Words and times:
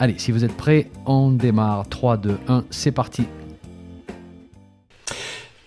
Allez, 0.00 0.14
si 0.18 0.30
vous 0.30 0.44
êtes 0.44 0.56
prêts, 0.56 0.86
on 1.06 1.32
démarre. 1.32 1.88
3, 1.88 2.18
2, 2.18 2.38
1, 2.46 2.64
c'est 2.70 2.92
parti. 2.92 3.24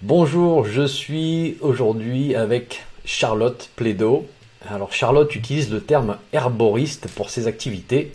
Bonjour, 0.02 0.64
je 0.64 0.88
suis 0.88 1.58
aujourd'hui 1.60 2.34
avec 2.34 2.86
Charlotte 3.04 3.70
Plédo. 3.76 4.26
Alors 4.70 4.94
Charlotte 4.94 5.36
utilise 5.36 5.70
le 5.70 5.82
terme 5.82 6.16
herboriste 6.32 7.10
pour 7.10 7.30
ses 7.30 7.48
activités. 7.48 8.14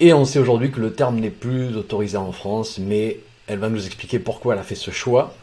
Et 0.00 0.12
on 0.12 0.26
sait 0.26 0.38
aujourd'hui 0.38 0.70
que 0.70 0.80
le 0.80 0.92
terme 0.92 1.18
n'est 1.18 1.30
plus 1.30 1.74
autorisé 1.76 2.18
en 2.18 2.32
France, 2.32 2.78
mais 2.78 3.20
elle 3.46 3.58
va 3.58 3.70
nous 3.70 3.86
expliquer 3.86 4.18
pourquoi 4.18 4.52
elle 4.52 4.60
a 4.60 4.64
fait 4.64 4.74
ce 4.74 4.90
choix. 4.90 5.34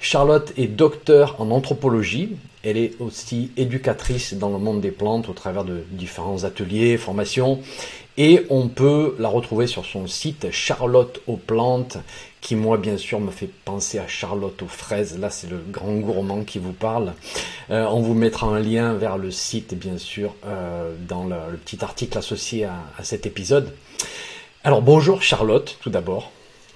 Charlotte 0.00 0.52
est 0.58 0.66
docteur 0.66 1.40
en 1.40 1.50
anthropologie. 1.50 2.36
Elle 2.62 2.76
est 2.76 3.00
aussi 3.00 3.52
éducatrice 3.56 4.34
dans 4.34 4.50
le 4.50 4.58
monde 4.58 4.82
des 4.82 4.90
plantes 4.90 5.30
au 5.30 5.32
travers 5.32 5.64
de 5.64 5.82
différents 5.92 6.44
ateliers, 6.44 6.98
formations. 6.98 7.60
Et 8.18 8.46
on 8.48 8.68
peut 8.68 9.14
la 9.18 9.28
retrouver 9.28 9.66
sur 9.66 9.84
son 9.84 10.06
site 10.06 10.50
Charlotte 10.50 11.20
aux 11.26 11.36
plantes, 11.36 11.98
qui 12.40 12.56
moi 12.56 12.78
bien 12.78 12.96
sûr 12.96 13.20
me 13.20 13.30
fait 13.30 13.50
penser 13.64 13.98
à 13.98 14.06
Charlotte 14.06 14.62
aux 14.62 14.68
fraises. 14.68 15.18
Là 15.18 15.28
c'est 15.28 15.50
le 15.50 15.58
grand 15.70 15.94
gourmand 15.96 16.42
qui 16.42 16.58
vous 16.58 16.72
parle. 16.72 17.12
Euh, 17.70 17.84
on 17.84 18.00
vous 18.00 18.14
mettra 18.14 18.46
un 18.46 18.58
lien 18.58 18.94
vers 18.94 19.18
le 19.18 19.30
site 19.30 19.74
bien 19.74 19.98
sûr 19.98 20.34
euh, 20.46 20.94
dans 21.06 21.24
le, 21.24 21.58
petit 21.58 21.84
article 21.84 22.16
associé 22.16 22.64
à, 22.64 22.80
cet 23.02 23.26
épisode. 23.26 23.74
Alors 24.64 24.80
bonjour 24.80 25.22
Charlotte 25.22 25.76
tout 25.82 25.90
d'abord. 25.90 26.30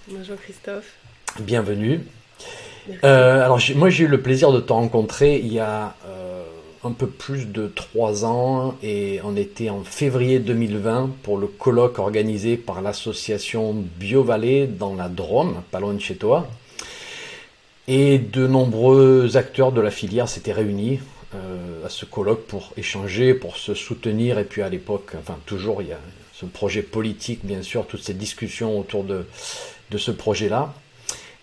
Bonjour 0.09 0.37
Christophe. 0.37 0.93
Bienvenue. 1.39 2.01
Euh, 3.05 3.45
alors 3.45 3.61
moi 3.77 3.89
j'ai 3.89 4.05
eu 4.05 4.09
le 4.09 4.21
plaisir 4.21 4.53
de 4.53 4.61
te 4.61 4.75
rencontrer 4.75 5.39
il 5.39 5.53
y 5.53 5.61
a 5.61 5.95
un 6.83 6.93
peu 6.93 7.07
plus 7.07 7.47
de 7.47 7.67
trois 7.67 8.25
ans 8.25 8.75
et 8.83 9.21
on 9.25 9.37
était 9.37 9.69
en 9.69 9.83
février 9.85 10.39
2020 10.39 11.11
pour 11.23 11.37
le 11.37 11.47
colloque 11.47 11.99
organisé 11.99 12.57
par 12.57 12.81
l'association 12.81 13.75
BioVallée 13.99 14.67
dans 14.67 14.95
la 14.95 15.09
Drôme, 15.09 15.63
pas 15.71 15.81
loin 15.81 15.93
de 15.93 16.01
chez 16.01 16.17
toi. 16.17 16.49
Et 17.87 18.19
de 18.19 18.47
nombreux 18.47 19.37
acteurs 19.37 19.73
de 19.73 19.81
la 19.81 19.91
filière 19.91 20.29
s'étaient 20.29 20.53
réunis 20.53 21.01
euh, 21.35 21.85
à 21.85 21.89
ce 21.89 22.05
colloque 22.05 22.47
pour 22.47 22.73
échanger, 22.77 23.35
pour 23.35 23.57
se 23.57 23.75
soutenir. 23.75 24.39
Et 24.39 24.45
puis 24.45 24.63
à 24.63 24.69
l'époque, 24.69 25.13
enfin 25.19 25.37
toujours, 25.45 25.83
il 25.83 25.89
y 25.89 25.93
a 25.93 26.01
ce 26.33 26.47
projet 26.47 26.83
politique, 26.83 27.41
bien 27.45 27.63
sûr, 27.63 27.87
toutes 27.87 28.03
ces 28.03 28.15
discussions 28.15 28.79
autour 28.79 29.05
de, 29.05 29.27
ce 29.99 30.11
projet-là. 30.11 30.73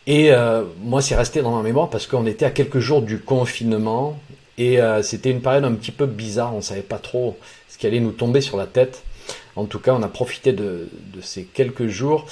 Et 0.08 0.32
euh, 0.32 0.64
moi, 0.82 1.02
c'est 1.02 1.16
resté 1.16 1.42
dans 1.42 1.56
ma 1.56 1.62
mémoire 1.62 1.90
parce 1.90 2.08
qu'on 2.08 2.26
était 2.26 2.46
à 2.46 2.52
quelques 2.52 2.80
jours 2.80 3.02
du 3.02 3.20
confinement 3.20 4.18
et 4.58 4.82
euh, 4.82 5.02
c'était 5.04 5.32
une 5.32 5.42
période 5.42 5.66
un 5.66 5.74
petit 5.74 5.92
peu 5.92 6.06
bizarre, 6.06 6.54
on 6.54 6.58
ne 6.58 6.62
savait 6.62 6.82
pas 6.82 6.98
trop 6.98 7.38
ce 7.70 7.78
qui 7.78 7.86
allait 7.86 8.00
nous 8.00 8.12
tomber 8.12 8.42
sur 8.42 8.58
la 8.58 8.66
tête. 8.66 9.04
En 9.56 9.66
tout 9.66 9.80
cas, 9.80 9.94
on 9.94 10.04
a 10.04 10.08
profité 10.08 10.54
de, 10.54 10.88
ces 11.22 11.44
quelques 11.44 11.88
jours 11.88 12.26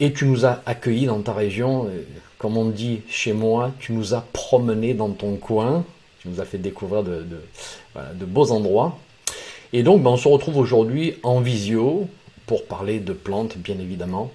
et 0.00 0.12
tu 0.12 0.26
nous 0.26 0.46
as 0.46 0.62
accueillis 0.66 1.06
dans 1.06 1.20
ta 1.20 1.32
région. 1.32 1.88
Comme 2.38 2.56
on 2.56 2.66
dit 2.66 3.02
chez 3.08 3.32
moi, 3.32 3.72
tu 3.80 3.92
nous 3.92 4.14
as 4.14 4.24
promenés 4.32 4.94
dans 4.94 5.10
ton 5.10 5.36
coin, 5.36 5.84
tu 6.20 6.28
nous 6.28 6.40
as 6.40 6.44
fait 6.44 6.58
découvrir 6.58 7.02
de, 7.02 7.24
beaux 8.24 8.50
endroits. 8.52 8.98
Et 9.72 9.82
donc, 9.82 10.02
ben, 10.02 10.10
on 10.10 10.16
se 10.16 10.28
retrouve 10.28 10.56
aujourd'hui 10.56 11.16
en 11.22 11.40
visio 11.40 12.08
pour 12.46 12.64
parler 12.64 13.00
de 13.00 13.12
plantes, 13.12 13.58
bien 13.58 13.78
évidemment. 13.78 14.30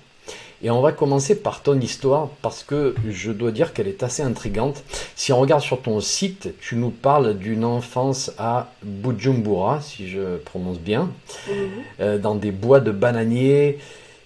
Et 0.63 0.72
on 0.72 0.79
va 0.79 0.94
commencer 0.94 1.35
par 1.35 1.62
ton 1.62 1.78
histoire 1.79 2.29
parce 2.41 2.63
que 2.63 2.96
je 3.09 3.34
dois 3.34 3.51
dire 3.51 3.74
qu'elle 3.74 3.90
est 3.90 4.01
assez 4.01 4.24
intrigante. 4.24 4.81
Si 5.16 5.34
on 5.34 5.40
regarde 5.40 5.62
sur 5.62 5.81
ton 5.81 6.00
site, 6.00 6.53
tu 6.62 6.78
nous 6.78 6.90
parles 6.90 7.38
d'une 7.38 7.66
enfance 7.66 8.31
à 8.38 8.72
Bujumbura, 8.81 9.81
si 9.81 10.07
je 10.07 10.38
prononce 10.38 10.79
bien, 10.79 11.12
mhm. 11.50 11.56
euh, 12.00 12.18
dans 12.18 12.35
des 12.35 12.51
bois 12.51 12.79
de 12.79 12.91
bananiers. 12.91 13.78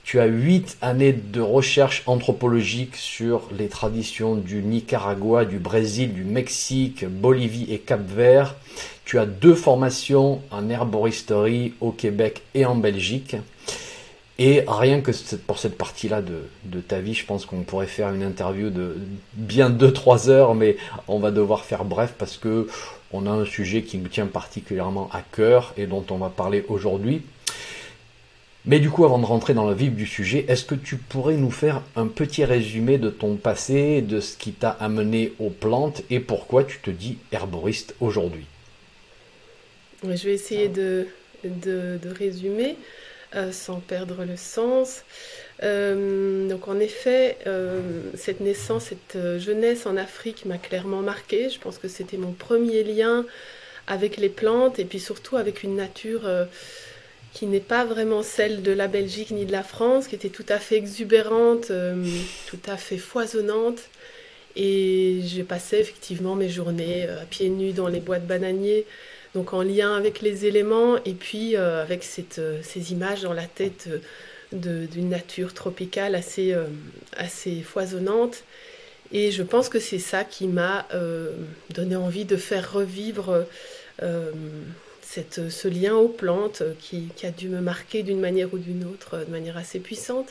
Tu 0.03 0.20
as 0.20 0.25
huit 0.25 0.78
années 0.81 1.12
de 1.12 1.42
recherche 1.42 2.03
anthropologique 2.06 2.96
sur 2.96 3.50
les 3.58 3.68
traditions 3.68 4.36
du 4.36 4.62
Nicaragua, 4.62 5.44
du 5.44 5.58
Brésil, 5.58 6.14
du 6.14 6.24
Mexique, 6.24 7.04
Bolivie 7.06 7.66
et 7.74 7.80
Cap-Vert. 7.80 8.56
Tu 9.06 9.18
as 9.18 9.25
deux 9.25 9.56
formations 9.56 10.42
en 10.52 10.69
herboristerie 10.69 11.74
au 11.81 11.92
Québec 11.92 12.44
et 12.54 12.66
en 12.66 12.75
Belgique. 12.75 13.36
Et 14.40 14.64
rien 14.68 15.02
que 15.02 15.12
pour 15.48 15.58
cette 15.58 15.78
partie-là 15.78 16.22
de, 16.22 16.80
ta 16.80 17.00
vie, 17.00 17.16
je 17.16 17.25
pense 17.25 17.46
qu'on 17.46 17.64
pourrait 17.64 17.88
faire 17.88 18.14
une 18.14 18.22
interview 18.22 18.70
de 18.70 18.96
bien 19.34 19.72
2-3 19.72 20.30
heures, 20.30 20.53
mais 20.53 20.78
on 21.08 21.18
va 21.18 21.31
devoir 21.31 21.66
faire 21.66 21.86
bref 21.86 22.14
parce 22.18 22.38
que 22.38 22.68
on 23.12 23.25
a 23.25 23.31
un 23.31 23.46
sujet 23.46 23.81
qui 23.81 23.98
nous 23.98 24.09
tient 24.09 24.28
particulièrement 24.28 25.09
à 25.12 25.22
cœur 25.22 25.74
et 25.78 25.88
dont 25.88 26.06
on 26.12 26.18
va 26.18 26.30
parler 26.30 26.64
aujourd'hui. 26.68 27.24
Mais 28.66 28.80
du 28.80 28.92
coup, 28.92 29.06
avant 29.06 29.18
de 29.18 29.25
rentrer 29.25 29.53
dans 29.53 29.68
le 29.68 29.74
vif 29.74 29.94
du 29.94 30.06
sujet, 30.06 30.46
est-ce 30.50 30.66
que 30.66 30.75
tu 30.75 30.98
pourrais 30.98 31.38
nous 31.38 31.52
faire 31.52 31.81
un 31.96 32.06
petit 32.06 32.44
résumé 32.44 32.98
de 32.98 33.09
ton 33.09 33.38
passé, 33.38 34.02
de 34.02 34.19
ce 34.19 34.38
qui 34.38 34.52
t'a 34.52 34.72
amené 34.72 35.34
aux 35.40 35.50
plantes 35.50 36.04
et 36.09 36.19
pourquoi 36.19 36.64
tu 36.64 36.80
te 36.80 36.92
dis 36.92 37.18
herboriste 37.31 37.96
aujourd'hui? 38.02 38.46
Je 40.04 40.09
vais 40.09 40.34
essayer 40.34 40.68
de, 40.68 41.08
de 41.44 42.09
résumer. 42.09 42.75
Euh, 43.36 43.52
sans 43.52 43.82
perdre 43.82 44.24
le 44.24 44.38
sens. 44.38 45.04
Euh, 45.62 46.48
donc 46.48 46.70
en 46.70 46.80
effet, 46.80 47.38
euh, 47.46 47.82
cette 48.16 48.40
naissance, 48.40 48.86
cette 48.86 49.18
jeunesse 49.38 49.86
en 49.86 49.98
Afrique 49.98 50.46
m'a 50.46 50.58
clairement 50.58 51.02
marqué. 51.02 51.50
Je 51.50 51.60
pense 51.60 51.78
que 51.78 51.90
c'était 51.90 52.16
mon 52.16 52.32
premier 52.32 52.86
lien 52.86 53.26
avec 53.86 54.16
les 54.16 54.30
plantes 54.30 54.80
et 54.80 54.86
puis 54.86 55.02
surtout 55.02 55.36
avec 55.36 55.64
une 55.64 55.76
nature 55.76 56.22
qui 57.34 57.48
n'est 57.48 57.60
pas 57.60 57.84
vraiment 57.84 58.24
celle 58.24 58.62
de 58.62 58.72
la 58.72 58.88
Belgique 58.88 59.32
ni 59.32 59.46
de 59.46 59.52
la 59.52 59.64
France, 59.64 60.08
qui 60.08 60.16
était 60.16 60.30
tout 60.30 60.46
à 60.48 60.58
fait 60.58 60.78
exubérante, 60.78 61.70
tout 62.48 62.60
à 62.66 62.78
fait 62.78 62.98
foisonnante. 62.98 63.80
Et 64.56 65.20
je 65.26 65.42
passais 65.42 65.82
effectivement 65.82 66.36
mes 66.36 66.50
journées 66.50 67.08
à 67.10 67.26
pieds 67.26 67.50
nus 67.50 67.74
dans 67.74 67.90
les 67.90 68.00
bois 68.00 68.20
de 68.20 68.26
bananiers 68.26 68.86
donc 69.34 69.54
en 69.54 69.62
lien 69.62 69.96
avec 69.96 70.22
les 70.22 70.46
éléments 70.46 70.98
et 71.06 71.14
puis 71.14 71.56
euh, 71.56 71.82
avec 71.82 72.06
euh, 72.40 72.60
ces 72.64 72.92
images 72.92 73.22
dans 73.22 73.34
la 73.34 73.46
tête 73.46 73.90
euh, 74.54 74.86
d'une 74.88 75.10
nature 75.10 75.54
tropicale 75.54 76.16
assez, 76.16 76.56
foisonnante. 77.64 78.44
Et 79.12 79.32
je 79.32 79.44
pense 79.44 79.70
que 79.70 79.80
c'est 79.80 80.00
ça 80.00 80.24
qui 80.24 80.48
m'a 80.48 80.86
donné 81.70 81.98
envie 81.98 82.24
de 82.24 82.38
faire 82.38 82.72
revivre 82.72 83.46
ce 84.02 85.68
lien 85.68 85.96
aux 85.96 86.08
plantes 86.08 86.64
qui, 86.80 87.10
qui 87.18 87.26
a 87.26 87.32
dû 87.32 87.50
me 87.50 87.60
marquer 87.60 88.04
d'une 88.04 88.22
manière 88.22 88.54
ou 88.54 88.58
d'une 88.58 88.86
autre, 88.86 89.18
de 89.26 89.32
manière 89.32 89.58
assez 89.58 89.80
puissante. 89.80 90.30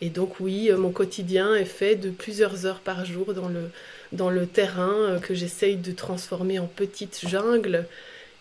Et 0.00 0.08
donc 0.08 0.40
oui, 0.40 0.70
mon 0.72 0.90
quotidien 0.90 1.54
est 1.54 1.66
fait 1.66 1.96
de 1.96 2.08
plusieurs 2.08 2.64
heures 2.64 2.80
par 2.80 3.04
jour 3.04 3.34
dans 3.34 3.48
le, 3.48 3.70
dans 4.12 4.30
le 4.30 4.46
terrain 4.46 5.18
que 5.20 5.34
j'essaye 5.34 5.76
de 5.76 5.92
transformer 5.92 6.58
en 6.58 6.66
petite 6.66 7.28
jungle 7.28 7.86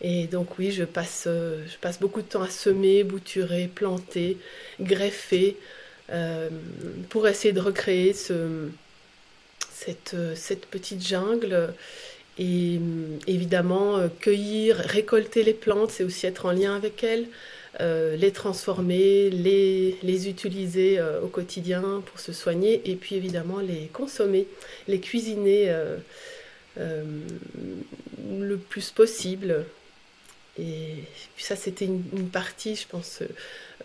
et 0.01 0.27
donc 0.27 0.57
oui, 0.57 0.71
je 0.71 0.83
passe, 0.85 1.25
euh, 1.27 1.61
je 1.67 1.77
passe 1.77 1.99
beaucoup 1.99 2.21
de 2.21 2.27
temps 2.27 2.41
à 2.41 2.49
semer, 2.49 3.03
bouturer, 3.03 3.67
planter, 3.73 4.37
greffer, 4.79 5.57
euh, 6.11 6.49
pour 7.09 7.27
essayer 7.27 7.53
de 7.53 7.59
recréer 7.59 8.13
ce, 8.13 8.69
cette, 9.71 10.15
cette, 10.35 10.65
petite 10.67 11.05
jungle. 11.05 11.73
Et 12.37 12.79
évidemment, 13.27 13.99
cueillir, 14.21 14.77
récolter 14.77 15.43
les 15.43 15.53
plantes, 15.53 15.91
c'est 15.91 16.05
aussi 16.05 16.25
être 16.25 16.45
en 16.45 16.51
lien 16.51 16.73
avec 16.73 17.03
elles, 17.03 17.27
euh, 17.81 18.15
les 18.15 18.31
transformer, 18.31 19.29
les, 19.29 19.97
les 20.03 20.29
utiliser 20.29 21.01
au 21.21 21.27
quotidien 21.27 22.01
pour 22.05 22.21
se 22.21 22.31
soigner, 22.31 22.81
et 22.89 22.95
puis 22.95 23.15
évidemment 23.15 23.59
les 23.59 23.89
consommer, 23.91 24.47
les 24.87 25.01
cuisiner 25.01 25.75
le 26.77 28.57
plus 28.57 28.91
possible 28.91 29.65
et 30.59 31.03
puis 31.35 31.43
ça, 31.45 31.55
c'était 31.55 31.85
une, 31.85 32.29
partie, 32.31 32.75
je 32.75 32.87
pense, 32.87 33.21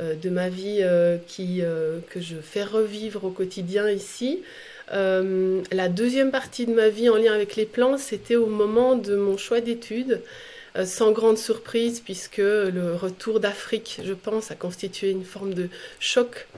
euh, 0.01 0.15
de 0.15 0.29
ma 0.29 0.49
vie 0.49 0.79
euh, 0.81 1.19
qui, 1.27 1.61
euh, 1.63 2.01
que 2.11 2.21
je 2.21 2.37
fais 2.37 2.65
revivre 2.65 3.25
au 3.25 3.31
quotidien 3.31 3.89
ici. 3.91 4.43
la 4.91 5.89
deuxième 5.89 6.31
partie 6.31 6.67
de 6.67 6.75
ma 6.75 6.89
vie 6.89 7.09
en 7.09 7.17
lien 7.17 7.33
avec 7.33 7.57
les 7.57 7.67
plantes, 7.67 8.01
c'était 8.01 8.37
au 8.37 8.47
moment 8.47 8.97
de 8.97 9.17
mon 9.17 9.37
choix 9.37 9.61
d'études, 9.61 10.21
sans 10.85 11.13
grande 11.13 11.39
surprise, 11.39 12.01
puisque 12.01 12.39
le 12.39 12.95
retour 12.95 13.39
d'Afrique, 13.41 14.01
je 14.05 14.13
pense, 14.13 14.51
a 14.51 14.57
constitué 14.57 15.11
une 15.11 15.25
forme 15.25 15.55
de 15.55 15.69
choc 16.01 16.49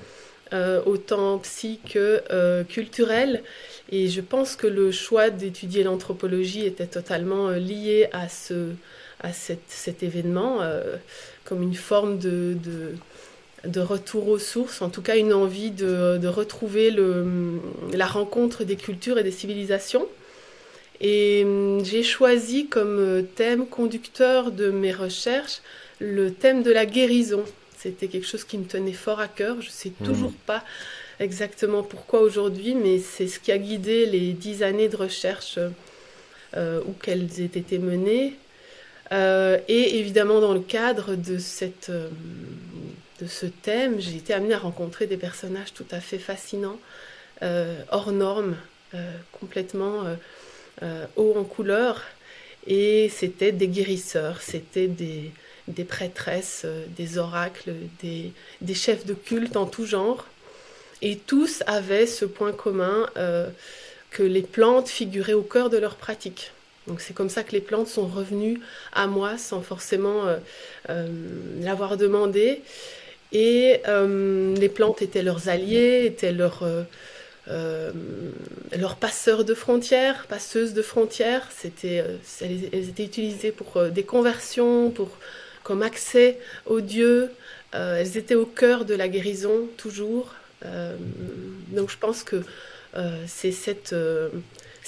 autant 0.53 1.39
psy 1.39 1.79
que 1.89 2.65
culturel. 2.65 3.43
Et 3.93 4.09
je 4.09 4.21
pense 4.21 4.57
que 4.57 4.67
le 4.67 4.91
choix 4.91 5.31
d'étudier 5.31 5.85
l'anthropologie 5.85 6.67
était 6.67 6.89
totalement 6.89 7.51
lié 7.51 8.09
à, 8.13 8.29
ce, 8.29 8.71
à 9.27 9.33
cet 9.33 10.03
événement, 10.03 10.61
comme 11.45 11.63
une 11.63 11.75
forme 11.75 12.19
de, 12.19 12.57
de, 13.65 13.81
retour 13.81 14.29
aux 14.29 14.39
sources, 14.39 14.83
en 14.83 14.89
tout 14.89 15.03
cas 15.03 15.17
une 15.17 15.33
envie 15.33 15.71
de, 15.71 16.19
de 16.19 16.29
retrouver 16.29 16.91
le, 16.91 17.61
la 17.93 18.07
rencontre 18.07 18.65
des 18.65 18.77
cultures 18.77 19.19
et 19.19 19.25
des 19.25 19.33
civilisations. 19.33 20.07
Et 21.01 21.43
hum, 21.45 21.85
j'ai 21.85 22.03
choisi 22.03 22.67
comme 22.69 22.99
euh, 22.99 23.23
thème 23.23 23.67
conducteur 23.67 24.51
de 24.51 24.71
mes 24.71 24.93
recherches 24.93 25.61
le 25.99 26.33
thème 26.33 26.63
de 26.63 26.71
la 26.71 26.87
guérison. 26.87 27.45
C'était 27.79 28.09
quelque 28.09 28.27
chose 28.27 28.45
qui 28.45 28.59
me 28.59 28.65
tenait 28.65 28.93
fort 28.93 29.21
à 29.21 29.29
cœur. 29.29 29.61
Je 29.61 29.67
ne 29.67 29.73
sais 29.73 29.93
mmh. 30.01 30.07
toujours 30.07 30.33
pas 30.47 30.65
exactement 31.21 31.83
pourquoi 31.83 32.21
aujourd'hui, 32.21 32.75
mais 32.75 32.99
c'est 32.99 33.29
ce 33.29 33.41
qui 33.41 33.53
a 33.53 33.59
guidé 33.59 34.07
les 34.07 34.33
dix 34.33 34.63
années 34.63 34.89
de 34.89 34.97
recherche 34.97 35.59
euh, 36.57 36.81
où 36.87 36.93
qu'elles 36.93 37.41
aient 37.41 37.45
été 37.45 37.79
menées. 37.79 38.35
Euh, 39.13 39.59
et 39.69 39.99
évidemment, 39.99 40.41
dans 40.41 40.55
le 40.55 40.61
cadre 40.61 41.15
de, 41.15 41.39
cette, 41.39 41.91
de 41.91 43.27
ce 43.27 43.47
thème, 43.47 44.01
j'ai 44.01 44.17
été 44.17 44.35
amenée 44.35 44.55
à 44.55 44.59
rencontrer 44.59 45.07
des 45.07 45.17
personnages 45.17 45.73
tout 45.73 45.87
à 45.91 46.01
fait 46.01 46.19
fascinants, 46.19 46.79
hors 47.91 48.13
normes, 48.13 48.57
complètement 49.33 50.05
euh, 50.83 51.07
haut 51.17 51.35
en 51.37 51.45
couleur. 51.45 52.03
Et 52.67 53.09
c'était 53.09 53.53
des 53.53 53.69
guérisseurs, 53.69 54.43
c'était 54.43 54.89
des, 54.89 55.33
prêtresses, 55.85 56.63
euh, 56.67 56.85
des 56.97 57.17
oracles, 57.17 57.73
des, 58.03 58.33
des, 58.61 58.75
chefs 58.75 59.07
de 59.07 59.15
culte 59.15 59.57
en 59.57 59.65
tout 59.65 59.87
genre. 59.87 60.27
Et 61.01 61.17
tous 61.17 61.63
avaient 61.67 62.07
ce 62.07 62.27
point 62.27 62.53
commun 62.53 63.09
euh, 63.17 63.49
que 64.11 64.23
les 64.23 64.43
plantes 64.43 64.89
figuraient 64.89 65.33
au 65.33 65.43
cœur 65.43 65.71
de 65.71 65.79
leur 65.79 65.97
pratique. 65.97 66.53
Donc 66.87 67.01
c'est 67.01 67.15
comme 67.15 67.29
ça 67.29 67.43
que 67.43 67.53
les 67.53 67.61
plantes 67.61 67.89
sont 67.89 68.07
revenues 68.07 68.61
à 68.93 69.07
moi 69.07 69.39
sans 69.39 69.61
forcément 69.61 70.25
l'avoir 71.61 71.97
demandé. 71.97 72.63
Et 73.33 73.81
les 73.85 74.69
plantes 74.69 75.03
étaient 75.03 75.23
leurs 75.23 75.49
alliés, 75.49 76.05
étaient 76.07 76.33
leurs 76.33 76.65
euh, 77.49 77.93
leurs 78.77 78.97
passeurs 78.97 79.45
de 79.45 79.55
frontières, 79.55 80.27
passeuses 80.27 80.75
de 80.75 80.83
frontières, 80.83 81.49
c'était, 81.57 82.01
euh, 82.01 82.17
elles, 82.41 82.89
étaient 82.89 83.05
utilisées 83.05 83.53
pour 83.53 83.77
euh, 83.77 83.89
des 83.89 84.03
conversions, 84.03 84.91
pour, 84.91 85.11
comme 85.63 85.83
accès 85.83 86.41
aux 86.67 86.81
dieux. 86.81 87.31
elles 87.73 88.17
étaient 88.17 88.35
au 88.35 88.47
cœur 88.47 88.85
de 88.85 88.95
la 88.95 89.09
guérison, 89.09 89.69
toujours. 89.77 90.35
donc 90.63 91.91
je 91.91 91.99
pense 91.99 92.23
que 92.25 92.43
c'est 93.27 93.53
cette, 93.53 93.95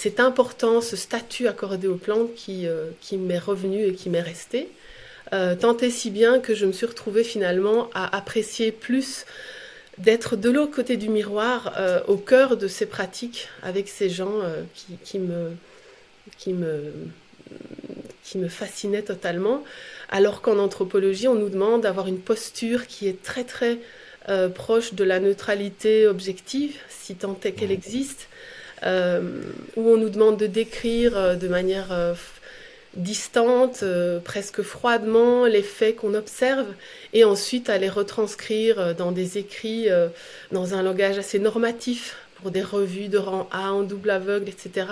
cette 0.00 0.20
importance, 0.20 0.88
ce 0.88 0.96
statut 0.96 1.48
accordé 1.48 1.88
aux 1.88 1.96
plantes 1.96 2.34
qui, 2.34 2.66
qui 3.00 3.16
m'est 3.16 3.38
revenu 3.38 3.84
et 3.84 3.94
qui 3.94 4.10
m'est 4.10 4.22
resté. 4.22 4.68
tant 5.32 5.76
et 5.78 5.90
si 5.90 6.10
bien 6.10 6.38
que 6.38 6.54
je 6.54 6.66
me 6.66 6.72
suis 6.72 6.86
retrouvée 6.86 7.24
finalement 7.24 7.90
à 7.94 8.16
apprécier 8.16 8.70
plus 8.70 9.24
d'être 9.98 10.36
de 10.36 10.50
l'autre 10.50 10.74
côté 10.74 10.96
du 10.96 11.08
miroir, 11.08 11.74
euh, 11.76 12.00
au 12.06 12.16
cœur 12.16 12.56
de 12.56 12.68
ces 12.68 12.86
pratiques, 12.86 13.48
avec 13.62 13.88
ces 13.88 14.08
gens 14.08 14.40
euh, 14.42 14.62
qui, 15.04 15.18
me, 15.18 15.52
qui, 16.36 16.52
me, 16.52 16.92
qui 18.22 18.38
me 18.38 18.48
fascinaient 18.48 19.02
totalement, 19.02 19.64
alors 20.08 20.40
qu'en 20.40 20.58
anthropologie, 20.58 21.28
on 21.28 21.34
nous 21.34 21.48
demande 21.48 21.82
d'avoir 21.82 22.06
une 22.06 22.20
posture 22.20 22.86
qui 22.86 23.08
est 23.08 23.22
très 23.22 23.44
très 23.44 23.78
euh, 24.28 24.48
proche 24.48 24.94
de 24.94 25.04
la 25.04 25.20
neutralité 25.20 26.06
objective, 26.06 26.76
si 26.88 27.16
tant 27.16 27.38
est 27.44 27.52
qu'elle 27.52 27.72
existe, 27.72 28.28
où 28.82 29.80
on 29.90 29.96
nous 29.96 30.10
demande 30.10 30.38
de 30.38 30.46
décrire 30.46 31.36
de 31.36 31.48
manière 31.48 32.16
distante, 32.98 33.80
euh, 33.82 34.18
presque 34.20 34.62
froidement, 34.62 35.46
les 35.46 35.62
faits 35.62 35.96
qu'on 35.96 36.14
observe, 36.14 36.66
et 37.12 37.24
ensuite 37.24 37.70
à 37.70 37.78
les 37.78 37.88
retranscrire 37.88 38.78
euh, 38.78 38.94
dans 38.94 39.12
des 39.12 39.38
écrits, 39.38 39.88
euh, 39.90 40.08
dans 40.52 40.74
un 40.74 40.82
langage 40.82 41.18
assez 41.18 41.38
normatif 41.38 42.16
pour 42.36 42.50
des 42.50 42.62
revues 42.62 43.08
de 43.08 43.18
rang 43.18 43.48
A 43.50 43.72
en 43.72 43.82
double 43.82 44.10
aveugle, 44.10 44.48
etc., 44.48 44.86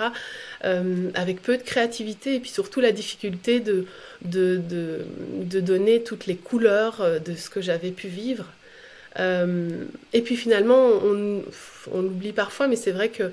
avec 1.13 1.41
peu 1.41 1.55
de 1.55 1.63
créativité 1.63 2.35
et 2.35 2.39
puis 2.41 2.49
surtout 2.49 2.81
la 2.81 2.91
difficulté 2.91 3.61
de, 3.61 3.85
donner 4.21 6.03
toutes 6.03 6.25
les 6.25 6.35
couleurs 6.35 7.21
de 7.25 7.35
ce 7.35 7.49
que 7.49 7.61
j'avais 7.61 7.91
pu 7.91 8.09
vivre. 8.09 8.43
Et 9.17 10.21
puis 10.21 10.35
finalement, 10.35 10.89
on, 11.03 11.41
on 11.91 12.01
l'oublie 12.01 12.33
parfois, 12.33 12.67
mais 12.67 12.75
c'est 12.75 12.91
vrai 12.91 13.09
que 13.09 13.31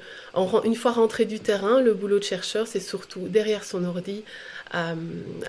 une 0.65 0.75
fois 0.75 0.93
rentré 0.93 1.25
du 1.25 1.41
terrain, 1.41 1.81
le 1.81 1.95
boulot 1.95 2.19
de 2.19 2.25
chercheur, 2.25 2.67
c'est 2.67 2.81
surtout 2.81 3.29
derrière 3.29 3.65
son 3.65 3.85
ordi, 3.85 4.25
à, 4.73 4.95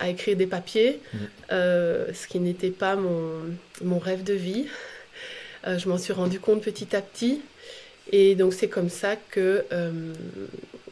écrire 0.08 0.38
des 0.38 0.48
papiers, 0.48 1.00
mm. 1.14 1.18
euh, 1.52 2.14
ce 2.14 2.28
qui 2.28 2.40
n'était 2.40 2.70
pas 2.70 2.96
mon, 2.96 3.32
mon, 3.82 4.00
rêve 4.00 4.24
de 4.24 4.34
vie. 4.34 4.68
Euh, 5.66 5.80
je 5.80 5.90
m'en 5.90 5.98
suis 5.98 6.14
rendu 6.14 6.40
compte 6.40 6.62
petit 6.62 6.96
à 6.96 7.02
petit. 7.02 7.42
Et 8.12 8.36
donc 8.36 8.54
c'est 8.54 8.68
comme 8.68 8.90
ça 8.90 9.16
que 9.16 9.66
euh, 9.72 10.14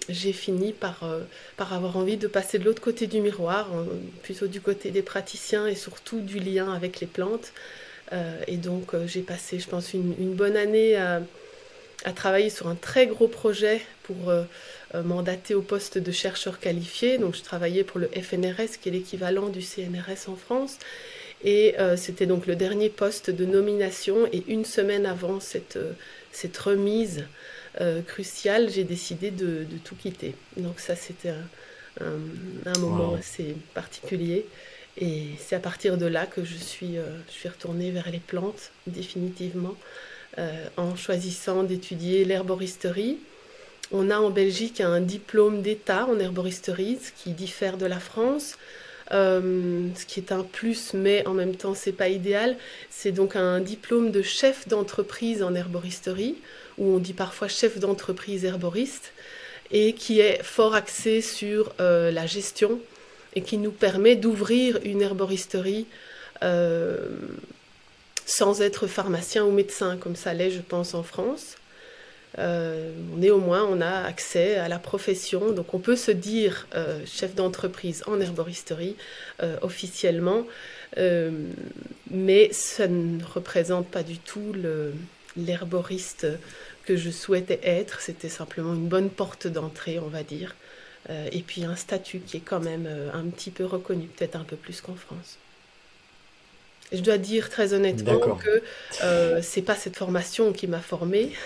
j'ai 0.09 0.33
fini 0.33 0.73
par, 0.73 1.05
par 1.57 1.73
avoir 1.73 1.95
envie 1.95 2.17
de 2.17 2.27
passer 2.27 2.57
de 2.57 2.65
l'autre 2.65 2.81
côté 2.81 3.05
du 3.05 3.21
miroir, 3.21 3.69
plutôt 4.23 4.47
du 4.47 4.61
côté 4.61 4.89
des 4.89 5.03
praticiens 5.03 5.67
et 5.67 5.75
surtout 5.75 6.21
du 6.21 6.39
lien 6.39 6.73
avec 6.73 6.99
les 7.01 7.07
plantes. 7.07 7.53
Et 8.47 8.57
donc 8.57 8.95
j'ai 9.07 9.21
passé, 9.21 9.59
je 9.59 9.67
pense, 9.67 9.93
une, 9.93 10.13
une 10.19 10.33
bonne 10.33 10.55
année 10.55 10.95
à, 10.95 11.21
à, 12.05 12.11
travailler 12.11 12.49
sur 12.49 12.67
un 12.67 12.75
très 12.75 13.07
gros 13.07 13.27
projet 13.27 13.81
pour 14.03 14.31
euh, 14.95 15.01
mandaté 15.01 15.55
au 15.55 15.63
poste 15.63 15.97
de 15.97 16.11
chercheur 16.11 16.59
qualifié. 16.59 17.17
Donc 17.17 17.35
je 17.35 17.41
travaillais 17.41 17.83
pour 17.83 17.99
le 17.99 18.07
FNRS, 18.07 18.77
qui 18.79 18.89
est 18.89 18.91
l'équivalent 18.91 19.49
du 19.49 19.61
CNRS 19.61 20.27
en 20.29 20.35
France. 20.35 20.77
Et 21.43 21.75
euh, 21.79 21.97
c'était 21.97 22.27
donc 22.27 22.45
le 22.45 22.55
dernier 22.55 22.89
poste 22.89 23.31
de 23.31 23.45
nomination. 23.45 24.27
Et 24.31 24.43
une 24.47 24.65
semaine 24.65 25.07
avant 25.07 25.39
cette, 25.39 25.77
euh, 25.77 25.93
cette 26.31 26.57
remise 26.57 27.25
cruciale, 28.05 28.69
j'ai 28.69 28.83
décidé 28.83 29.31
de, 29.31 29.65
tout 29.83 29.95
quitter. 29.95 30.35
Donc 30.57 30.79
ça, 30.79 30.95
c'était 30.95 31.33
un, 31.99 32.77
moment 32.77 33.15
assez 33.15 33.55
particulier. 33.73 34.45
Et 34.97 35.29
c'est 35.39 35.55
à 35.55 35.59
partir 35.59 35.97
de 35.97 36.05
là 36.05 36.25
que 36.25 36.43
je 36.43 36.55
suis, 36.55 36.97
suis 37.27 37.49
retournée 37.49 37.91
vers 37.91 38.11
les 38.11 38.19
plantes, 38.19 38.71
définitivement, 38.85 39.75
en 40.77 40.95
choisissant 40.95 41.63
d'étudier 41.63 42.25
l'herboristerie 42.25 43.17
on 43.91 44.09
a 44.09 44.17
en 44.17 44.31
Belgique 44.31 44.81
un 44.81 44.99
diplôme 44.99 45.61
d'État 45.61 46.07
en 46.07 46.19
herboristerie, 46.19 46.97
ce 47.01 47.11
qui 47.11 47.31
diffère 47.31 47.77
de 47.77 47.85
la 47.85 47.99
France. 47.99 48.57
Euh, 49.11 49.89
ce 49.95 50.05
qui 50.05 50.19
est 50.19 50.31
un 50.31 50.43
plus, 50.43 50.93
mais 50.93 51.27
en 51.27 51.33
même 51.33 51.55
temps, 51.55 51.75
c'est 51.75 51.91
pas 51.91 52.09
idéal. 52.09 52.55
C'est 52.89 53.11
donc 53.11 53.35
un 53.35 53.59
diplôme 53.59 54.09
de 54.11 54.23
chef 54.23 54.67
d'entreprise 54.67 55.43
en 55.43 55.53
herboristerie, 55.53 56.37
où 56.79 56.95
on 56.95 56.97
dit 56.97 57.13
parfois 57.13 57.47
chef 57.47 57.77
d'entreprise 57.77 58.45
herboriste, 58.45 59.11
et 59.71 59.93
qui 59.93 60.21
est 60.21 60.41
fort 60.41 60.73
axé 60.73 61.21
sur 61.21 61.73
euh, 61.79 62.09
la 62.11 62.25
gestion 62.25 62.79
et 63.35 63.41
qui 63.41 63.57
nous 63.57 63.71
permet 63.71 64.15
d'ouvrir 64.15 64.79
une 64.83 65.01
herboristerie 65.01 65.87
euh, 66.43 66.97
sans 68.25 68.61
être 68.61 68.87
pharmacien 68.87 69.43
ou 69.43 69.51
médecin, 69.51 69.97
comme 69.97 70.15
ça 70.15 70.33
l'est, 70.33 70.51
je 70.51 70.61
pense, 70.61 70.93
en 70.93 71.03
France. 71.03 71.57
Euh, 72.39 72.91
néanmoins, 73.17 73.63
on 73.69 73.81
a 73.81 74.05
accès 74.05 74.55
à 74.55 74.67
la 74.67 74.79
profession. 74.79 75.51
Donc, 75.51 75.73
on 75.73 75.79
peut 75.79 75.95
se 75.95 76.11
dire 76.11 76.67
euh, 76.73 76.99
chef 77.05 77.35
d'entreprise 77.35 78.03
en 78.07 78.19
herboristerie 78.19 78.95
officiellement, 79.61 80.45
mais 82.11 82.49
ça 82.53 82.87
ne 82.87 83.21
représente 83.23 83.87
pas 83.87 84.03
du 84.03 84.17
tout 84.19 84.53
l'herboriste 85.35 86.27
que 86.85 86.95
je 86.95 87.09
souhaitais 87.09 87.59
être. 87.63 87.99
C'était 87.99 88.29
simplement 88.29 88.73
une 88.73 88.87
bonne 88.87 89.09
porte 89.09 89.47
d'entrée, 89.47 89.99
on 89.99 90.07
va 90.07 90.23
dire. 90.23 90.55
Et 91.09 91.41
puis 91.41 91.65
un 91.65 91.75
statut 91.75 92.19
qui 92.19 92.37
est 92.37 92.41
quand 92.41 92.59
même 92.59 92.87
un 93.13 93.23
petit 93.25 93.51
peu 93.51 93.65
reconnu, 93.65 94.05
peut-être 94.07 94.35
un 94.35 94.43
peu 94.43 94.55
plus 94.55 94.81
qu'en 94.81 94.95
France. 94.95 95.37
Je 96.93 97.01
dois 97.01 97.17
dire 97.17 97.49
très 97.49 97.73
honnêtement 97.73 98.19
que 98.35 98.61
euh, 99.03 99.39
c'est 99.41 99.63
pas 99.63 99.75
cette 99.75 99.95
formation 99.95 100.53
qui 100.53 100.67
m'a 100.67 100.79
formée. 100.79 101.31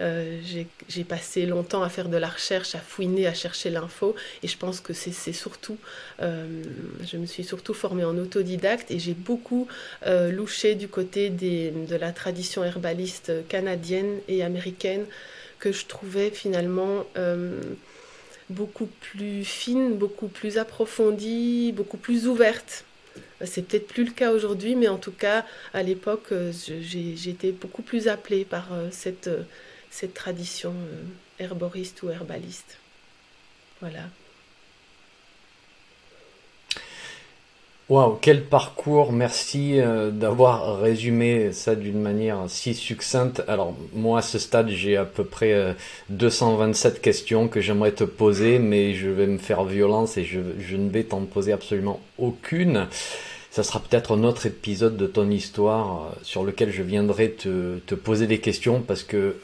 Euh, 0.00 0.40
j'ai 0.88 1.04
passé 1.04 1.46
longtemps 1.46 1.84
à 1.84 1.88
faire 1.88 2.08
de 2.08 2.16
la 2.16 2.26
recherche, 2.26 2.74
à 2.74 2.80
fouiner, 2.80 3.28
à 3.28 3.32
chercher 3.32 3.70
l'info, 3.70 4.16
et 4.42 4.48
je 4.48 4.58
pense 4.58 4.80
que 4.80 4.92
c'est 4.92 5.32
surtout, 5.32 5.76
euh, 6.20 6.64
je 7.06 7.16
me 7.16 7.26
suis 7.26 7.44
surtout 7.44 7.74
formée 7.74 8.04
en 8.04 8.18
autodidacte 8.18 8.90
et 8.90 8.98
j'ai 8.98 9.14
beaucoup 9.14 9.68
euh, 10.04 10.32
louché 10.32 10.74
du 10.74 10.88
côté 10.88 11.30
des, 11.30 11.70
de 11.70 11.94
la 11.94 12.10
tradition 12.10 12.64
herbaliste 12.64 13.30
canadienne 13.48 14.18
et 14.26 14.42
américaine 14.42 15.06
que 15.60 15.70
je 15.70 15.86
trouvais 15.86 16.30
finalement 16.30 17.06
beaucoup 18.50 18.86
plus 18.86 19.44
fine, 19.44 19.96
beaucoup 19.96 20.28
plus 20.28 20.58
approfondie, 20.58 21.72
beaucoup 21.72 21.96
plus 21.96 22.26
ouverte 22.26 22.84
C'est 23.44 23.66
peut-être 23.66 23.88
plus 23.88 24.04
le 24.04 24.10
cas 24.10 24.32
aujourd'hui, 24.32 24.74
mais 24.74 24.88
en 24.88 24.98
tout 24.98 25.12
cas, 25.12 25.44
à 25.72 25.82
l'époque, 25.82 26.32
j'ai 26.80 27.30
été 27.30 27.52
beaucoup 27.52 27.82
plus 27.82 28.08
appelée 28.08 28.44
par 28.44 28.68
cette, 28.90 29.30
cette 29.90 30.14
tradition 30.14 30.74
herboriste 31.38 32.02
ou 32.02 32.10
herbaliste. 32.10 32.78
Voilà. 33.80 34.08
Waouh, 37.90 38.16
quel 38.18 38.44
parcours, 38.44 39.12
merci 39.12 39.78
euh, 39.78 40.10
d'avoir 40.10 40.80
résumé 40.80 41.52
ça 41.52 41.74
d'une 41.74 42.00
manière 42.00 42.38
si 42.48 42.72
succincte. 42.72 43.42
Alors 43.46 43.76
moi 43.92 44.20
à 44.20 44.22
ce 44.22 44.38
stade 44.38 44.70
j'ai 44.70 44.96
à 44.96 45.04
peu 45.04 45.22
près 45.22 45.76
227 46.08 46.94
euh, 46.94 46.98
questions 46.98 47.46
que 47.46 47.60
j'aimerais 47.60 47.92
te 47.92 48.04
poser, 48.04 48.58
mais 48.58 48.94
je 48.94 49.10
vais 49.10 49.26
me 49.26 49.36
faire 49.36 49.64
violence 49.64 50.16
et 50.16 50.24
je, 50.24 50.38
ne 50.76 50.88
vais 50.88 51.04
t'en 51.04 51.26
poser 51.26 51.52
absolument 51.52 52.00
aucune. 52.16 52.86
Ça 53.50 53.62
sera 53.62 53.80
peut-être 53.80 54.16
un 54.16 54.24
autre 54.24 54.46
épisode 54.46 54.96
de 54.96 55.06
ton 55.06 55.30
histoire 55.30 56.06
euh, 56.06 56.14
sur 56.22 56.42
lequel 56.42 56.72
je 56.72 56.82
viendrai 56.82 57.32
te, 57.32 57.94
poser 57.94 58.26
des 58.26 58.38
questions 58.38 58.80
parce 58.80 59.02
que 59.02 59.36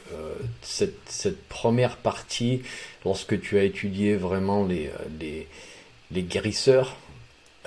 cette, 0.63 0.97
cette, 1.05 1.43
première 1.43 1.95
partie, 1.95 2.63
lorsque 3.05 3.39
tu 3.39 3.59
as 3.59 3.63
étudié 3.63 4.15
vraiment 4.15 4.65
les, 4.65 4.89
les 6.11 6.23
guérisseurs, 6.23 6.95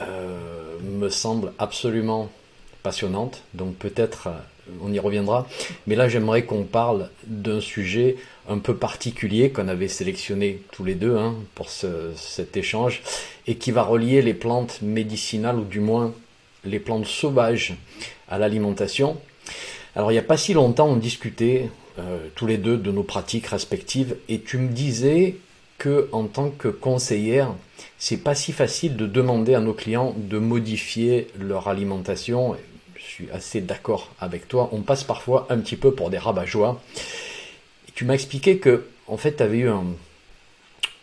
euh, 0.03 0.79
me 0.83 1.09
semble 1.09 1.53
absolument 1.59 2.31
passionnante. 2.83 3.43
Donc 3.55 3.77
peut-être 3.77 4.29
euh, 4.29 4.73
on 4.83 4.93
y 4.93 4.99
reviendra. 4.99 5.47
Mais 5.87 5.95
là 5.95 6.09
j'aimerais 6.09 6.45
qu'on 6.45 6.65
parle 6.65 7.11
d'un 7.27 7.61
sujet 7.61 8.17
un 8.49 8.59
peu 8.59 8.77
particulier 8.77 9.51
qu'on 9.51 9.69
avait 9.69 9.89
sélectionné 9.89 10.63
tous 10.73 10.85
les 10.85 10.95
deux 10.95 11.17
hein, 11.17 11.35
pour 11.55 11.69
cet 11.69 12.57
échange 12.57 13.03
et 13.47 13.57
qui 13.57 13.71
va 13.71 13.83
relier 13.83 14.23
les 14.23 14.35
plantes 14.35 14.81
médicinales 14.83 15.59
ou 15.59 15.65
du 15.65 15.81
moins 15.81 16.13
les 16.65 16.79
plantes 16.79 17.07
sauvages 17.07 17.75
à 18.29 18.39
l'alimentation. 18.39 19.19
Alors 19.97 20.11
il 20.11 20.15
n'y 20.15 20.21
a 20.21 20.23
pas 20.23 20.37
si 20.37 20.55
longtemps 20.55 20.89
on 20.89 20.97
discutait 20.97 21.69
euh, 21.99 22.27
tous 22.35 22.47
les 22.47 22.59
deux 22.59 22.77
de 22.77 22.91
nos 22.91 23.05
pratiques 23.05 23.47
respectives 23.47 24.17
et 24.29 24.41
tu 24.41 24.59
me 24.59 24.69
disais 24.69 25.37
que 25.79 26.09
en 26.13 26.25
tant 26.25 26.51
que 26.51 26.69
conseillère, 26.69 27.55
c'est 27.99 28.19
pas 28.19 28.35
si 28.35 28.53
facile 28.53 28.97
de 28.97 29.07
demander 29.07 29.55
à 29.55 29.61
nos 29.61 29.75
clients 29.75 30.15
de 30.17 30.39
modifier 30.39 31.29
leur 31.39 31.69
alimentation. 31.69 32.57
Je 32.97 33.03
suis 33.03 33.31
assez 33.31 33.61
d'accord 33.61 34.13
avec 34.21 34.49
toi. 34.49 34.69
On 34.73 34.83
passe 34.83 35.05
parfois 35.05 35.47
un 35.51 35.59
petit 35.59 35.77
peu 35.77 35.93
pour 35.93 36.11
des 36.11 36.19
rabat-joie. 36.19 36.81
Tu 37.95 38.05
m'as 38.05 38.15
expliqué 38.15 38.59
que, 38.59 38.87
en 39.07 39.17
fait, 39.17 39.37
tu 39.37 39.43
avais 39.43 39.59
eu 39.59 39.69
un, 39.69 39.85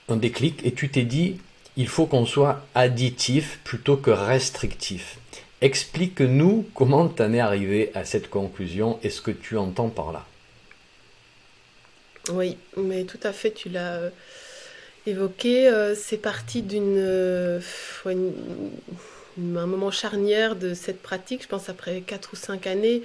un 0.10 0.18
déclic 0.18 0.66
et 0.66 0.74
tu 0.74 0.90
t'es 0.90 1.04
dit, 1.04 1.38
il 1.78 1.88
faut 1.88 2.06
qu'on 2.06 2.26
soit 2.26 2.66
additif 2.76 3.60
plutôt 3.64 3.98
que 3.98 4.12
restrictif. 4.12 5.18
Explique-nous 5.62 6.68
comment 6.74 7.08
tu 7.08 7.22
en 7.22 7.34
es 7.34 7.40
arrivé 7.40 7.92
à 7.94 8.04
cette 8.04 8.30
conclusion 8.30 9.00
et 9.04 9.10
ce 9.10 9.22
que 9.22 9.32
tu 9.32 9.58
entends 9.58 9.90
par 9.90 10.12
là. 10.12 10.26
Oui, 12.32 12.58
mais 12.78 13.04
tout 13.04 13.20
à 13.24 13.32
fait, 13.32 13.52
tu 13.52 13.70
l'as 13.70 13.94
euh, 13.94 14.10
évoqué, 15.06 15.68
euh, 15.68 15.96
c'est 15.96 16.18
parti 16.18 16.62
d'une 16.62 16.98
euh, 16.98 17.60
un 18.06 19.66
moment 19.66 19.92
charnière 19.92 20.56
de 20.56 20.74
cette 20.74 21.02
pratique, 21.02 21.44
je 21.44 21.48
pense 21.48 21.70
après 21.70 22.02
4 22.02 22.34
ou 22.34 22.36
5 22.36 22.68
années 22.68 23.02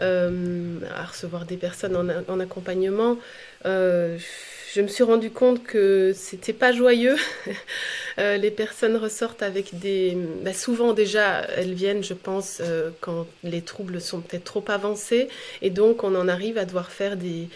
euh, 0.00 0.78
à 0.94 1.04
recevoir 1.04 1.46
des 1.46 1.56
personnes 1.56 1.96
en, 2.28 2.40
accompagnement. 2.40 3.18
je 3.64 4.80
me 4.80 4.88
suis 4.88 5.04
rendu 5.04 5.30
compte 5.30 5.62
que 5.62 6.12
c'était 6.14 6.52
pas 6.52 6.72
joyeux. 6.72 7.16
les 8.18 8.50
personnes 8.50 8.96
ressortent 8.96 9.42
avec 9.42 9.78
des. 9.78 10.16
Bah, 10.44 10.52
souvent 10.52 10.92
déjà, 10.92 11.42
elles 11.56 11.72
viennent, 11.72 12.04
je 12.04 12.14
pense, 12.14 12.60
quand 13.00 13.26
les 13.44 13.62
troubles 13.62 14.00
sont 14.00 14.20
peut-être 14.20 14.44
trop 14.44 14.64
avancés, 14.68 15.28
et 15.62 15.70
donc 15.70 16.04
on 16.04 16.14
en 16.14 16.28
arrive 16.28 16.58
à 16.58 16.64
devoir 16.64 16.90
faire 16.90 17.16
des, 17.16 17.48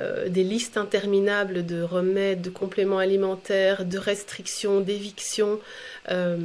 euh, 0.00 0.28
des 0.28 0.44
listes 0.44 0.76
interminables 0.76 1.64
de 1.64 1.82
remèdes, 1.82 2.42
de 2.42 2.50
compléments 2.50 2.98
alimentaires, 2.98 3.86
de 3.86 3.96
restrictions, 3.96 4.80
d'évictions 4.80 5.58
euh, 6.10 6.36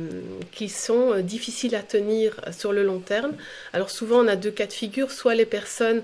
qui 0.54 0.70
sont 0.70 1.12
euh, 1.12 1.22
difficiles 1.22 1.76
à 1.76 1.82
tenir 1.82 2.40
sur 2.52 2.72
le 2.72 2.84
long 2.84 3.00
terme. 3.00 3.34
Alors 3.74 3.90
souvent 3.90 4.24
on 4.24 4.28
a 4.28 4.38
deux 4.38 4.52
cas 4.52 4.66
de 4.66 4.74
figure, 4.74 5.12
soit 5.12 5.36
les 5.36 5.46
personnes 5.46 6.02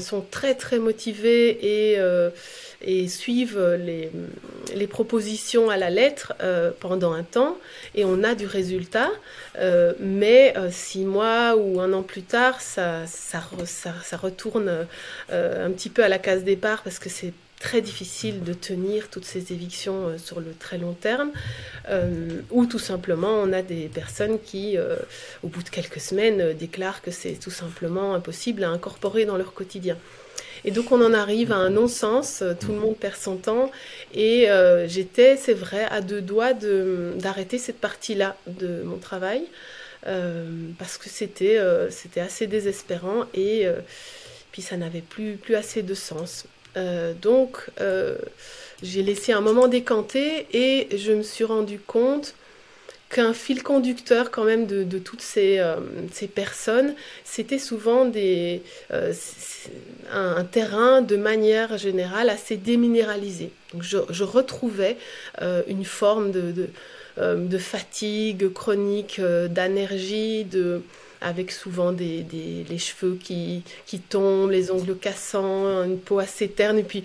sont 0.00 0.24
très 0.30 0.54
très 0.54 0.78
motivées 0.78 1.96
et 2.82 3.08
suivent 3.08 3.60
les, 4.74 4.86
propositions 4.86 5.70
à 5.70 5.76
la 5.76 5.90
lettre 5.90 6.34
pendant 6.78 7.12
un 7.12 7.24
temps 7.24 7.58
et 7.94 8.04
on 8.04 8.22
a 8.22 8.34
du 8.34 8.46
résultat. 8.46 9.10
Mais 9.98 10.54
six 10.70 11.04
mois 11.04 11.56
ou 11.56 11.80
un 11.80 11.92
an 11.92 12.02
plus 12.02 12.22
tard, 12.22 12.60
ça, 12.60 13.06
ça, 13.06 13.42
ça, 13.64 14.16
retourne 14.16 14.86
un 15.30 15.70
petit 15.70 15.90
peu 15.90 16.04
à 16.04 16.08
la 16.08 16.18
case 16.18 16.39
départ 16.44 16.82
parce 16.82 16.98
que 16.98 17.08
c'est 17.08 17.32
très 17.58 17.82
difficile 17.82 18.42
de 18.42 18.54
tenir 18.54 19.08
toutes 19.10 19.26
ces 19.26 19.52
évictions 19.52 20.16
sur 20.16 20.40
le 20.40 20.54
très 20.58 20.78
long 20.78 20.94
terme, 20.94 21.30
ou 22.50 22.64
tout 22.64 22.78
simplement 22.78 23.34
on 23.34 23.52
a 23.52 23.60
des 23.60 23.88
personnes 23.88 24.38
qui, 24.40 24.78
au 25.42 25.48
bout 25.48 25.62
de 25.62 25.68
quelques 25.68 26.00
semaines, 26.00 26.54
déclarent 26.54 27.02
que 27.02 27.10
c'est 27.10 27.34
tout 27.34 27.50
simplement 27.50 28.14
impossible 28.14 28.64
à 28.64 28.70
incorporer 28.70 29.26
dans 29.26 29.36
leur 29.36 29.52
quotidien. 29.52 29.98
Et 30.64 30.70
donc 30.70 30.92
on 30.92 31.02
en 31.04 31.14
arrive 31.14 31.52
à 31.52 31.56
un 31.56 31.70
non-sens, 31.70 32.42
euh, 32.42 32.54
tout 32.58 32.72
le 32.72 32.78
monde 32.78 32.96
perd 32.96 33.16
son 33.16 33.36
temps. 33.36 33.70
Et 34.14 34.50
euh, 34.50 34.86
j'étais, 34.88 35.36
c'est 35.36 35.54
vrai, 35.54 35.84
à 35.90 36.00
deux 36.00 36.20
doigts 36.20 36.52
d'arrêter 36.52 37.58
cette 37.58 37.80
partie-là 37.80 38.36
de 38.46 38.82
mon 38.84 38.98
travail. 38.98 39.42
Euh, 40.06 40.48
parce 40.78 40.96
que 40.96 41.10
c'était 41.10 41.58
c'était 41.90 42.20
assez 42.20 42.46
désespérant 42.46 43.26
et 43.34 43.66
puis 44.52 44.62
ça 44.62 44.76
n'avait 44.76 45.00
plus, 45.00 45.36
plus 45.36 45.54
assez 45.54 45.82
de 45.82 45.94
sens. 45.94 46.46
donc 47.22 47.70
j'ai 48.82 49.02
laissé 49.02 49.32
un 49.32 49.40
moment 49.40 49.68
décanter 49.68 50.46
et 50.52 50.96
je 50.96 51.12
me 51.12 51.22
suis 51.22 51.44
rendu 51.44 51.78
compte 51.78 52.34
qu'un 53.10 53.34
fil 53.34 53.62
conducteur 53.62 54.30
quand 54.30 54.44
même 54.44 54.66
de, 54.66 54.98
toutes 54.98 55.20
ces, 55.20 55.58
euh, 55.58 55.76
ces 56.12 56.28
personnes, 56.28 56.94
c'était 57.24 57.58
souvent 57.58 58.04
des, 58.04 58.62
euh, 58.92 59.12
un, 60.12 60.44
terrain 60.44 61.02
de 61.02 61.16
manière 61.16 61.76
générale 61.76 62.30
assez 62.30 62.56
déminéralisé. 62.56 63.50
Donc 63.72 63.82
je, 63.82 64.24
retrouvais 64.24 64.96
euh, 65.42 65.62
une 65.66 65.84
forme 65.84 66.30
de, 66.30 66.52
de, 66.52 66.68
de 67.18 67.58
fatigue 67.58 68.52
chronique, 68.52 69.20
d'énergie, 69.20 70.44
de, 70.44 70.82
avec 71.20 71.50
souvent 71.50 71.92
des, 71.92 72.24
les 72.68 72.78
cheveux 72.78 73.18
qui, 73.22 73.62
tombent, 74.08 74.50
les 74.50 74.70
ongles 74.70 74.96
cassants, 74.96 75.84
une 75.84 75.98
peau 75.98 76.18
assez 76.18 76.48
terne, 76.48 76.78
et 76.78 76.82
puis 76.82 77.04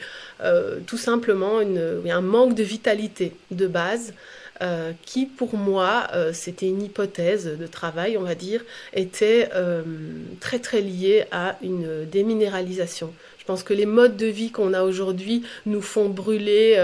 tout 0.85 0.97
simplement 0.97 1.59
un 1.59 2.21
manque 2.21 2.55
de 2.55 2.63
vitalité 2.63 3.33
de 3.51 3.67
base. 3.67 4.13
Euh, 4.61 4.93
qui 5.05 5.25
pour 5.25 5.55
moi, 5.57 6.07
euh, 6.13 6.31
c'était 6.31 6.67
une 6.67 6.81
hypothèse 6.81 7.45
de 7.45 7.67
travail, 7.67 8.17
on 8.17 8.21
va 8.21 8.35
dire, 8.35 8.63
était 8.93 9.49
euh, 9.53 9.83
très 10.39 10.59
très 10.59 10.79
liée 10.79 11.25
à 11.31 11.57
une 11.61 12.05
déminéralisation. 12.05 13.13
Je 13.45 13.53
pense 13.53 13.61
que 13.61 13.75
les 13.75 13.85
modes 13.85 14.17
de 14.17 14.25
vie 14.25 14.49
qu'on 14.49 14.73
a 14.73 14.81
aujourd'hui 14.81 15.43
nous 15.67 15.81
font 15.81 16.09
brûler 16.09 16.83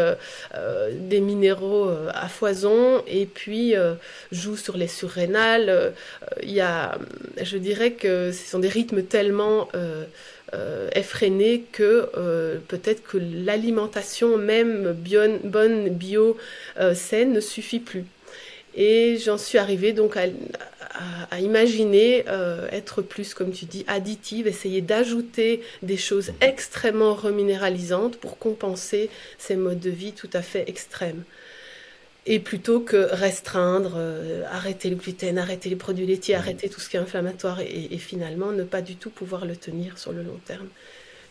des 0.92 1.20
minéraux 1.20 1.90
à 2.14 2.28
foison 2.28 3.02
et 3.08 3.26
puis 3.26 3.74
jouent 4.32 4.58
sur 4.58 4.78
les 4.78 4.88
surrénales. 4.88 5.94
Y 6.44 6.60
a, 6.60 7.00
je 7.42 7.58
dirais 7.58 7.94
que 7.94 8.32
ce 8.32 8.48
sont 8.48 8.60
des 8.60 8.70
rythmes 8.70 9.02
tellement 9.02 9.70
euh, 10.54 10.90
effréné 10.96 11.64
que 11.72 12.10
euh, 12.18 12.58
peut-être 12.68 13.04
que 13.04 13.18
l'alimentation 13.18 14.38
même 14.38 14.92
bonne, 15.46 15.88
bio, 15.88 16.36
euh, 16.78 16.94
saine 16.94 17.32
ne 17.32 17.40
suffit 17.40 17.80
plus. 17.80 18.04
Et 18.76 19.18
j'en 19.18 19.38
suis 19.38 19.58
arrivée 19.58 19.94
donc 19.94 20.18
à, 20.18 20.26
imaginer 21.40 22.26
être 22.72 23.02
plus, 23.02 23.34
comme 23.34 23.52
tu 23.52 23.66
dis, 23.66 23.86
additive, 23.88 24.48
essayer 24.48 24.82
d'ajouter 24.82 25.62
des 25.82 25.98
choses 25.98 26.32
extrêmement 26.42 27.14
reminéralisantes 27.14 28.18
pour 28.18 28.38
compenser 28.38 29.10
ces 29.38 29.56
modes 29.56 29.80
de 29.80 29.90
vie 29.90 30.14
tout 30.14 30.30
à 30.34 30.42
fait 30.42 30.68
extrêmes 30.68 31.24
et 32.26 32.40
plutôt 32.40 32.80
que 32.80 33.08
restreindre, 33.12 33.94
euh, 33.96 34.44
arrêter 34.52 34.90
le 34.90 34.96
gluten, 34.96 35.38
arrêter 35.38 35.70
les 35.70 35.76
produits 35.76 36.06
laitiers, 36.06 36.36
mmh. 36.36 36.40
arrêter 36.40 36.70
tout 36.70 36.80
ce 36.80 36.90
qui 36.90 36.98
est 36.98 37.00
inflammatoire 37.00 37.60
et, 37.62 37.98
finalement 37.98 38.52
ne 38.52 38.64
pas 38.64 38.82
du 38.82 38.96
tout 38.96 39.10
pouvoir 39.10 39.46
le 39.46 39.56
tenir 39.56 39.98
sur 39.98 40.12
le 40.12 40.22
long 40.22 40.40
terme. 40.46 40.68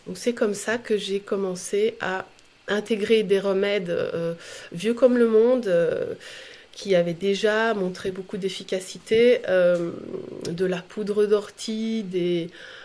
Donc 0.07 0.19
c'est 0.19 0.33
comme 0.33 0.55
ça 0.55 0.79
que 0.79 0.97
j'ai 0.97 1.21
commencé 1.21 1.95
à 2.00 2.26
intégrer 2.67 3.23
des 3.23 3.38
remèdes 3.38 3.90
euh, 3.90 4.35
vieux 4.73 4.95
comme 4.95 5.17
le 5.17 5.29
monde, 5.29 5.67
euh, 5.69 6.14
qui 6.73 6.95
avait 6.95 7.15
déjà 7.15 7.75
montré 7.75 8.11
beaucoup 8.11 8.37
d'efficacité, 8.37 9.43
euh, 9.49 9.91
de 10.49 10.65
la 10.65 10.79
poudre 10.79 11.27
d'ortie, 11.27 12.07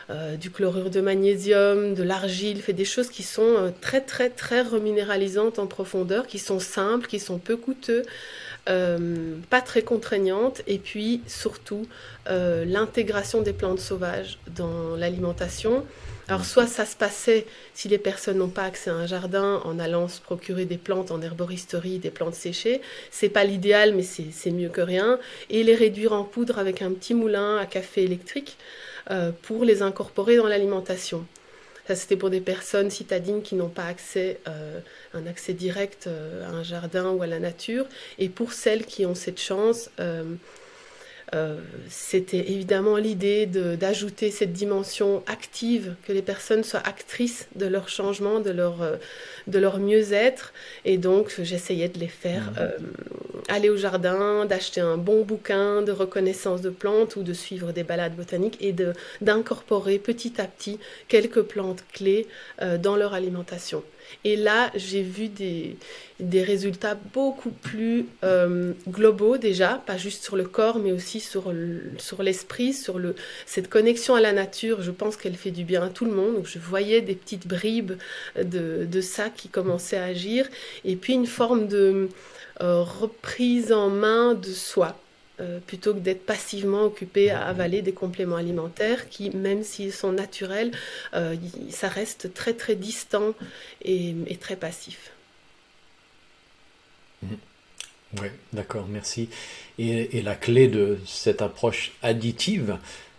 euh, 0.09 0.35
du 0.35 0.49
chlorure 0.51 0.89
de 0.89 1.01
magnésium, 1.01 1.93
de 1.93 2.03
l'argile, 2.03 2.61
fait 2.61 2.73
des 2.73 2.85
choses 2.85 3.09
qui 3.09 3.23
sont 3.23 3.41
euh, 3.41 3.69
très 3.81 4.01
très 4.01 4.29
très 4.29 4.61
reminéralisantes 4.61 5.59
en 5.59 5.67
profondeur, 5.67 6.27
qui 6.27 6.39
sont 6.39 6.59
simples, 6.59 7.07
qui 7.07 7.19
sont 7.19 7.37
peu 7.37 7.57
coûteux, 7.57 8.03
pas 8.65 9.61
très 9.61 9.83
contraignantes, 9.83 10.63
et 10.65 10.79
puis 10.79 11.21
surtout 11.27 11.85
l'intégration 12.27 13.43
des 13.43 13.53
plantes 13.53 13.79
sauvages 13.79 14.39
dans 14.55 14.95
l'alimentation. 14.95 15.85
Alors 16.27 16.43
soit 16.43 16.65
ça 16.65 16.85
se 16.85 16.95
passait, 16.95 17.45
si 17.75 17.87
les 17.87 17.99
personnes 17.99 18.39
n'ont 18.39 18.49
pas 18.49 18.63
accès 18.63 18.89
à 18.89 18.95
un 18.95 19.05
jardin, 19.05 19.61
en 19.63 19.77
allant 19.77 20.07
se 20.07 20.19
procurer 20.19 20.65
des 20.65 20.77
plantes 20.77 21.11
en 21.11 21.21
herboristerie, 21.21 21.99
des 21.99 22.09
plantes 22.09 22.33
séchées. 22.33 22.81
C'est 23.11 23.29
pas 23.29 23.43
l'idéal, 23.43 23.93
mais 23.93 24.01
c'est 24.01 24.51
mieux 24.51 24.69
que 24.69 24.81
rien. 24.81 25.19
Et 25.51 25.63
les 25.63 25.75
réduire 25.75 26.13
en 26.13 26.23
poudre 26.23 26.57
avec 26.57 26.81
un 26.81 26.91
petit 26.93 27.13
moulin 27.13 27.57
à 27.57 27.67
café 27.67 28.03
électrique 28.03 28.57
euh, 29.11 29.31
pour 29.43 29.65
les 29.65 29.83
incorporer 29.83 30.37
dans 30.37 30.47
l'alimentation. 30.47 31.25
Ça, 31.87 31.93
c'était 31.93 32.17
pour 32.17 32.31
des 32.31 32.41
personnes 32.41 32.89
citadines 32.89 33.43
qui 33.43 33.53
n'ont 33.53 33.69
pas 33.69 33.85
accès, 33.85 34.39
euh, 34.47 34.79
un 35.13 35.27
accès 35.27 35.53
direct 35.53 36.07
euh, 36.07 36.43
à 36.47 36.49
un 36.49 36.63
jardin 36.63 37.11
ou 37.11 37.21
à 37.21 37.27
la 37.27 37.37
nature. 37.39 37.85
Et 38.17 38.29
pour 38.29 38.53
celles 38.53 38.87
qui 38.87 39.05
ont 39.05 39.13
cette 39.13 39.39
chance, 39.39 39.91
euh, 41.35 41.55
c'était 41.89 42.51
évidemment 42.51 42.95
l'idée 42.95 43.45
d'ajouter 43.45 44.31
cette 44.31 44.53
dimension 44.53 45.21
active, 45.27 45.95
que 46.07 46.13
les 46.13 46.21
personnes 46.21 46.63
soient 46.63 46.85
actrices 46.85 47.47
de 47.55 47.65
leur 47.65 47.89
changement, 47.89 48.39
de 48.39 48.51
leur, 48.51 48.81
euh, 48.81 48.95
de 49.47 49.59
leur 49.59 49.79
mieux-être. 49.79 50.53
Et 50.85 50.97
donc, 50.97 51.35
j'essayais 51.41 51.89
de 51.89 51.99
les 51.99 52.07
faire 52.07 52.51
mmh. 52.51 52.59
euh, 52.59 52.77
aller 53.49 53.69
au 53.69 53.77
jardin, 53.77 54.45
d'acheter 54.45 54.81
un 54.81 54.97
bon 54.97 55.23
bouquin 55.23 55.81
de 55.81 55.91
reconnaissance 55.91 56.61
de 56.61 56.69
plantes 56.69 57.17
ou 57.17 57.23
de 57.23 57.33
suivre 57.33 57.73
des 57.73 57.83
balades 57.83 58.15
botaniques 58.15 58.57
et 58.61 58.73
d'incorporer 59.21 59.99
petit 59.99 60.39
à 60.39 60.45
petit 60.45 60.79
quelques 61.07 61.41
plantes 61.41 61.83
clés 61.93 62.27
dans 62.79 62.95
leur 62.95 63.13
alimentation. 63.13 63.83
Et 64.23 64.35
là, 64.35 64.71
j'ai 64.75 65.01
vu 65.01 65.27
des, 65.27 65.77
résultats 66.19 66.97
beaucoup 67.13 67.51
plus 67.51 68.05
euh, 68.23 68.73
globaux 68.87 69.37
déjà, 69.37 69.81
pas 69.85 69.97
juste 69.97 70.23
sur 70.23 70.35
le 70.35 70.45
corps, 70.45 70.79
mais 70.79 70.91
aussi 70.91 71.19
sur 71.19 71.51
l'esprit, 72.21 72.73
sur, 72.73 72.99
le, 72.99 73.15
cette 73.45 73.69
connexion 73.69 74.15
à 74.15 74.21
la 74.21 74.31
nature. 74.31 74.81
Je 74.81 74.91
pense 74.91 75.17
qu'elle 75.17 75.35
fait 75.35 75.51
du 75.51 75.63
bien 75.63 75.83
à 75.83 75.89
tout 75.89 76.05
le 76.05 76.11
monde. 76.11 76.35
Donc, 76.35 76.47
je 76.47 76.59
voyais 76.59 77.01
des 77.01 77.15
petites 77.15 77.47
bribes 77.47 77.93
de, 78.35 78.85
de 78.85 79.01
ça 79.01 79.29
qui 79.29 79.49
commençaient 79.49 79.97
à 79.97 80.05
agir. 80.05 80.47
Et 80.83 80.95
puis 80.95 81.13
une 81.13 81.27
forme 81.27 81.67
de 81.67 82.09
euh, 82.61 82.83
reprise 82.83 83.73
en 83.73 83.89
main 83.89 84.33
de 84.33 84.51
soi. 84.51 84.95
Euh, 85.41 85.59
plutôt 85.59 85.93
que 85.93 85.99
d'être 85.99 86.25
passivement 86.25 86.83
occupé 86.83 87.29
à 87.29 87.45
avaler 87.45 87.81
des 87.81 87.91
compléments 87.91 88.37
alimentaires 88.37 89.09
qui, 89.09 89.31
même 89.31 89.63
s'ils 89.63 89.91
sont 89.91 90.13
naturels, 90.13 90.71
euh, 91.13 91.35
ça 91.69 91.89
reste 91.89 92.33
très 92.33 92.53
très 92.53 92.75
distant 92.75 93.33
et, 93.83 94.15
très 94.39 94.55
passif. 94.55 95.11
Mhm. 97.21 97.37
Oui, 98.21 98.27
d'accord, 98.53 98.85
merci. 98.87 99.27
Et, 99.77 100.21
la 100.21 100.35
clé 100.35 100.69
de 100.69 100.99
cette 101.05 101.41
approche 101.41 101.91
additive, 102.01 102.77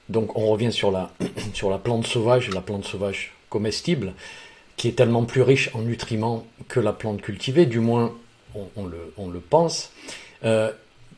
donc 0.08 0.38
on 0.38 0.46
revient 0.46 0.72
sur 0.72 0.90
la, 0.90 1.12
sur 1.52 1.68
la 1.68 1.76
plante 1.76 2.06
sauvage, 2.06 2.48
la 2.48 2.62
plante 2.62 2.86
sauvage 2.86 3.34
comestible, 3.50 4.14
qui 4.78 4.88
est 4.88 4.92
tellement 4.92 5.26
plus 5.26 5.42
riche 5.42 5.68
en 5.74 5.82
nutriments 5.82 6.46
que 6.68 6.80
la 6.80 6.94
plante 6.94 7.20
cultivée, 7.20 7.66
du 7.66 7.80
moins 7.80 8.16
on, 8.54 8.86
le, 8.86 9.12
on 9.18 9.28
le, 9.28 9.40
pense. 9.40 9.92
Euh, 10.44 10.72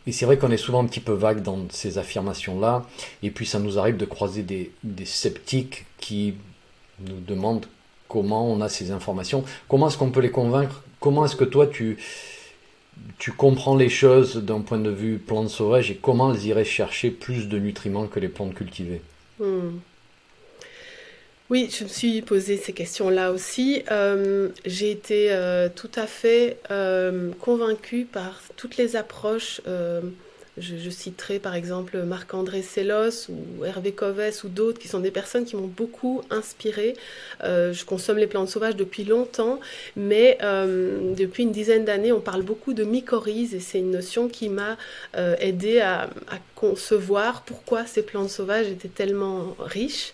et 0.07 0.13
c'est 0.13 0.25
vrai 0.25 0.39
qu'on 0.39 0.51
est 0.51 0.57
souvent 0.57 0.83
un 0.83 0.87
petit 0.87 1.01
peu 1.01 1.13
vague 1.13 1.43
dans 1.43 1.67
ces 1.71 1.99
affirmations-là. 1.99 2.87
Et 3.23 3.31
puis 3.31 3.47
ça 3.47 3.59
nous 3.59 3.79
arrive 3.79 3.97
de 3.97 4.05
croiser 4.05 4.43
des, 4.43 4.71
sceptiques 5.05 5.85
qui 5.99 6.35
nous 7.01 7.21
demandent 7.21 7.67
comment 8.09 8.51
on 8.51 8.61
a 8.61 8.69
ces 8.69 8.91
informations. 8.91 9.45
Comment 9.69 9.89
est-ce 9.89 9.99
qu'on 9.99 10.11
peut 10.11 10.21
les 10.21 10.31
convaincre? 10.31 10.83
Comment 11.01 11.27
est-ce 11.27 11.37
que 11.37 11.45
toi 11.45 11.67
tu, 11.67 11.99
tu 13.19 13.33
comprends 13.33 13.77
les 13.77 13.91
choses 13.91 14.37
d'un 14.37 14.61
point 14.61 14.79
de 14.79 14.91
vue 14.91 15.19
plante 15.19 15.51
sauvage 15.51 15.91
et 15.91 15.97
comment 15.97 16.33
elles 16.33 16.47
iraient 16.47 16.65
chercher 16.65 17.11
plus 17.11 17.49
de 17.49 17.59
nutriments 17.59 18.07
que 18.07 18.19
les 18.19 18.29
plantes 18.29 18.55
cultivées? 18.55 19.03
Hmm. 19.39 19.79
Oui, 21.51 21.71
je 21.75 21.85
me 21.85 21.89
suis 21.89 22.21
posé 22.21 22.59
ces 22.59 22.75
questions-là 22.75 23.33
aussi. 23.33 23.83
Euh, 23.91 24.51
j'ai 24.67 24.91
été 24.91 25.33
euh, 25.33 25.71
tout 25.75 25.91
à 25.95 26.07
fait 26.07 26.59
euh, 26.71 27.31
convaincue 27.41 28.05
par 28.05 28.43
toutes 28.57 28.77
les 28.77 28.97
approches. 28.97 29.63
Je, 30.59 30.91
citerai 30.91 31.39
par 31.39 31.55
exemple 31.55 32.03
Marc-André 32.03 32.63
Sellos 32.63 33.31
ou 33.31 33.65
Hervé 33.65 33.93
Coves 33.93 34.43
ou 34.43 34.49
d'autres 34.49 34.81
qui 34.81 34.89
sont 34.89 34.99
des 34.99 35.13
personnes 35.13 35.45
qui 35.45 35.55
m'ont 35.55 35.69
beaucoup 35.69 36.21
inspiré. 36.31 36.97
je 37.41 37.85
consomme 37.85 38.19
les 38.19 38.27
plantes 38.27 38.49
sauvages 38.49 38.75
depuis 38.75 39.05
longtemps, 39.05 39.61
mais 39.95 40.37
depuis 41.17 41.45
une 41.45 41.53
dizaine 41.53 41.85
d'années, 41.85 42.11
on 42.11 42.21
parle 42.21 42.43
beaucoup 42.43 42.75
de 42.75 42.83
mycorhizes 42.83 43.55
et 43.55 43.61
c'est 43.61 43.79
une 43.79 43.93
notion 43.93 44.27
qui 44.27 44.49
m'a 44.49 44.77
aidé 45.39 45.79
à, 45.79 46.03
à 46.03 46.39
concevoir 46.57 47.43
pourquoi 47.43 47.87
ces 47.87 48.03
plantes 48.03 48.31
sauvages 48.31 48.67
étaient 48.67 48.89
tellement 48.89 49.55
riches. 49.61 50.13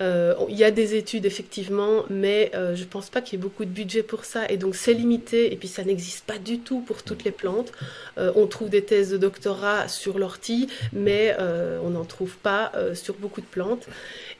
Euh, 0.00 0.34
il 0.48 0.56
y 0.56 0.64
a 0.64 0.70
des 0.70 0.94
études 0.94 1.26
effectivement, 1.26 2.04
mais 2.08 2.50
euh, 2.54 2.74
je 2.74 2.82
ne 2.82 2.88
pense 2.88 3.10
pas 3.10 3.20
qu'il 3.20 3.38
y 3.38 3.40
ait 3.40 3.42
beaucoup 3.42 3.64
de 3.64 3.70
budget 3.70 4.02
pour 4.02 4.24
ça. 4.24 4.48
Et 4.48 4.56
donc 4.56 4.74
c'est 4.74 4.94
limité, 4.94 5.52
et 5.52 5.56
puis 5.56 5.68
ça 5.68 5.84
n'existe 5.84 6.24
pas 6.24 6.38
du 6.38 6.58
tout 6.60 6.80
pour 6.80 7.02
toutes 7.02 7.24
les 7.24 7.30
plantes. 7.30 7.72
Euh, 8.18 8.32
on 8.34 8.46
trouve 8.46 8.70
des 8.70 8.82
thèses 8.82 9.10
de 9.10 9.18
doctorat 9.18 9.88
sur 9.88 10.18
l'ortie, 10.18 10.68
mais 10.92 11.36
on 11.82 11.90
n'en 11.90 12.04
trouve 12.04 12.36
pas 12.36 12.72
sur 12.94 13.14
beaucoup 13.14 13.40
de 13.40 13.46
plantes. 13.46 13.86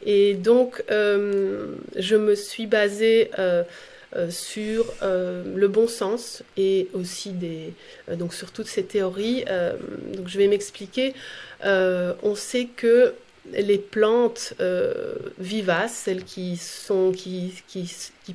Et 0.05 0.35
donc 0.35 0.83
je 0.89 2.17
me 2.17 2.35
suis 2.35 2.67
basée... 2.67 3.31
sur 4.29 4.93
le 5.03 5.69
bon 5.69 5.89
sens 5.89 6.43
et 6.59 6.89
aussi 6.93 7.31
des, 7.31 7.73
donc 8.15 8.35
sur 8.35 8.51
toutes 8.51 8.67
ces 8.67 8.85
théories. 8.85 9.45
donc 10.15 10.29
je 10.29 10.39
vais 10.39 10.49
m'expliquer. 10.49 11.15
on 11.65 12.35
sait 12.35 12.69
que 12.77 13.15
les 13.51 13.79
plantes 13.79 14.55
euh, 14.61 15.15
vivaces, 15.39 15.95
celles 15.95 16.25
qui, 16.25 16.57
sont, 16.57 17.13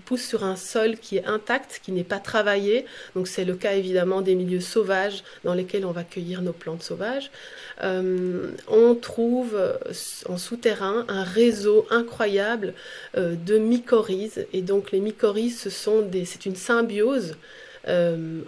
poussent 0.05 0.25
sur 0.25 0.43
un 0.43 0.57
sol 0.57 0.97
qui 0.97 1.17
est 1.17 1.25
intact, 1.25 1.79
qui 1.81 1.91
n'est 1.93 2.03
pas 2.03 2.19
travaillé, 2.19 2.85
donc 3.15 3.27
c'est 3.27 3.45
le 3.45 3.55
cas 3.55 3.73
évidemment 3.73 4.21
des 4.21 4.35
milieux 4.35 4.59
sauvages 4.59 5.23
dans 5.45 5.53
lesquels 5.53 5.85
on 5.85 5.91
va 5.91 6.03
cueillir 6.03 6.41
nos 6.41 6.51
plantes 6.51 6.83
sauvages, 6.83 7.31
euh, 7.83 8.51
on 8.67 8.95
trouve 8.95 9.55
euh, 9.55 9.77
en 10.27 10.37
souterrain 10.37 11.05
un 11.07 11.23
réseau 11.23 11.87
incroyable 11.89 12.73
de 13.15 13.57
mycorhizes. 13.57 14.45
Et 14.53 14.61
donc 14.61 14.91
les 14.91 14.99
mycorhizes, 14.99 15.69
c'est 15.69 16.45
une 16.45 16.55
symbiose 16.55 17.35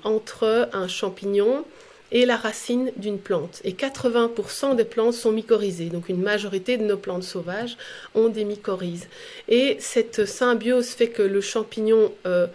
entre 0.04 0.70
un 0.74 0.88
champignon, 0.90 1.64
et 2.12 2.26
la 2.26 2.38
racine 2.38 2.92
d'une 2.98 3.20
plante. 3.20 3.62
Et 3.64 3.74
80% 3.74 4.76
des 4.76 4.86
plantes 4.86 5.14
sont 5.14 5.32
mycorhizées. 5.32 5.90
Donc 5.90 6.10
une 6.10 6.22
majorité 6.22 6.78
de 6.78 6.84
nos 6.84 6.98
plantes 6.98 7.24
sauvages 7.24 7.78
ont 8.16 8.30
des 8.30 8.46
mycorhizes. 8.46 9.08
Et 9.48 9.78
cette 9.80 10.26
symbiose 10.26 10.90
fait 10.90 11.10
que 11.10 11.22
le 11.22 11.42
champignon 11.42 12.12
euh, 12.26 12.48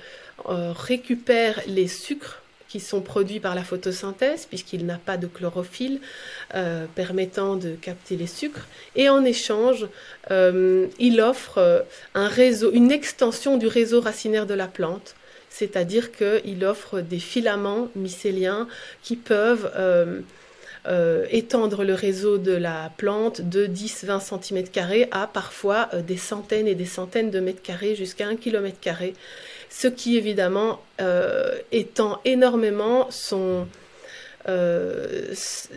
euh, 0.48 0.72
récupère 0.72 1.60
les 1.66 1.88
sucres 1.88 2.40
qui 2.68 2.80
sont 2.80 3.02
produits 3.02 3.38
par 3.38 3.54
la 3.54 3.62
photosynthèse, 3.62 4.46
puisqu'il 4.46 4.84
n'a 4.84 4.98
pas 4.98 5.16
de 5.16 5.28
chlorophylle 5.28 6.00
euh, 6.56 6.86
permettant 6.96 7.54
de 7.54 7.74
capter 7.74 8.16
les 8.16 8.26
sucres. 8.26 8.66
Et 8.96 9.08
en 9.08 9.24
échange, 9.24 9.86
il 10.28 11.20
offre 11.20 11.84
une 12.16 12.90
extension 12.90 13.58
du 13.58 13.68
réseau 13.68 14.00
racinaire 14.00 14.46
de 14.46 14.54
la 14.54 14.66
plante 14.66 15.14
c'est-à-dire 15.56 16.10
qu'il 16.10 16.64
offre 16.64 17.00
des 17.00 17.20
filaments 17.20 17.88
mycéliens 17.94 18.66
qui 19.04 19.14
peuvent 19.14 19.70
euh, 19.76 20.20
euh, 20.88 21.26
étendre 21.30 21.84
le 21.84 21.94
réseau 21.94 22.38
de 22.38 22.50
la 22.50 22.90
plante 22.96 23.40
de 23.40 23.64
10-20 23.68 24.42
cm 24.42 25.06
à 25.12 25.28
parfois 25.28 25.90
euh, 25.94 26.02
des 26.02 26.16
centaines 26.16 26.66
et 26.66 26.74
des 26.74 26.86
centaines 26.86 27.30
de 27.30 27.38
mètres 27.38 27.62
carrés 27.62 27.94
jusqu'à 27.94 28.26
1 28.26 28.34
km, 28.34 28.76
ce 29.70 29.86
qui 29.86 30.16
évidemment 30.16 30.80
étend 31.70 32.20
énormément 32.24 33.06
son, 33.10 33.66
euh, 34.46 35.32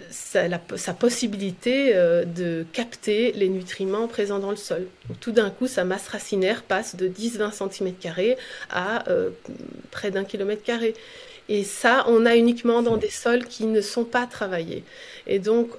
sa, 0.10 0.93
possibilité 0.93 1.95
euh, 1.95 2.25
de 2.25 2.65
capter 2.73 3.32
les 3.32 3.47
nutriments 3.47 4.08
présents 4.10 4.39
dans 4.39 4.49
le 4.49 4.58
sol. 4.58 4.88
tout 5.21 5.32
d'un 5.32 5.49
coup, 5.49 5.67
sa 5.67 5.86
masse 5.86 6.10
racinaire 6.10 6.63
passe 6.63 6.97
de 6.97 7.08
10-20 7.08 7.71
cm 7.71 8.36
à 8.69 9.08
euh, 9.10 9.30
près 9.89 10.12
d'un 10.12 10.25
kilomètre 10.25 10.63
carré. 10.63 10.95
Et 11.47 11.63
ça, 11.63 12.03
on 12.08 12.25
a 12.25 12.36
uniquement 12.36 12.82
dans 12.82 12.97
des 12.97 13.10
sols 13.10 13.45
qui 13.45 13.67
ne 13.67 13.80
sont 13.80 14.03
pas 14.03 14.25
travaillés. 14.25 14.84
Et 15.27 15.39
donc, 15.39 15.69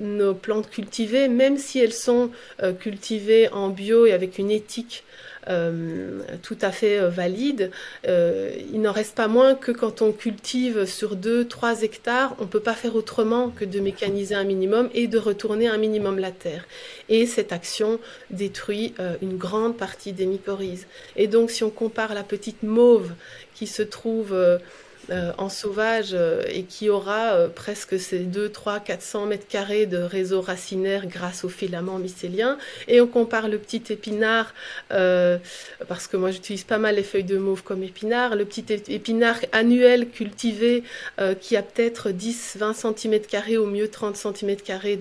nos 0.00 0.34
plantes 0.34 0.68
cultivées, 0.68 1.28
même 1.28 1.58
si 1.58 1.78
elles 1.78 1.92
sont 1.92 2.32
cultivées 2.80 3.48
en 3.50 3.68
bio 3.68 4.04
et 4.04 4.12
avec 4.12 4.36
une 4.36 4.50
éthique 4.50 5.04
tout 5.46 6.58
à 6.60 6.70
fait 6.70 7.08
valide. 7.08 7.70
il 8.06 8.80
n'en 8.80 8.92
reste 8.92 9.14
pas 9.14 9.28
moins 9.28 9.54
que 9.54 9.72
quand 9.72 10.02
on 10.02 10.12
cultive 10.12 10.84
sur 10.86 11.16
2-3 11.16 11.82
hectares, 11.84 12.34
on 12.38 12.42
ne 12.42 12.48
peut 12.48 12.60
pas 12.60 12.74
faire 12.74 12.96
autrement 12.96 13.50
que 13.50 13.64
de 13.64 13.80
mécaniser 13.80 14.34
un 14.34 14.44
minimum 14.44 14.88
et 14.94 15.06
de 15.06 15.18
retourner 15.18 15.68
un 15.68 15.78
minimum 15.78 16.18
la 16.18 16.30
terre. 16.30 16.66
Et 17.08 17.26
cette 17.26 17.52
action 17.52 17.98
détruit 18.30 18.94
une 19.22 19.36
grande 19.36 19.76
partie 19.76 20.12
des 20.12 20.26
mycorhizes. 20.26 20.86
Et 21.16 21.26
donc 21.26 21.50
si 21.50 21.64
on 21.64 21.70
compare 21.70 22.14
la 22.14 22.22
petite 22.22 22.62
mauve 22.62 23.12
qui 23.54 23.66
se 23.66 23.82
trouve 23.82 24.34
euh, 25.10 25.32
en 25.36 25.50
sauvage 25.50 26.12
euh, 26.14 26.42
et 26.48 26.62
qui 26.62 26.88
aura 26.88 27.34
euh, 27.34 27.48
presque 27.48 28.00
ces 28.00 28.20
2, 28.20 28.48
3, 28.48 28.80
400 28.80 29.26
mètres 29.26 29.46
carrés 29.46 29.84
de 29.84 29.98
réseau 29.98 30.40
racinaire 30.40 31.06
grâce 31.06 31.44
aux 31.44 31.50
filaments 31.50 31.98
mycéliens. 31.98 32.56
Et 32.88 33.02
on 33.02 33.06
compare 33.06 33.48
le 33.48 33.58
petit 33.58 33.82
épinard, 33.90 34.54
parce 34.88 36.06
que 36.06 36.16
moi 36.16 36.30
j'utilise 36.30 36.64
pas 36.64 36.78
mal 36.78 36.94
les 36.94 37.02
feuilles 37.02 37.24
de 37.24 37.36
mauve 37.36 37.62
comme 37.62 37.82
épinard, 37.82 38.34
le 38.36 38.44
petit 38.44 38.64
épinard 38.88 39.36
annuel 39.52 40.08
cultivé 40.08 40.82
qui 41.40 41.56
a 41.56 41.62
peut-être 41.62 42.10
10, 42.10 42.56
20 42.58 42.72
cm 42.74 43.20
carrés, 43.22 43.56
au 43.56 43.66
mieux 43.66 43.88
30 43.88 44.16
cm 44.16 44.56
carrés 44.56 44.98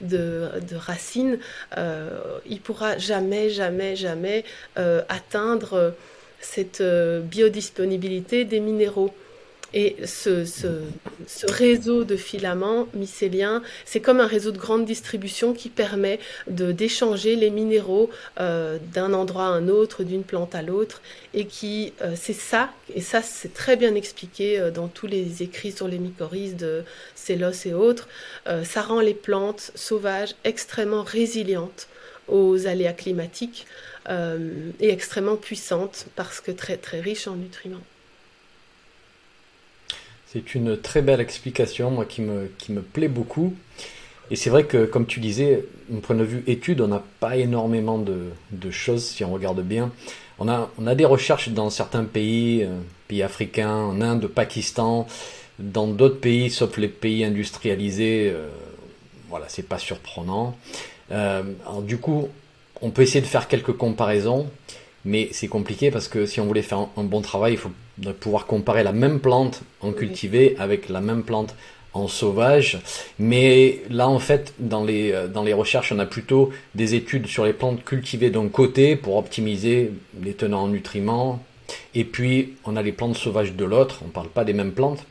de, 0.00 0.46
racines, 0.76 1.38
il 1.76 2.60
pourra 2.60 2.98
jamais, 2.98 3.50
jamais, 3.50 3.96
jamais 3.96 4.44
atteindre 5.08 5.94
cette 6.40 6.82
biodisponibilité 6.82 8.44
des 8.44 8.60
minéraux. 8.60 9.12
Et 9.72 9.96
ce, 10.04 10.44
réseau 11.48 12.04
de 12.04 12.16
filaments 12.16 12.88
mycéliens, 12.94 13.62
c'est 13.84 14.00
comme 14.00 14.18
un 14.18 14.26
réseau 14.26 14.50
de 14.50 14.58
grande 14.58 14.84
distribution 14.84 15.54
qui 15.54 15.68
permet 15.68 16.18
d'échanger 16.48 17.36
les 17.36 17.50
minéraux 17.50 18.10
euh, 18.40 18.78
d'un 18.92 19.12
endroit 19.12 19.44
à 19.44 19.50
un 19.50 19.68
autre, 19.68 20.02
d'une 20.02 20.24
plante 20.24 20.54
à 20.54 20.62
l'autre, 20.62 21.02
et 21.34 21.44
qui 21.44 21.92
euh, 22.02 22.14
c'est 22.16 22.32
ça, 22.32 22.70
et 22.94 23.00
ça 23.00 23.22
c'est 23.22 23.54
très 23.54 23.76
bien 23.76 23.94
expliqué 23.94 24.58
euh, 24.58 24.70
dans 24.70 24.88
tous 24.88 25.06
les 25.06 25.42
écrits 25.42 25.72
sur 25.72 25.86
les 25.86 25.98
mycorhizes 25.98 26.56
de 26.56 26.82
Célos 27.14 27.66
et 27.66 27.74
autres, 27.74 28.08
ça 28.64 28.82
rend 28.82 29.00
les 29.00 29.14
plantes 29.14 29.70
sauvages 29.74 30.34
extrêmement 30.44 31.02
résilientes 31.02 31.88
aux 32.28 32.66
aléas 32.66 32.92
climatiques 32.92 33.66
et 34.08 34.90
extrêmement 34.90 35.36
puissantes 35.36 36.06
parce 36.16 36.40
que 36.40 36.50
très 36.50 36.76
très 36.76 37.00
riches 37.00 37.28
en 37.28 37.36
nutriments. 37.36 37.80
C'est 40.32 40.54
une 40.54 40.76
très 40.76 41.02
belle 41.02 41.20
explication, 41.20 41.90
moi, 41.90 42.04
qui 42.04 42.22
me, 42.22 42.80
plaît 42.80 43.08
beaucoup. 43.08 43.52
Et 44.30 44.36
c'est 44.36 44.48
vrai 44.48 44.62
que, 44.62 44.84
comme 44.84 45.04
tu 45.06 45.18
disais, 45.18 45.64
d'un 45.88 45.98
point 45.98 46.14
de 46.14 46.22
vue 46.22 46.44
étude, 46.46 46.80
on 46.82 46.86
n'a 46.86 47.02
pas 47.18 47.36
énormément 47.36 47.98
de, 47.98 48.70
choses 48.70 49.04
si 49.04 49.24
on 49.24 49.32
regarde 49.32 49.60
bien. 49.62 49.90
On 50.38 50.46
a, 50.48 50.94
des 50.94 51.04
recherches 51.04 51.48
dans 51.48 51.68
certains 51.68 52.04
pays, 52.04 52.62
euh, 52.62 52.78
pays 53.08 53.24
africains, 53.24 53.74
en 53.74 54.00
Inde, 54.00 54.28
Pakistan, 54.28 55.08
dans 55.58 55.88
d'autres 55.88 56.20
pays, 56.20 56.48
sauf 56.48 56.76
les 56.76 56.86
pays 56.86 57.24
industrialisés. 57.24 58.30
Euh, 58.32 58.46
voilà, 59.30 59.46
c'est 59.48 59.68
pas 59.68 59.78
surprenant. 59.78 60.56
Euh, 61.10 61.42
du 61.82 61.98
coup, 61.98 62.28
on 62.82 62.90
peut 62.90 63.02
essayer 63.02 63.20
de 63.20 63.26
faire 63.26 63.48
quelques 63.48 63.72
comparaisons, 63.72 64.48
mais 65.04 65.28
c'est 65.32 65.48
compliqué 65.48 65.90
parce 65.90 66.06
que 66.06 66.24
si 66.24 66.38
on 66.38 66.46
voulait 66.46 66.62
faire 66.62 66.86
un 66.96 67.02
bon 67.02 67.20
travail, 67.20 67.54
il 67.54 67.58
faut 67.58 67.72
de 68.00 68.12
pouvoir 68.12 68.46
comparer 68.46 68.82
la 68.82 68.92
même 68.92 69.20
plante 69.20 69.62
en 69.80 69.92
cultivé 69.92 70.56
avec 70.58 70.88
la 70.88 71.00
même 71.00 71.22
plante 71.22 71.54
en 71.92 72.08
sauvage. 72.08 72.78
Mais 73.18 73.82
là, 73.90 74.08
en 74.08 74.18
fait, 74.18 74.54
dans 74.58 74.84
les, 74.84 75.12
euh, 75.12 75.28
dans 75.28 75.42
les 75.42 75.52
recherches, 75.52 75.92
on 75.92 75.98
a 75.98 76.06
plutôt 76.06 76.50
des 76.74 76.94
études 76.94 77.26
sur 77.26 77.44
les 77.44 77.52
plantes 77.52 77.84
cultivées 77.84 78.30
d'un 78.30 78.48
côté 78.48 78.96
pour 78.96 79.16
optimiser 79.16 79.92
les 80.22 80.34
tenants 80.34 80.64
en 80.64 80.68
nutriments. 80.68 81.42
Et 81.94 82.04
puis, 82.04 82.54
on 82.64 82.76
a 82.76 82.82
les 82.82 82.92
plantes 82.92 83.16
sauvages 83.16 83.52
de 83.52 83.64
l'autre. 83.64 84.00
On 84.02 84.06
ne 84.06 84.12
parle 84.12 84.28
pas 84.28 84.44
des 84.44 84.52
mêmes 84.52 84.72
plantes. 84.72 85.04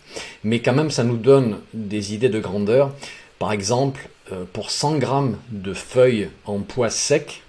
Mais 0.43 0.59
quand 0.59 0.73
même, 0.73 0.91
ça 0.91 1.03
nous 1.03 1.17
donne 1.17 1.59
des 1.73 2.13
idées 2.13 2.29
de 2.29 2.39
grandeur. 2.39 2.93
Par 3.39 3.51
exemple, 3.51 4.09
euh, 4.31 4.43
pour 4.51 4.71
100 4.71 4.97
grammes 4.97 5.37
de 5.51 5.73
feuilles 5.73 6.29
en 6.45 6.59
poids 6.59 6.89
sec, 6.89 7.43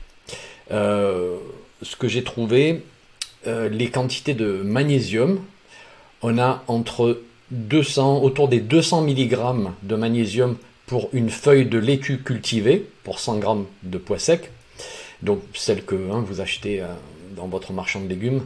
euh, 0.71 1.37
ce 1.83 1.97
que 1.97 2.09
j'ai 2.09 2.23
trouvé, 2.23 2.83
euh, 3.47 3.69
les 3.69 3.89
quantités 3.89 4.35
de 4.35 4.63
magnésium, 4.65 5.41
on 6.23 6.39
a 6.39 6.63
entre 6.67 7.21
200, 7.51 8.23
autour 8.23 8.49
des 8.49 8.61
200 8.61 9.03
mg 9.03 9.37
de 9.83 9.97
magnésium 9.97 10.57
pour 10.87 11.09
une 11.13 11.31
feuille 11.31 11.67
de 11.67 11.79
laitue 11.79 12.19
cultivée, 12.19 12.87
pour 13.05 13.21
100 13.21 13.41
g 13.41 13.47
de 13.85 13.99
pois 13.99 14.19
sec, 14.19 14.51
donc 15.23 15.41
celle 15.55 15.85
que 15.85 15.95
hein, 15.95 16.25
vous 16.27 16.41
achetez 16.41 16.81
euh, 16.81 16.87
dans 17.37 17.47
votre 17.47 17.73
marchand 17.73 18.01
de 18.01 18.09
légumes. 18.09 18.43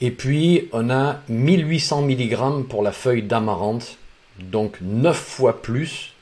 Et 0.00 0.10
puis 0.10 0.68
on 0.72 0.90
a 0.90 1.20
1800 1.28 2.02
mg 2.02 2.64
pour 2.68 2.82
la 2.82 2.92
feuille 2.92 3.22
d'amarante, 3.22 3.98
donc 4.40 4.78
9 4.80 5.16
fois 5.16 5.62
plus 5.62 6.13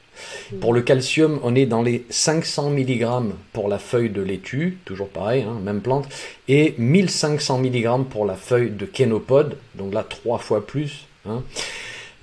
pour 0.60 0.72
le 0.72 0.82
calcium, 0.82 1.40
on 1.42 1.54
est 1.54 1.66
dans 1.66 1.82
les 1.82 2.04
500 2.10 2.70
mg 2.70 3.32
pour 3.52 3.68
la 3.68 3.78
feuille 3.78 4.10
de 4.10 4.22
laitue, 4.22 4.78
toujours 4.84 5.08
pareil, 5.08 5.42
hein, 5.42 5.58
même 5.62 5.80
plante, 5.80 6.06
et 6.48 6.74
1500 6.78 7.58
mg 7.58 8.04
pour 8.04 8.26
la 8.26 8.34
feuille 8.34 8.70
de 8.70 8.86
kénopode, 8.86 9.56
donc 9.74 9.94
là 9.94 10.04
trois 10.08 10.38
fois 10.38 10.66
plus. 10.66 11.06
Hein. 11.28 11.42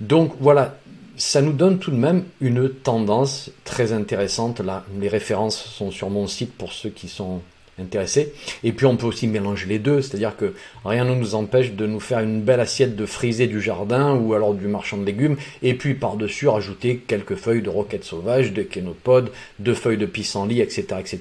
Donc 0.00 0.34
voilà, 0.40 0.78
ça 1.16 1.42
nous 1.42 1.52
donne 1.52 1.78
tout 1.78 1.90
de 1.90 1.96
même 1.96 2.24
une 2.40 2.70
tendance 2.70 3.50
très 3.64 3.92
intéressante. 3.92 4.60
Là, 4.60 4.84
les 4.98 5.08
références 5.08 5.62
sont 5.62 5.90
sur 5.90 6.08
mon 6.08 6.26
site 6.26 6.52
pour 6.52 6.72
ceux 6.72 6.90
qui 6.90 7.08
sont 7.08 7.42
intéressé. 7.80 8.32
Et 8.64 8.72
puis 8.72 8.86
on 8.86 8.96
peut 8.96 9.06
aussi 9.06 9.26
mélanger 9.26 9.66
les 9.66 9.78
deux, 9.78 10.02
c'est-à-dire 10.02 10.36
que 10.36 10.54
rien 10.84 11.04
ne 11.04 11.14
nous 11.14 11.34
empêche 11.34 11.72
de 11.72 11.86
nous 11.86 12.00
faire 12.00 12.20
une 12.20 12.40
belle 12.42 12.60
assiette 12.60 12.96
de 12.96 13.06
frisée 13.06 13.46
du 13.46 13.60
jardin 13.60 14.14
ou 14.14 14.34
alors 14.34 14.54
du 14.54 14.66
marchand 14.66 14.96
de 14.96 15.04
légumes, 15.04 15.36
et 15.62 15.74
puis 15.74 15.94
par-dessus 15.94 16.48
rajouter 16.48 16.96
quelques 17.06 17.36
feuilles 17.36 17.62
de 17.62 17.70
roquette 17.70 18.04
sauvage, 18.04 18.52
de 18.52 18.62
kénopode, 18.62 19.30
de 19.58 19.74
feuilles 19.74 19.98
de 19.98 20.06
pissenlit, 20.06 20.60
etc., 20.60 20.86
etc., 20.98 21.20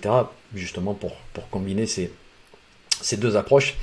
justement 0.55 0.93
pour, 0.93 1.13
combiner 1.51 1.85
ces, 1.85 2.11
ces 3.01 3.17
deux 3.17 3.37
approches. 3.37 3.75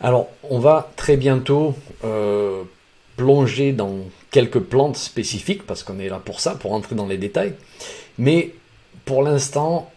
Alors 0.00 0.28
on 0.42 0.58
va 0.58 0.90
très 0.96 1.16
bientôt 1.16 1.74
euh, 2.04 2.62
plonger 3.16 3.72
dans 3.72 3.96
quelques 4.30 4.60
plantes 4.60 4.96
spécifiques, 4.96 5.66
parce 5.66 5.82
qu'on 5.82 5.98
est 5.98 6.08
là 6.08 6.20
pour 6.24 6.40
ça, 6.40 6.54
pour 6.54 6.72
entrer 6.72 6.94
dans 6.94 7.06
les 7.06 7.18
détails, 7.18 7.54
mais 8.16 8.52
pour 9.04 9.22
l'instant, 9.22 9.90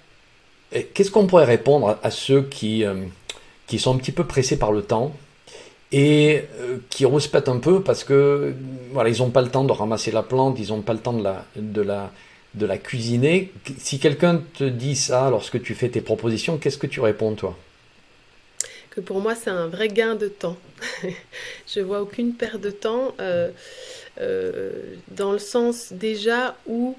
Qu'est-ce 0.72 1.12
qu'on 1.12 1.28
pourrait 1.28 1.46
répondre 1.46 1.98
à 2.02 2.12
ceux 2.12 2.44
qui, 2.44 2.86
euh, 2.86 3.04
qui 3.68 3.78
sont 3.78 3.94
un 3.94 3.98
petit 3.98 4.14
peu 4.14 4.26
pressés 4.26 4.58
par 4.58 4.72
le 4.72 4.84
temps 4.84 5.14
et 5.92 6.44
euh, 6.60 6.78
qui 6.90 7.04
rouspètent 7.04 7.50
un 7.50 7.60
peu 7.60 7.82
parce 7.82 8.06
que 8.06 8.54
voilà, 8.92 9.10
ils 9.10 9.20
n'ont 9.20 9.32
pas 9.32 9.42
le 9.42 9.50
temps 9.50 9.66
de 9.66 9.72
ramasser 9.74 10.12
la 10.12 10.24
plante, 10.24 10.58
ils 10.60 10.70
n'ont 10.70 10.82
pas 10.82 10.94
le 10.94 11.00
temps 11.00 11.12
de 11.12 11.24
la, 11.24 11.46
de 11.58 11.82
la, 11.82 12.12
de 12.54 12.66
la 12.66 12.78
cuisiner. 12.78 13.52
Si 13.80 14.00
quelqu'un 14.00 14.42
te 14.58 14.64
dit 14.64 14.96
ça 14.96 15.30
lorsque 15.30 15.62
tu 15.62 15.76
fais 15.76 15.90
tes 15.90 16.00
propositions, 16.00 16.58
qu'est-ce 16.58 16.78
que 16.78 16.88
tu 16.88 17.02
réponds 17.02 17.36
toi? 17.36 17.58
Que 18.92 19.02
pour 19.02 19.20
moi 19.20 19.36
c'est 19.36 19.50
un 19.50 19.68
vrai 19.68 19.90
gain 19.90 20.16
de 20.16 20.30
temps. 20.30 20.58
Je 21.68 21.82
vois 21.82 22.02
aucune 22.02 22.34
perte 22.34 22.62
de 22.62 22.72
temps 22.72 23.14
euh, 23.20 23.52
dans 25.10 25.34
le 25.34 25.40
sens 25.40 25.92
déjà 25.92 26.56
où 26.66 26.96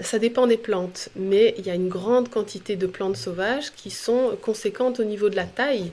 ça 0.00 0.18
dépend 0.18 0.46
des 0.46 0.56
plantes, 0.56 1.08
mais 1.14 1.54
il 1.58 1.66
y 1.66 1.70
a 1.70 1.74
une 1.74 1.88
grande 1.88 2.28
quantité 2.28 2.76
de 2.76 2.86
plantes 2.86 3.16
sauvages 3.16 3.72
qui 3.72 3.90
sont 3.90 4.36
conséquentes 4.40 5.00
au 5.00 5.04
niveau 5.04 5.28
de 5.28 5.36
la 5.36 5.44
taille. 5.44 5.92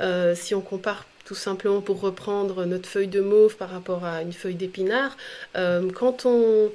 Euh, 0.00 0.34
si 0.34 0.54
on 0.54 0.60
compare 0.60 1.06
tout 1.24 1.34
simplement 1.34 1.80
pour 1.80 2.00
reprendre 2.00 2.64
notre 2.64 2.88
feuille 2.88 3.08
de 3.08 3.20
mauve 3.20 3.56
par 3.56 3.70
rapport 3.70 4.04
à 4.04 4.22
une 4.22 4.32
feuille 4.32 4.54
d'épinard, 4.54 5.16
euh, 5.56 5.90
quand 5.90 6.24
on, 6.24 6.70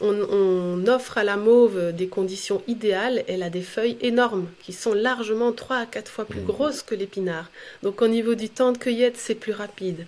on, 0.00 0.86
offre 0.86 1.18
à 1.18 1.24
la 1.24 1.36
mauve 1.36 1.92
des 1.92 2.06
conditions 2.06 2.62
idéales, 2.66 3.24
elle 3.28 3.42
a 3.42 3.50
des 3.50 3.60
feuilles 3.60 3.98
énormes 4.00 4.48
qui 4.62 4.72
sont 4.72 4.94
largement 4.94 5.52
3 5.52 5.76
à 5.76 5.86
4 5.86 6.10
fois 6.10 6.24
plus 6.24 6.40
mmh. 6.40 6.46
grosses 6.46 6.82
que 6.82 6.94
l'épinard. 6.94 7.50
Donc 7.82 8.00
au 8.02 8.08
niveau 8.08 8.34
du 8.34 8.48
temps 8.48 8.72
de 8.72 8.78
cueillette, 8.78 9.16
c'est 9.16 9.34
plus 9.34 9.52
rapide. 9.52 10.06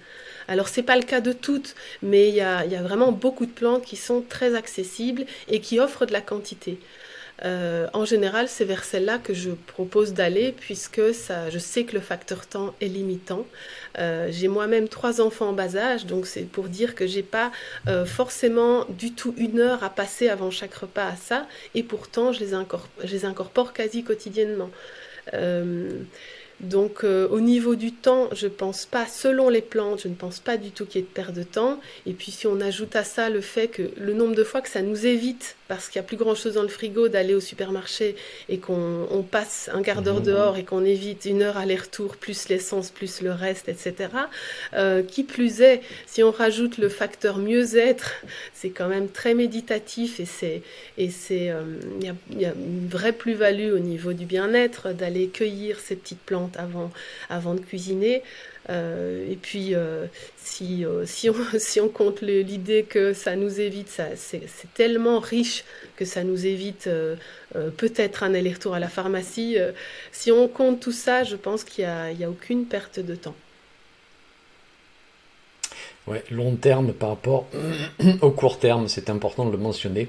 Alors 0.53 0.69
c'est 0.69 0.83
pas 0.83 0.97
le 0.97 1.03
cas 1.03 1.23
de 1.23 1.33
toutes, 1.33 1.75
mais 2.03 2.29
il 2.29 2.35
y 2.35 2.43
a, 2.43 2.67
vraiment 2.83 3.11
beaucoup 3.11 3.47
de 3.47 3.51
plantes 3.51 3.87
qui 3.87 3.97
sont 3.97 4.21
très 4.21 4.55
accessibles 4.55 5.25
et 5.49 5.61
qui 5.61 5.81
offrent 5.81 6.05
de 6.05 6.13
la 6.13 6.21
quantité. 6.21 6.79
Euh, 7.47 7.87
en 7.95 8.05
général, 8.05 8.49
c'est 8.51 8.67
vers 8.67 8.85
celle-là 8.85 9.17
que 9.17 9.33
je 9.33 9.49
propose 9.51 10.13
d'aller 10.13 10.53
puisque 10.53 11.01
je 11.01 11.59
sais 11.59 11.85
que 11.85 11.95
le 11.95 12.01
facteur 12.01 12.47
temps 12.47 12.75
est 12.83 12.89
limitant. 12.89 13.47
Euh, 13.99 14.29
j'ai 14.31 14.47
moi-même 14.47 14.89
trois 14.89 15.23
enfants 15.23 15.49
en 15.49 15.53
bas 15.55 15.75
âge, 15.75 16.05
donc 16.05 16.27
c'est 16.27 16.43
pour 16.43 16.65
dire 16.65 16.95
que 16.95 17.07
j'ai 17.07 17.23
pas 17.23 17.51
euh, 17.89 18.05
forcément 18.05 18.85
du 18.91 19.15
tout 19.15 19.35
une 19.39 19.59
heure 19.59 19.83
à 19.83 19.89
passer 19.89 20.29
avant 20.29 20.51
chaque 20.51 20.75
repas 20.75 21.07
à 21.07 21.17
ça, 21.17 21.47
et 21.75 21.83
pourtant 21.83 22.31
je 22.33 22.41
les 22.41 23.25
incorpore 23.25 23.73
quasi 23.73 24.05
quotidiennement. 24.05 24.71
Donc 26.63 27.03
euh, 27.03 27.29
au 27.29 27.41
niveau 27.41 27.75
du 27.75 27.93
temps, 27.93 28.29
je 28.33 28.47
pense 28.47 28.87
pas, 28.87 29.07
selon 29.07 29.49
les 29.49 29.63
plantes, 29.63 30.03
je 30.03 30.09
ne 30.09 30.15
pense 30.15 30.39
pas 30.39 30.57
du 30.57 30.71
tout 30.71 30.87
qu'il 30.87 31.01
y 31.01 31.05
ait 31.05 31.07
de 31.07 31.13
perte 31.13 31.35
de 31.35 31.43
temps. 31.43 31.81
Et 32.07 32.13
puis 32.13 32.31
si 32.31 32.47
on 32.47 32.61
ajoute 32.61 32.95
à 32.95 33.05
ça 33.05 33.31
le 33.31 33.41
fait 33.41 33.69
que 33.69 33.91
le 33.97 34.15
nombre 34.15 34.35
de 34.35 34.45
fois 34.45 34.61
que 34.61 34.69
ça 34.69 34.83
nous 34.83 35.07
évite, 35.07 35.57
parce 35.73 35.89
qu'il 35.89 36.01
n'y 36.01 36.05
a 36.05 36.07
plus 36.07 36.19
grand 36.19 36.35
chose 36.35 36.55
dans 36.55 36.63
le 36.63 36.69
frigo, 36.69 37.09
d'aller 37.09 37.35
au 37.35 37.41
supermarché 37.41 38.15
et 38.49 38.59
qu'on 38.59 39.25
passe 39.29 39.71
un 39.73 39.83
quart 39.83 40.03
d'heure 40.03 40.21
mmh. 40.21 40.25
dehors 40.25 40.57
et 40.59 40.65
qu'on 40.65 40.85
évite 40.85 41.25
une 41.25 41.43
heure 41.43 41.57
aller-retour, 41.57 42.17
plus 42.17 42.49
l'essence, 42.49 42.91
plus 42.91 43.23
le 43.23 43.33
reste, 43.33 43.69
etc. 43.69 44.11
Euh, 44.75 45.03
qui 45.03 45.25
plus 45.25 45.63
est, 45.63 45.81
si 46.07 46.23
on 46.23 46.31
rajoute 46.31 46.79
le 46.79 46.89
facteur 46.89 47.39
mieux-être, 47.39 48.23
c'est 48.53 48.71
quand 48.71 48.89
même 48.89 49.09
très 49.09 49.35
méditatif 49.35 50.21
et 50.21 50.27
c'est 50.27 50.63
et 50.99 51.11
c'est 51.11 51.51
euh, 51.51 51.63
il 52.01 52.07
y, 52.41 52.45
a 52.45 52.53
une 52.55 52.89
vraie 52.89 53.13
plus-value 53.13 53.73
au 53.73 53.79
niveau 53.79 54.13
du 54.13 54.27
bien-être 54.27 54.93
d'aller 54.93 55.29
cueillir 55.29 55.81
ces 55.81 55.97
petites 55.97 56.21
plantes 56.21 56.52
avant, 56.57 56.91
avant 57.29 57.55
de 57.55 57.61
cuisiner. 57.61 58.23
Euh, 58.71 59.31
et 59.31 59.37
puis, 59.37 59.75
euh, 59.75 60.07
si, 60.37 60.85
euh, 60.85 61.05
si, 61.07 61.31
on, 61.31 61.35
si 61.59 61.81
on 61.81 61.89
compte 61.89 62.21
l'idée 62.21 62.85
que 62.85 63.13
ça 63.13 63.37
nous 63.37 63.61
évite, 63.61 64.01
c'est 64.17 64.75
tellement 64.75 65.19
riche 65.19 65.65
que 65.97 66.05
ça 66.05 66.25
nous 66.25 66.47
évite 66.47 66.89
peut-être 67.77 68.23
un 68.23 68.35
aller-retour 68.35 68.75
à 68.75 68.81
la 68.81 68.89
pharmacie. 68.89 69.57
si 70.11 70.33
on 70.33 70.49
compte 70.49 70.81
tout 70.81 70.93
ça, 70.93 71.25
je 71.25 71.37
pense 71.37 71.65
qu'il 71.65 71.85
n'y 71.85 72.25
a, 72.25 72.27
a 72.27 72.31
aucune 72.31 72.67
perte 72.67 73.01
de 73.01 73.15
temps. 73.15 73.35
Ouais, 76.09 76.25
long 76.31 76.57
terme 76.57 76.93
par 76.93 77.11
rapport 77.11 77.47
au 78.23 78.31
court 78.31 78.59
terme, 78.59 78.89
c'est 78.89 79.11
important 79.11 79.47
de 79.47 79.53
le 79.53 79.59
mentionner. 79.59 80.09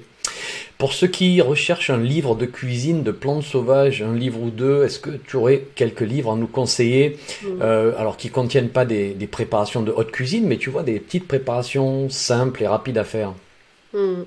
Pour 0.77 0.93
ceux 0.93 1.07
qui 1.07 1.39
recherchent 1.41 1.89
un 1.89 1.97
livre 1.97 2.35
de 2.35 2.45
cuisine 2.45 3.03
de 3.03 3.11
plantes 3.11 3.43
sauvages, 3.43 4.01
un 4.01 4.15
livre 4.15 4.41
ou 4.41 4.49
deux, 4.49 4.83
est-ce 4.83 4.99
que 4.99 5.11
tu 5.11 5.37
aurais 5.37 5.63
quelques 5.75 6.01
livres 6.01 6.33
à 6.33 6.35
nous 6.35 6.47
conseiller 6.47 7.17
euh, 7.61 7.93
Alors 7.97 8.17
qui 8.17 8.29
contiennent 8.29 8.69
pas 8.69 8.85
des, 8.85 9.15
préparations 9.31 9.81
de 9.81 9.91
haute 9.91 10.11
cuisine, 10.11 10.45
mais 10.45 10.57
tu 10.57 10.69
vois 10.69 10.83
des 10.83 10.99
petites 10.99 11.27
préparations 11.27 12.09
simples 12.09 12.63
et 12.63 12.67
rapides 12.67 12.97
à 12.97 13.03
faire? 13.03 13.33
Mm. 13.93 14.23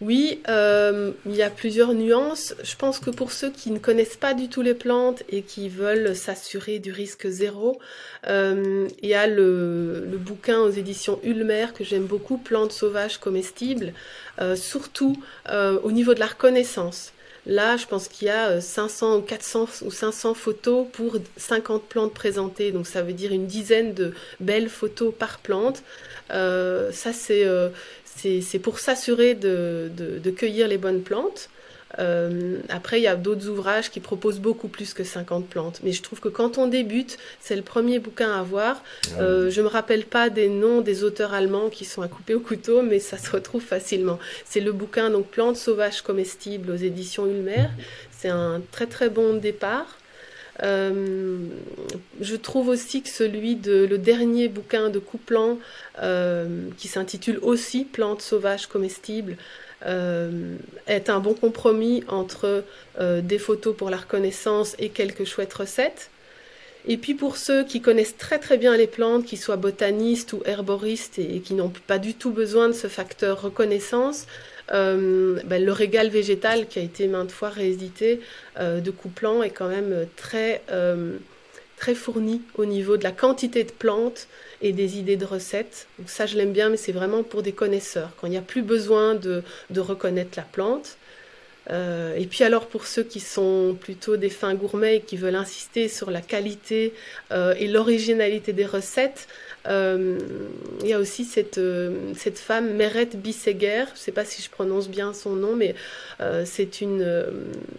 Oui, 0.00 0.40
euh, 0.48 1.12
il 1.26 1.34
y 1.36 1.42
a 1.42 1.50
plusieurs 1.50 1.92
nuances. 1.92 2.54
Je 2.62 2.74
pense 2.74 3.00
que 3.00 3.10
pour 3.10 3.32
ceux 3.32 3.50
qui 3.50 3.70
ne 3.70 3.78
connaissent 3.78 4.16
pas 4.16 4.32
du 4.32 4.48
tout 4.48 4.62
les 4.62 4.72
plantes 4.72 5.22
et 5.28 5.42
qui 5.42 5.68
veulent 5.68 6.16
s'assurer 6.16 6.78
du 6.78 6.90
risque 6.90 7.28
zéro, 7.28 7.78
euh, 8.26 8.88
il 9.02 9.08
y 9.10 9.14
a 9.14 9.26
le, 9.26 10.06
bouquin 10.18 10.58
aux 10.60 10.70
éditions 10.70 11.20
Ulmer 11.22 11.66
que 11.74 11.84
j'aime 11.84 12.06
beaucoup, 12.06 12.38
Plantes 12.38 12.72
sauvages 12.72 13.18
comestibles, 13.18 13.92
euh, 14.40 14.56
surtout 14.56 15.16
au 15.82 15.92
niveau 15.92 16.14
de 16.14 16.20
la 16.20 16.26
reconnaissance. 16.26 17.12
Là, 17.46 17.76
je 17.76 17.86
pense 17.86 18.08
qu'il 18.08 18.28
y 18.28 18.30
a 18.30 18.60
500 18.60 19.16
ou 19.16 19.20
400 19.22 19.66
ou 19.82 19.90
500 19.90 20.34
photos 20.34 20.86
pour 20.92 21.16
50 21.36 21.82
plantes 21.84 22.14
présentées. 22.14 22.70
Donc, 22.70 22.86
ça 22.86 23.02
veut 23.02 23.14
dire 23.14 23.32
une 23.32 23.46
dizaine 23.46 23.94
de 23.94 24.12
belles 24.40 24.68
photos 24.68 25.12
par 25.18 25.38
plante. 25.38 25.82
ça, 26.30 27.12
c'est 27.12 27.46
c'est 28.42 28.58
pour 28.58 28.78
s'assurer 28.78 29.34
de, 29.34 30.30
cueillir 30.36 30.68
les 30.68 30.78
bonnes 30.78 31.02
plantes. 31.02 31.48
Euh, 31.98 32.60
après, 32.68 33.00
il 33.00 33.02
y 33.02 33.08
a 33.08 33.16
d'autres 33.16 33.48
ouvrages 33.48 33.90
qui 33.90 33.98
proposent 33.98 34.38
beaucoup 34.38 34.68
plus 34.68 34.94
que 34.94 35.02
50 35.02 35.48
plantes. 35.48 35.80
Mais 35.82 35.90
je 35.90 36.02
trouve 36.02 36.20
que 36.20 36.28
quand 36.28 36.56
on 36.56 36.68
débute, 36.68 37.18
c'est 37.40 37.56
le 37.56 37.62
premier 37.62 37.98
bouquin 37.98 38.30
à 38.30 38.42
voir. 38.42 38.84
Euh, 39.18 39.50
je 39.50 39.60
ne 39.60 39.66
me 39.66 39.70
rappelle 39.70 40.04
pas 40.04 40.30
des 40.30 40.48
noms 40.48 40.82
des 40.82 41.02
auteurs 41.02 41.34
allemands 41.34 41.68
qui 41.68 41.84
sont 41.84 42.02
à 42.02 42.08
couper 42.08 42.34
au 42.34 42.40
couteau, 42.40 42.82
mais 42.82 43.00
ça 43.00 43.18
se 43.18 43.30
retrouve 43.30 43.62
facilement. 43.62 44.20
C'est 44.44 44.60
le 44.60 44.72
bouquin 44.72 45.10
donc 45.10 45.26
Plantes 45.26 45.56
sauvages 45.56 46.02
comestibles 46.02 46.70
aux 46.70 46.76
éditions 46.76 47.26
Ulmer. 47.26 47.66
C'est 48.12 48.28
un 48.28 48.62
très 48.70 48.86
très 48.86 49.08
bon 49.08 49.34
départ. 49.34 49.99
Euh, 50.62 51.38
je 52.20 52.36
trouve 52.36 52.68
aussi 52.68 53.02
que 53.02 53.08
celui 53.08 53.56
de 53.56 53.86
le 53.86 53.98
dernier 53.98 54.48
bouquin 54.48 54.90
de 54.90 54.98
Couplan, 54.98 55.58
euh, 56.02 56.68
qui 56.76 56.88
s'intitule 56.88 57.38
aussi 57.42 57.84
Plantes 57.84 58.22
sauvages 58.22 58.66
comestibles, 58.66 59.36
euh, 59.86 60.56
est 60.86 61.08
un 61.08 61.20
bon 61.20 61.34
compromis 61.34 62.04
entre 62.08 62.64
des 63.22 63.38
photos 63.38 63.74
pour 63.74 63.88
la 63.88 63.96
reconnaissance 63.96 64.76
et 64.78 64.90
quelques 64.90 65.24
chouettes 65.24 65.54
recettes. 65.54 66.10
Et 66.86 66.96
puis 66.96 67.14
pour 67.14 67.36
ceux 67.36 67.64
qui 67.64 67.80
connaissent 67.80 68.16
très 68.16 68.38
très 68.38 68.56
bien 68.56 68.76
les 68.76 68.86
plantes, 68.86 69.24
qui 69.24 69.36
soient 69.36 69.56
botanistes 69.56 70.32
ou 70.32 70.42
herboristes 70.44 71.18
et 71.18 71.40
qui 71.40 71.54
n'ont 71.54 71.72
pas 71.86 71.98
du 71.98 72.14
tout 72.14 72.30
besoin 72.30 72.68
de 72.68 72.72
ce 72.72 72.88
facteur 72.88 73.42
reconnaissance, 73.42 74.26
euh, 74.72 75.40
ben, 75.44 75.64
le 75.64 75.72
régal 75.72 76.08
végétal 76.08 76.66
qui 76.66 76.78
a 76.78 76.82
été 76.82 77.06
maintes 77.08 77.32
fois 77.32 77.48
réédité 77.48 78.20
euh, 78.58 78.80
de 78.80 78.90
Couplan 78.90 79.42
est 79.42 79.50
quand 79.50 79.68
même 79.68 80.06
très, 80.16 80.62
euh, 80.70 81.16
très 81.76 81.94
fourni 81.94 82.42
au 82.54 82.64
niveau 82.64 82.96
de 82.96 83.02
la 83.02 83.10
quantité 83.10 83.64
de 83.64 83.72
plantes 83.72 84.28
et 84.62 84.72
des 84.72 84.98
idées 84.98 85.16
de 85.16 85.24
recettes. 85.24 85.86
Donc 85.98 86.08
ça, 86.08 86.26
je 86.26 86.36
l'aime 86.36 86.52
bien, 86.52 86.68
mais 86.68 86.76
c'est 86.76 86.92
vraiment 86.92 87.22
pour 87.22 87.42
des 87.42 87.52
connaisseurs, 87.52 88.10
quand 88.20 88.26
il 88.26 88.30
n'y 88.30 88.38
a 88.38 88.42
plus 88.42 88.62
besoin 88.62 89.14
de, 89.14 89.42
reconnaître 89.76 90.32
la 90.36 90.44
plante. 90.44 90.96
Et 92.16 92.26
puis 92.28 92.42
alors 92.42 92.66
pour 92.66 92.84
ceux 92.84 93.04
qui 93.04 93.20
sont 93.20 93.76
plutôt 93.80 94.16
des 94.16 94.28
fins 94.28 94.54
gourmets 94.54 94.96
et 94.96 95.00
qui 95.02 95.16
veulent 95.16 95.36
insister 95.36 95.86
sur 95.86 96.10
la 96.10 96.20
qualité 96.20 96.92
et 97.30 97.68
l'originalité 97.68 98.52
des 98.52 98.66
recettes, 98.66 99.28
il 99.66 100.86
y 100.86 100.92
a 100.92 100.98
aussi 100.98 101.24
cette, 101.24 101.60
cette 102.16 102.38
femme 102.38 102.74
Meret 102.74 103.10
Bisseguer, 103.14 103.84
je 103.88 103.92
ne 103.92 103.96
sais 103.96 104.12
pas 104.12 104.24
si 104.24 104.42
je 104.42 104.50
prononce 104.50 104.88
bien 104.88 105.12
son 105.12 105.34
nom, 105.36 105.54
mais 105.54 105.74
c'est 106.44 106.80
une, 106.80 107.24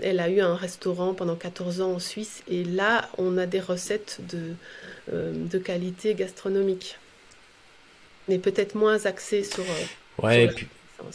elle 0.01 0.19
a 0.19 0.29
eu 0.29 0.41
un 0.41 0.55
restaurant 0.55 1.13
pendant 1.13 1.35
14 1.35 1.81
ans 1.81 1.93
en 1.93 1.99
Suisse. 1.99 2.43
Et 2.47 2.63
là 2.63 3.09
on 3.17 3.37
a 3.37 3.45
des 3.45 3.59
recettes 3.59 4.19
de, 4.29 4.53
de 5.11 5.57
qualité 5.57 6.13
gastronomique, 6.13 6.97
mais 8.27 8.37
peut-être 8.37 8.75
moins 8.75 9.05
axées 9.05 9.43
sur, 9.43 9.63
ouais, 10.23 10.49
sur 10.95 11.05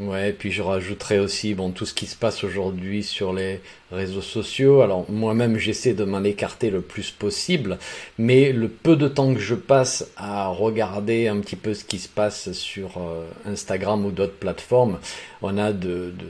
Ouais, 0.00 0.30
et 0.30 0.32
puis 0.32 0.50
je 0.50 0.60
rajouterais 0.60 1.20
aussi 1.20 1.54
bon 1.54 1.70
tout 1.70 1.86
ce 1.86 1.94
qui 1.94 2.06
se 2.06 2.16
passe 2.16 2.42
aujourd'hui 2.42 3.04
sur 3.04 3.32
les 3.32 3.60
réseaux 3.92 4.22
sociaux. 4.22 4.80
Alors 4.82 5.08
moi-même 5.08 5.56
j'essaie 5.56 5.94
de 5.94 6.02
m'en 6.02 6.24
écarter 6.24 6.70
le 6.70 6.80
plus 6.80 7.12
possible, 7.12 7.78
mais 8.18 8.50
le 8.50 8.68
peu 8.68 8.96
de 8.96 9.06
temps 9.06 9.32
que 9.32 9.38
je 9.38 9.54
passe 9.54 10.10
à 10.16 10.48
regarder 10.48 11.28
un 11.28 11.38
petit 11.38 11.54
peu 11.54 11.74
ce 11.74 11.84
qui 11.84 12.00
se 12.00 12.08
passe 12.08 12.50
sur 12.50 12.98
euh, 12.98 13.24
Instagram 13.46 14.04
ou 14.04 14.10
d'autres 14.10 14.34
plateformes, 14.34 14.98
on 15.42 15.58
a 15.58 15.72
de, 15.72 16.12
de 16.18 16.26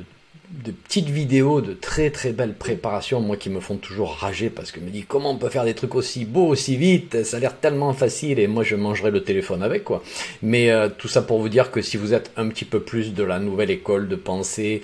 de 0.63 0.71
petites 0.71 1.09
vidéos 1.09 1.61
de 1.61 1.73
très 1.73 2.11
très 2.11 2.33
belles 2.33 2.55
préparations, 2.55 3.21
moi 3.21 3.37
qui 3.37 3.51
me 3.51 3.61
font 3.61 3.77
toujours 3.77 4.15
rager 4.15 4.51
parce 4.51 4.71
que 4.71 4.81
je 4.81 4.85
me 4.85 4.91
dis 4.91 5.03
comment 5.03 5.33
on 5.33 5.37
peut 5.37 5.49
faire 5.49 5.65
des 5.65 5.75
trucs 5.75 5.95
aussi 5.95 6.25
beaux, 6.25 6.47
aussi 6.47 6.77
vite, 6.77 7.25
ça 7.25 7.39
a 7.39 7.41
l'air 7.41 7.59
tellement 7.59 7.93
facile 7.93 8.39
et 8.39 8.47
moi 8.47 8.63
je 8.63 8.77
mangerai 8.77 9.11
le 9.11 9.23
téléphone 9.23 9.63
avec 9.63 9.85
quoi. 9.85 10.03
Mais 10.43 10.71
euh, 10.71 10.89
tout 10.89 11.09
ça 11.09 11.23
pour 11.23 11.41
vous 11.41 11.49
dire 11.49 11.71
que 11.71 11.83
si 11.83 11.97
vous 11.97 12.15
êtes 12.15 12.31
un 12.37 12.49
petit 12.49 12.65
peu 12.65 12.81
plus 12.81 13.15
de 13.15 13.25
la 13.25 13.41
nouvelle 13.41 13.71
école 13.71 14.09
de 14.09 14.17
pensée 14.17 14.83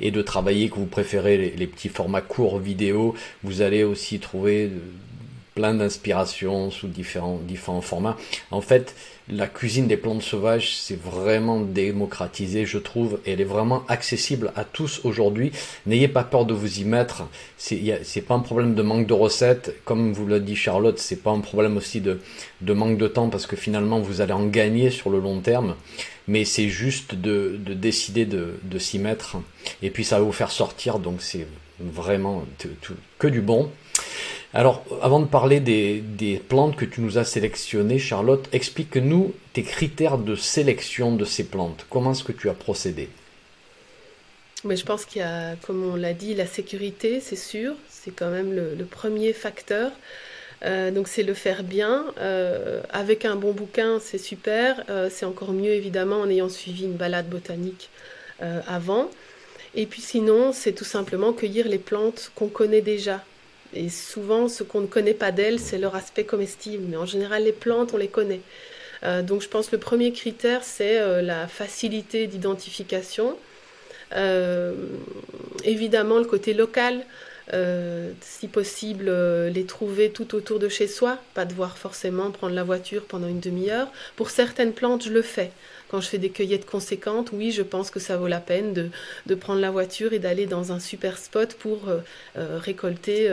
et 0.00 0.12
de 0.12 0.22
travailler, 0.22 0.68
que 0.68 0.76
vous 0.76 0.86
préférez 0.86 1.52
les, 1.56 1.66
petits 1.66 1.88
formats 1.88 2.20
courts 2.20 2.60
vidéo, 2.60 3.14
vous 3.42 3.62
allez 3.62 3.82
aussi 3.82 4.20
trouver 4.20 4.70
plein 5.58 5.74
d'inspirations 5.74 6.70
sous 6.70 6.86
différents, 6.86 7.40
formats. 7.80 8.16
En 8.52 8.60
fait, 8.60 8.94
la 9.28 9.48
cuisine 9.48 9.88
des 9.88 9.96
plantes 9.96 10.22
sauvages, 10.22 10.76
c'est 10.76 10.96
vraiment 10.96 11.60
démocratisé, 11.60 12.64
je 12.64 12.78
trouve, 12.78 13.18
elle 13.26 13.40
est 13.40 13.52
vraiment 13.56 13.82
accessible 13.88 14.52
à 14.54 14.62
tous 14.62 15.00
aujourd'hui. 15.02 15.50
N'ayez 15.84 16.06
pas 16.06 16.22
peur 16.22 16.44
de 16.44 16.54
vous 16.54 16.78
y 16.78 16.84
mettre. 16.84 17.24
C'est 17.56 18.24
pas 18.24 18.34
un 18.34 18.38
problème 18.38 18.76
de 18.76 18.82
manque 18.82 19.08
de 19.08 19.14
recettes, 19.14 19.74
comme 19.84 20.12
vous 20.12 20.28
l'a 20.28 20.38
dit 20.38 20.54
Charlotte, 20.54 21.00
c'est 21.00 21.24
pas 21.24 21.32
un 21.32 21.40
problème 21.40 21.76
aussi 21.76 22.00
de, 22.00 22.20
manque 22.72 22.96
de 22.96 23.08
temps, 23.08 23.28
parce 23.28 23.48
que 23.48 23.56
finalement, 23.56 23.98
vous 23.98 24.20
allez 24.20 24.34
en 24.34 24.46
gagner 24.46 24.92
sur 24.92 25.10
le 25.10 25.18
long 25.18 25.40
terme. 25.40 25.74
Mais 26.28 26.44
c'est 26.44 26.68
juste 26.68 27.16
de, 27.16 27.58
de, 27.58 27.74
décider 27.74 28.26
de, 28.26 28.60
de 28.62 28.78
s'y 28.78 29.00
mettre, 29.00 29.38
et 29.82 29.90
puis 29.90 30.04
ça 30.04 30.20
va 30.20 30.24
vous 30.24 30.30
faire 30.30 30.52
sortir, 30.52 31.00
donc 31.00 31.20
c'est 31.20 31.48
vraiment 31.80 32.44
que 33.18 33.26
du 33.26 33.40
bon. 33.40 33.72
Alors, 34.54 34.82
avant 35.02 35.20
de 35.20 35.26
parler 35.26 35.60
des, 35.60 36.42
plantes 36.48 36.76
que 36.76 36.86
tu 36.86 37.02
nous 37.02 37.18
as 37.18 37.24
sélectionnées, 37.24 37.98
Charlotte, 37.98 38.48
explique-nous 38.52 39.34
tes 39.52 39.62
critères 39.62 40.16
de 40.16 40.36
sélection 40.36 41.14
de 41.14 41.24
ces 41.26 41.44
plantes. 41.44 41.84
Comment 41.90 42.12
est-ce 42.12 42.24
que 42.24 42.32
tu 42.32 42.48
as 42.48 42.54
procédé? 42.54 43.10
Mais 44.64 44.76
Je 44.76 44.86
pense 44.86 45.04
qu'il 45.04 45.20
y 45.20 45.24
a, 45.24 45.54
comme 45.56 45.84
on 45.84 45.96
l'a 45.96 46.14
dit, 46.14 46.34
la 46.34 46.46
sécurité, 46.46 47.20
c'est 47.20 47.36
sûr. 47.36 47.74
C'est 47.90 48.10
quand 48.10 48.30
même 48.30 48.54
le, 48.54 48.84
premier 48.86 49.34
facteur. 49.34 49.92
Euh, 50.64 50.90
donc 50.90 51.08
c'est 51.08 51.22
le 51.22 51.34
faire 51.34 51.62
bien. 51.62 52.06
Euh, 52.18 52.80
avec 52.88 53.26
un 53.26 53.36
bon 53.36 53.52
bouquin, 53.52 54.00
c'est 54.00 54.18
super. 54.18 54.82
Euh, 54.88 55.10
c'est 55.12 55.26
encore 55.26 55.52
mieux, 55.52 55.72
évidemment, 55.72 56.20
en 56.20 56.30
ayant 56.30 56.48
suivi 56.48 56.84
une 56.84 56.96
balade 56.96 57.28
botanique 57.28 57.90
avant. 58.68 59.10
Et 59.74 59.86
puis 59.86 60.00
sinon, 60.00 60.52
c'est 60.52 60.72
tout 60.72 60.84
simplement 60.84 61.32
cueillir 61.32 61.66
les 61.66 61.78
plantes 61.78 62.30
qu'on 62.36 62.46
connaît 62.46 62.80
déjà. 62.80 63.24
Et 63.74 63.88
souvent, 63.88 64.48
ce 64.48 64.62
qu'on 64.62 64.80
ne 64.80 64.86
connaît 64.86 65.14
pas 65.14 65.32
d'elles, 65.32 65.60
c'est 65.60 65.78
leur 65.78 65.94
aspect 65.94 66.24
comestible. 66.24 66.84
Mais 66.88 66.96
en 66.96 67.06
général, 67.06 67.44
les 67.44 67.52
plantes, 67.52 67.92
on 67.94 67.96
les 67.96 68.08
connaît. 68.08 68.40
Euh, 69.04 69.22
donc 69.22 69.42
je 69.42 69.48
pense 69.48 69.68
que 69.68 69.76
le 69.76 69.80
premier 69.80 70.12
critère, 70.12 70.64
c'est 70.64 70.98
euh, 71.00 71.22
la 71.22 71.46
facilité 71.46 72.26
d'identification. 72.26 73.36
Euh, 74.14 74.74
évidemment, 75.64 76.18
le 76.18 76.24
côté 76.24 76.54
local. 76.54 77.04
si 78.20 78.46
possible, 78.48 79.10
les 79.48 79.64
trouver 79.64 80.10
tout 80.10 80.34
autour 80.34 80.58
de 80.58 80.68
chez 80.68 80.86
soi, 80.86 81.18
pas 81.34 81.46
devoir 81.46 81.78
forcément 81.78 82.30
prendre 82.30 82.54
la 82.54 82.62
voiture 82.62 83.04
pendant 83.04 83.28
une 83.28 83.40
demi-heure. 83.40 83.88
Pour 84.16 84.28
certaines 84.30 84.72
plantes, 84.72 85.04
je 85.04 85.10
le 85.10 85.22
fais. 85.22 85.50
Quand 85.88 86.00
je 86.00 86.08
fais 86.08 86.18
des 86.18 86.30
cueillettes 86.30 86.66
conséquentes, 86.66 87.30
oui, 87.32 87.50
je 87.50 87.62
pense 87.62 87.90
que 87.90 88.00
ça 88.00 88.16
vaut 88.16 88.28
la 88.28 88.40
peine 88.40 88.72
de, 89.26 89.34
prendre 89.34 89.60
la 89.60 89.70
voiture 89.70 90.12
et 90.12 90.18
d'aller 90.18 90.46
dans 90.46 90.72
un 90.72 90.80
super 90.80 91.18
spot 91.18 91.54
pour 91.54 91.88
récolter 92.34 93.30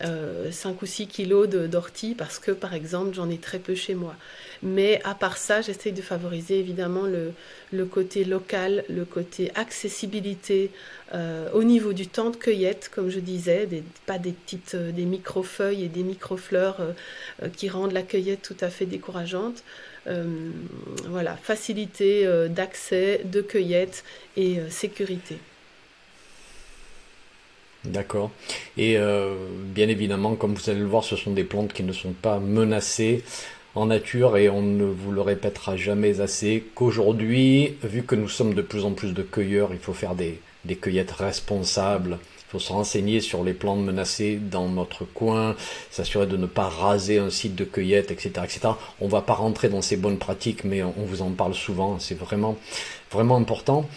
5 0.00 0.82
ou 0.82 0.86
6 0.86 1.06
kilos 1.06 1.48
d'ortie 1.48 2.14
parce 2.14 2.38
que, 2.38 2.50
par 2.50 2.74
exemple, 2.74 3.14
j'en 3.14 3.30
ai 3.30 3.38
très 3.38 3.58
peu 3.58 3.74
chez 3.74 3.94
moi. 3.94 4.14
Mais 4.62 5.00
à 5.04 5.14
part 5.14 5.36
ça, 5.36 5.60
j'essaye 5.60 5.92
de 5.92 6.02
favoriser 6.02 6.58
évidemment 6.58 7.04
le, 7.04 7.84
côté 7.84 8.24
local, 8.24 8.84
le 8.88 9.04
côté 9.04 9.52
accessibilité 9.54 10.70
euh, 11.14 11.50
au 11.52 11.64
niveau 11.64 11.92
du 11.92 12.06
temps 12.06 12.30
de 12.30 12.36
cueillette, 12.36 12.90
comme 12.92 13.10
je 13.10 13.20
disais, 13.20 13.68
pas 14.06 14.18
des 14.18 14.32
petites 14.32 14.74
euh, 14.74 14.90
des 14.90 15.04
micro-feuilles 15.04 15.84
et 15.84 15.88
des 15.88 16.02
micro-fleurs 16.02 16.78
euh, 16.80 17.48
qui 17.50 17.68
rendent 17.68 17.92
la 17.92 18.02
cueillette 18.02 18.42
tout 18.42 18.56
à 18.60 18.68
fait 18.68 18.86
décourageante. 18.86 19.62
Voilà, 20.06 21.36
facilité 21.36 22.26
d'accès, 22.48 23.22
de 23.24 23.40
cueillette 23.40 24.04
et 24.36 24.58
sécurité. 24.70 25.38
D'accord. 27.84 28.30
Et 28.76 28.96
bien 28.96 29.88
évidemment, 29.88 30.36
comme 30.36 30.54
vous 30.54 30.70
allez 30.70 30.80
le 30.80 30.86
voir, 30.86 31.04
ce 31.04 31.16
sont 31.16 31.32
des 31.32 31.44
plantes 31.44 31.72
qui 31.72 31.82
ne 31.82 31.92
sont 31.92 32.12
pas 32.12 32.38
menacées 32.38 33.22
en 33.74 33.86
nature 33.86 34.36
et 34.36 34.48
on 34.48 34.62
ne 34.62 34.84
vous 34.84 35.10
le 35.10 35.20
répétera 35.20 35.76
jamais 35.76 36.20
assez 36.20 36.64
qu'aujourd'hui, 36.74 37.76
vu 37.82 38.02
que 38.02 38.14
nous 38.14 38.28
sommes 38.28 38.54
de 38.54 38.62
plus 38.62 38.84
en 38.84 38.92
plus 38.92 39.12
de 39.12 39.22
cueilleurs, 39.22 39.70
il 39.72 39.80
faut 39.80 39.92
faire 39.92 40.14
des, 40.14 40.40
des 40.64 40.76
cueillettes 40.76 41.10
responsables. 41.12 42.18
Faut 42.54 42.60
se 42.60 42.72
renseigner 42.72 43.20
sur 43.20 43.42
les 43.42 43.52
plantes 43.52 43.80
menacées 43.80 44.38
dans 44.40 44.68
notre 44.68 45.04
coin, 45.04 45.56
s'assurer 45.90 46.28
de 46.28 46.36
ne 46.36 46.46
pas 46.46 46.68
raser 46.68 47.18
un 47.18 47.28
site 47.28 47.56
de 47.56 47.64
cueillette, 47.64 48.12
etc., 48.12 48.30
etc. 48.44 48.60
On 49.00 49.08
va 49.08 49.22
pas 49.22 49.32
rentrer 49.32 49.68
dans 49.68 49.82
ces 49.82 49.96
bonnes 49.96 50.18
pratiques, 50.18 50.62
mais 50.62 50.80
on 50.84 50.92
vous 51.04 51.20
en 51.20 51.30
parle 51.30 51.54
souvent. 51.54 51.98
C'est 51.98 52.14
vraiment, 52.14 52.56
vraiment 53.10 53.38
important. 53.38 53.88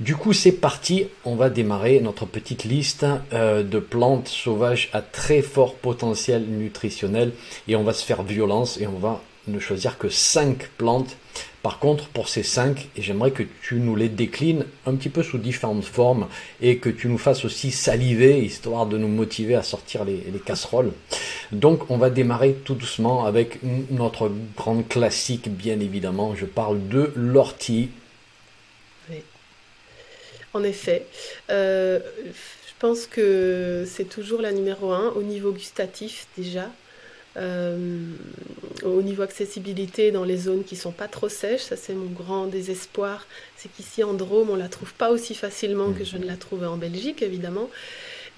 Du 0.00 0.16
coup, 0.16 0.32
c'est 0.32 0.52
parti. 0.52 1.08
On 1.26 1.36
va 1.36 1.50
démarrer 1.50 2.00
notre 2.00 2.24
petite 2.24 2.64
liste 2.64 3.04
euh, 3.34 3.62
de 3.62 3.78
plantes 3.80 4.28
sauvages 4.28 4.88
à 4.94 5.02
très 5.02 5.42
fort 5.42 5.74
potentiel 5.74 6.42
nutritionnel 6.46 7.32
et 7.68 7.76
on 7.76 7.82
va 7.82 7.92
se 7.92 8.02
faire 8.02 8.22
violence 8.22 8.80
et 8.80 8.86
on 8.86 8.98
va 8.98 9.20
ne 9.46 9.58
choisir 9.58 9.98
que 9.98 10.08
5 10.08 10.68
plantes. 10.78 11.16
Par 11.62 11.78
contre, 11.80 12.08
pour 12.08 12.28
ces 12.28 12.42
5, 12.42 12.90
j'aimerais 12.96 13.32
que 13.32 13.42
tu 13.62 13.76
nous 13.76 13.96
les 13.96 14.08
déclines 14.08 14.64
un 14.86 14.94
petit 14.94 15.08
peu 15.08 15.22
sous 15.22 15.38
différentes 15.38 15.84
formes 15.84 16.28
et 16.60 16.78
que 16.78 16.88
tu 16.88 17.08
nous 17.08 17.18
fasses 17.18 17.44
aussi 17.44 17.72
saliver, 17.72 18.38
histoire 18.38 18.86
de 18.86 18.96
nous 18.98 19.08
motiver 19.08 19.56
à 19.56 19.62
sortir 19.62 20.04
les, 20.04 20.22
casseroles. 20.44 20.92
Donc, 21.50 21.90
on 21.90 21.98
va 21.98 22.10
démarrer 22.10 22.52
tout 22.52 22.74
doucement 22.74 23.24
avec 23.24 23.58
notre 23.90 24.30
grande 24.56 24.86
classique, 24.86 25.48
bien 25.48 25.80
évidemment. 25.80 26.36
Je 26.36 26.46
parle 26.46 26.86
de 26.88 27.12
l'ortie. 27.16 27.90
En 30.54 30.62
effet. 30.62 31.06
Euh, 31.50 31.98
je 32.76 32.86
pense 32.86 33.06
que 33.06 33.84
c'est 33.86 34.04
toujours 34.04 34.42
la 34.42 34.52
numéro 34.52 34.92
1 34.92 35.14
au 35.16 35.22
niveau 35.22 35.50
gustatif 35.50 36.26
déjà. 36.36 36.70
Euh, 37.36 37.76
au 38.82 39.02
niveau 39.02 39.22
accessibilité 39.22 40.10
dans 40.10 40.24
les 40.24 40.36
zones 40.36 40.64
qui 40.64 40.76
sont 40.76 40.92
pas 40.92 41.08
trop 41.08 41.28
sèches, 41.28 41.62
ça 41.62 41.76
c'est 41.76 41.92
mon 41.92 42.06
grand 42.06 42.46
désespoir, 42.46 43.26
c'est 43.56 43.70
qu'ici 43.70 44.02
en 44.04 44.14
Drôme 44.14 44.48
on 44.50 44.56
la 44.56 44.68
trouve 44.68 44.94
pas 44.94 45.10
aussi 45.10 45.34
facilement 45.34 45.92
que 45.92 46.04
je 46.04 46.16
ne 46.16 46.26
la 46.26 46.36
trouvais 46.36 46.66
en 46.66 46.76
Belgique 46.76 47.22
évidemment, 47.22 47.68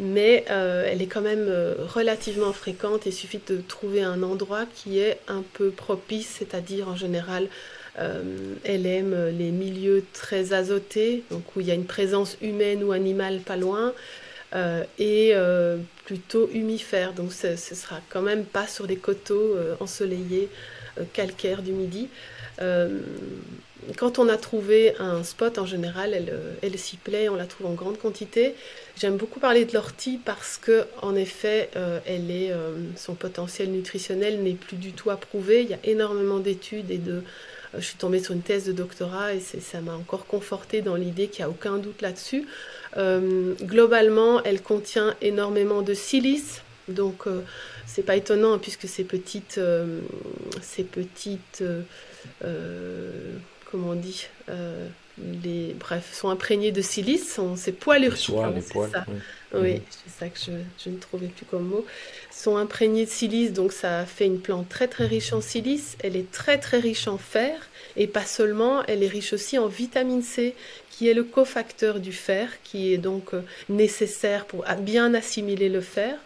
mais 0.00 0.44
euh, 0.50 0.84
elle 0.86 1.00
est 1.02 1.06
quand 1.06 1.20
même 1.20 1.46
euh, 1.48 1.74
relativement 1.86 2.52
fréquente. 2.52 3.06
Il 3.06 3.12
suffit 3.12 3.40
de 3.46 3.60
trouver 3.60 4.02
un 4.02 4.22
endroit 4.22 4.64
qui 4.74 4.98
est 4.98 5.18
un 5.28 5.44
peu 5.52 5.70
propice, 5.70 6.36
c'est-à-dire 6.38 6.88
en 6.88 6.96
général 6.96 7.48
elle 8.62 8.86
aime 8.86 9.30
les 9.36 9.50
milieux 9.50 10.04
très 10.12 10.52
azotés, 10.52 11.24
donc 11.32 11.42
où 11.56 11.60
il 11.60 11.66
y 11.66 11.72
a 11.72 11.74
une 11.74 11.84
présence 11.84 12.36
humaine 12.40 12.84
ou 12.84 12.92
animale 12.92 13.40
pas 13.40 13.56
loin. 13.56 13.92
Et 15.00 15.34
plutôt 16.08 16.48
humifère. 16.54 17.12
Donc 17.12 17.34
ce, 17.34 17.54
sera 17.56 18.00
quand 18.08 18.22
même 18.22 18.46
pas 18.46 18.66
sur 18.66 18.86
des 18.86 18.96
coteaux 18.96 19.54
euh, 19.54 19.76
ensoleillés 19.78 20.48
calcaires 21.12 21.62
du 21.62 21.72
midi. 21.72 22.08
quand 23.96 24.18
on 24.18 24.28
a 24.28 24.36
trouvé 24.36 24.94
un 24.98 25.22
spot, 25.22 25.58
en 25.58 25.66
général, 25.66 26.10
elle, 26.62 26.78
s'y 26.78 26.96
plaît, 26.96 27.28
on 27.28 27.36
la 27.36 27.46
trouve 27.46 27.66
en 27.68 27.74
grande 27.74 27.98
quantité. 27.98 28.54
J'aime 28.96 29.16
beaucoup 29.16 29.38
parler 29.38 29.64
de 29.64 29.74
l'ortie 29.74 30.18
parce 30.24 30.56
que, 30.56 30.86
en 31.02 31.14
effet, 31.14 31.70
elle 32.04 32.32
est, 32.32 32.52
son 32.96 33.14
potentiel 33.14 33.70
nutritionnel 33.70 34.42
n'est 34.42 34.54
plus 34.66 34.76
du 34.76 34.90
tout 34.90 35.10
approuvé. 35.10 35.62
Il 35.62 35.70
y 35.70 35.74
a 35.74 35.78
énormément 35.84 36.40
d'études 36.40 36.90
et 36.90 36.98
de, 36.98 37.22
je 37.74 37.84
suis 37.84 37.96
tombée 37.96 38.20
sur 38.20 38.34
une 38.34 38.42
thèse 38.42 38.64
de 38.64 38.72
doctorat 38.72 39.34
et 39.34 39.40
ça 39.40 39.80
m'a 39.80 39.94
encore 39.94 40.26
conforté 40.26 40.80
dans 40.80 40.94
l'idée 40.94 41.28
qu'il 41.28 41.44
n'y 41.44 41.46
a 41.46 41.50
aucun 41.50 41.76
doute 41.76 42.02
là-dessus. 42.02 42.46
Euh, 42.96 43.54
globalement, 43.62 44.42
elle 44.44 44.62
contient 44.62 45.14
énormément 45.20 45.82
de 45.82 45.94
silice, 45.94 46.62
donc 46.88 47.26
euh, 47.26 47.42
c'est 47.86 48.02
pas 48.02 48.16
étonnant 48.16 48.54
hein, 48.54 48.58
puisque 48.58 48.88
ces 48.88 49.04
petites, 49.04 49.58
euh, 49.58 50.00
ces 50.62 50.84
petites, 50.84 51.62
comment 53.70 53.90
on 53.90 53.94
dit, 53.94 54.26
les, 55.42 55.74
bref, 55.74 56.10
sont 56.12 56.30
imprégnées 56.30 56.72
de 56.72 56.80
silice, 56.80 57.34
sont 57.34 57.56
ces 57.56 57.72
poils 57.72 58.16
Soie, 58.16 58.52
les 58.54 58.62
poils, 58.62 58.90
ça. 58.90 59.04
Oui, 59.54 59.74
mhm. 59.74 59.80
c'est 59.90 60.18
ça 60.18 60.28
que 60.28 60.38
je, 60.38 60.52
je, 60.84 60.90
ne 60.90 60.98
trouvais 60.98 61.26
plus 61.26 61.46
comme 61.46 61.66
mot. 61.66 61.84
Sont 62.30 62.56
imprégnées 62.56 63.06
de 63.06 63.10
silice, 63.10 63.52
donc 63.52 63.72
ça 63.72 64.04
fait 64.06 64.26
une 64.26 64.40
plante 64.40 64.68
très 64.68 64.86
très 64.86 65.06
riche 65.06 65.32
en 65.32 65.40
silice. 65.40 65.96
Elle 66.00 66.16
est 66.16 66.30
très 66.30 66.58
très 66.58 66.78
riche 66.78 67.08
en 67.08 67.18
fer 67.18 67.68
et 67.96 68.06
pas 68.06 68.24
seulement, 68.24 68.84
elle 68.86 69.02
est 69.02 69.08
riche 69.08 69.32
aussi 69.32 69.58
en 69.58 69.66
vitamine 69.66 70.22
C 70.22 70.54
qui 70.98 71.08
est 71.08 71.14
le 71.14 71.22
cofacteur 71.22 72.00
du 72.00 72.12
fer, 72.12 72.48
qui 72.64 72.92
est 72.92 72.98
donc 72.98 73.32
euh, 73.32 73.42
nécessaire 73.68 74.46
pour 74.46 74.64
bien 74.80 75.14
assimiler 75.14 75.68
le 75.68 75.80
fer. 75.80 76.16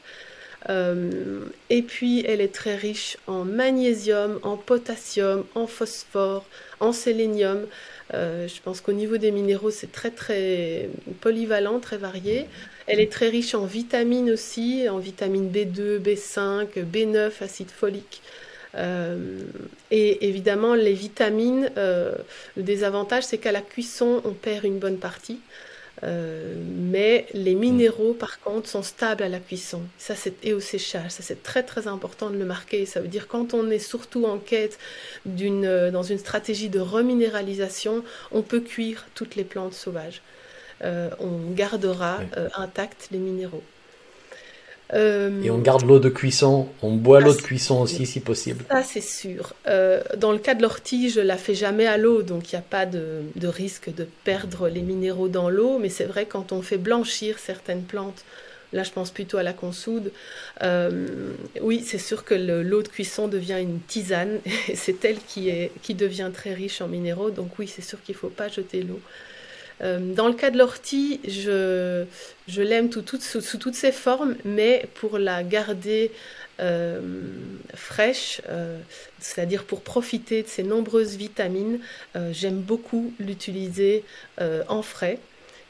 Euh, 0.71 1.45
et 1.69 1.83
puis, 1.83 2.25
elle 2.27 2.41
est 2.41 2.55
très 2.55 2.75
riche 2.75 3.19
en 3.27 3.45
magnésium, 3.45 4.41
en 4.43 4.57
potassium, 4.57 5.45
en 5.55 5.67
phosphore, 5.67 6.47
en 6.81 6.95
sélénium. 6.95 7.67
Euh, 8.15 8.49
je 8.49 8.63
pense 8.63 8.81
qu'au 8.81 8.95
niveau 8.95 9.19
des 9.19 9.31
minéraux, 9.31 9.71
c'est 9.71 9.93
très 9.93 10.11
très 10.11 10.89
polyvalent, 11.21 11.79
très 11.79 11.99
varié. 11.99 12.47
Elle 12.87 13.01
est 13.01 13.13
très 13.13 13.29
riche 13.29 13.55
en 13.55 13.67
vitamines 13.67 14.31
aussi, 14.31 14.89
en 14.89 14.97
vitamine 14.97 15.51
B2, 15.51 15.99
B5, 15.99 16.83
B9, 16.91 17.31
acide 17.43 17.71
folique. 17.71 18.23
Euh, 18.75 19.45
et 19.91 20.29
évidemment, 20.29 20.75
les 20.75 20.95
vitamines, 20.95 21.71
euh, 21.77 22.15
le 22.57 22.63
désavantage, 22.63 23.25
c'est 23.25 23.39
qu'à 23.39 23.53
la 23.53 23.61
cuisson, 23.61 24.23
on 24.25 24.33
perd 24.33 24.65
une 24.65 24.79
bonne 24.79 24.99
partie. 24.99 25.41
Euh, 26.05 26.55
mais 26.57 27.27
les 27.33 27.55
minéraux, 27.55 28.15
par 28.15 28.41
contre, 28.41 28.69
sont 28.69 28.83
stables 28.83 29.23
à 29.23 29.29
la 29.29 29.39
cuisson. 29.39 29.83
Ça, 29.99 30.17
c'est 30.17 30.45
et 30.45 30.53
au 30.53 30.61
séchage. 30.61 31.11
Ça, 31.11 31.23
c'est 31.23 31.43
très 31.43 31.63
très 31.63 31.87
important 31.87 32.31
de 32.31 32.37
le 32.37 32.45
marquer. 32.45 32.87
Ça 32.87 33.01
veut 33.01 33.09
dire 33.09 33.29
quand 33.29 33.55
on 33.55 33.71
est 33.71 33.79
surtout 33.79 34.25
en 34.25 34.39
quête 34.39 34.79
d'une, 35.27 35.91
dans 35.91 36.03
une 36.03 36.19
stratégie 36.19 36.71
de 36.71 36.81
reminéralisation, 36.81 38.03
on 38.33 38.43
peut 38.43 38.61
cuire 38.61 39.07
toutes 39.15 39.37
les 39.37 39.45
plantes 39.45 39.75
sauvages. 39.75 40.23
on 40.83 41.53
gardera 41.55 42.21
intacts 42.57 43.09
les 43.13 43.19
minéraux. 43.19 43.63
Et 44.95 45.51
on 45.51 45.59
garde 45.59 45.87
l'eau 45.87 45.99
de 45.99 46.11
cuisson, 46.11 46.69
on 46.83 46.93
boit 46.93 47.21
l'eau 47.21 47.35
de 47.35 47.41
cuisson 47.41 47.81
aussi 47.81 48.05
si 48.05 48.21
possible. 48.21 48.65
Ça 48.71 48.83
c'est 48.83 49.01
sûr. 49.01 49.55
Euh, 49.67 50.03
dans 50.19 50.33
le 50.33 50.39
cas 50.39 50.55
de 50.55 50.61
l'ortie, 50.61 51.09
je 51.09 51.21
la 51.21 51.39
fais 51.39 51.55
jamais 51.55 51.87
à 51.87 51.97
l'eau, 51.97 52.23
donc 52.23 52.53
il 52.53 52.57
n'y 52.57 52.59
a 52.59 52.65
pas 52.69 52.85
de, 52.85 53.23
risque 53.43 53.95
de 53.95 54.07
perdre 54.25 54.69
les 54.69 54.83
minéraux 54.83 55.29
dans 55.29 55.49
l'eau. 55.49 55.79
Mais 55.79 55.89
c'est 55.89 56.05
vrai 56.05 56.27
quand 56.27 56.53
on 56.53 56.61
fait 56.61 56.77
blanchir 56.77 57.39
certaines 57.39 57.85
plantes, 57.85 58.25
là 58.75 58.83
je 58.83 58.91
pense 58.91 59.11
plutôt 59.11 59.39
à 59.39 59.43
la 59.43 59.55
consoude, 59.55 60.13
euh, 60.63 61.07
oui 61.63 61.83
c'est 61.87 61.99
sûr 61.99 62.25
que 62.25 62.35
l'eau 62.35 62.83
de 62.83 62.89
cuisson 62.89 63.29
devient 63.29 63.61
une 63.61 63.81
tisane 63.81 64.41
et 64.69 64.77
c'est 64.77 65.03
elle 65.07 65.19
qui, 65.27 65.49
est, 65.49 65.73
qui 65.83 65.95
devient 65.95 66.31
très 66.35 66.53
riche 66.53 66.83
en 66.83 66.89
minéraux. 66.89 67.31
Donc 67.31 67.59
oui 67.59 67.67
c'est 67.67 67.83
sûr 67.83 68.03
qu'il 68.03 68.15
ne 68.15 68.19
faut 68.19 68.29
pas 68.29 68.49
jeter 68.49 68.83
l'eau. 68.83 69.01
Euh, 69.83 69.99
dans 70.15 70.29
le 70.29 70.35
cas 70.35 70.51
de 70.51 70.59
l'ortie, 70.59 71.21
je, 71.27 72.05
je 72.47 72.63
l'aime 72.63 72.91
sous, 72.93 73.03
toutes 73.03 73.75
ses 73.75 73.93
formes, 73.93 74.37
mais 74.45 74.87
pour 74.95 75.19
la 75.19 75.43
garder 75.43 76.13
euh, 76.61 77.01
fraîche, 77.75 78.41
euh, 78.49 78.79
c'est-à-dire 79.19 79.65
pour 79.65 79.81
profiter 79.81 80.43
de 80.43 80.49
ses 80.49 80.63
nombreuses 80.63 81.17
vitamines, 81.17 81.81
j'aime 82.31 82.61
beaucoup 82.61 83.13
l'utiliser 83.19 84.05
en 84.69 84.83
frais. 84.83 85.19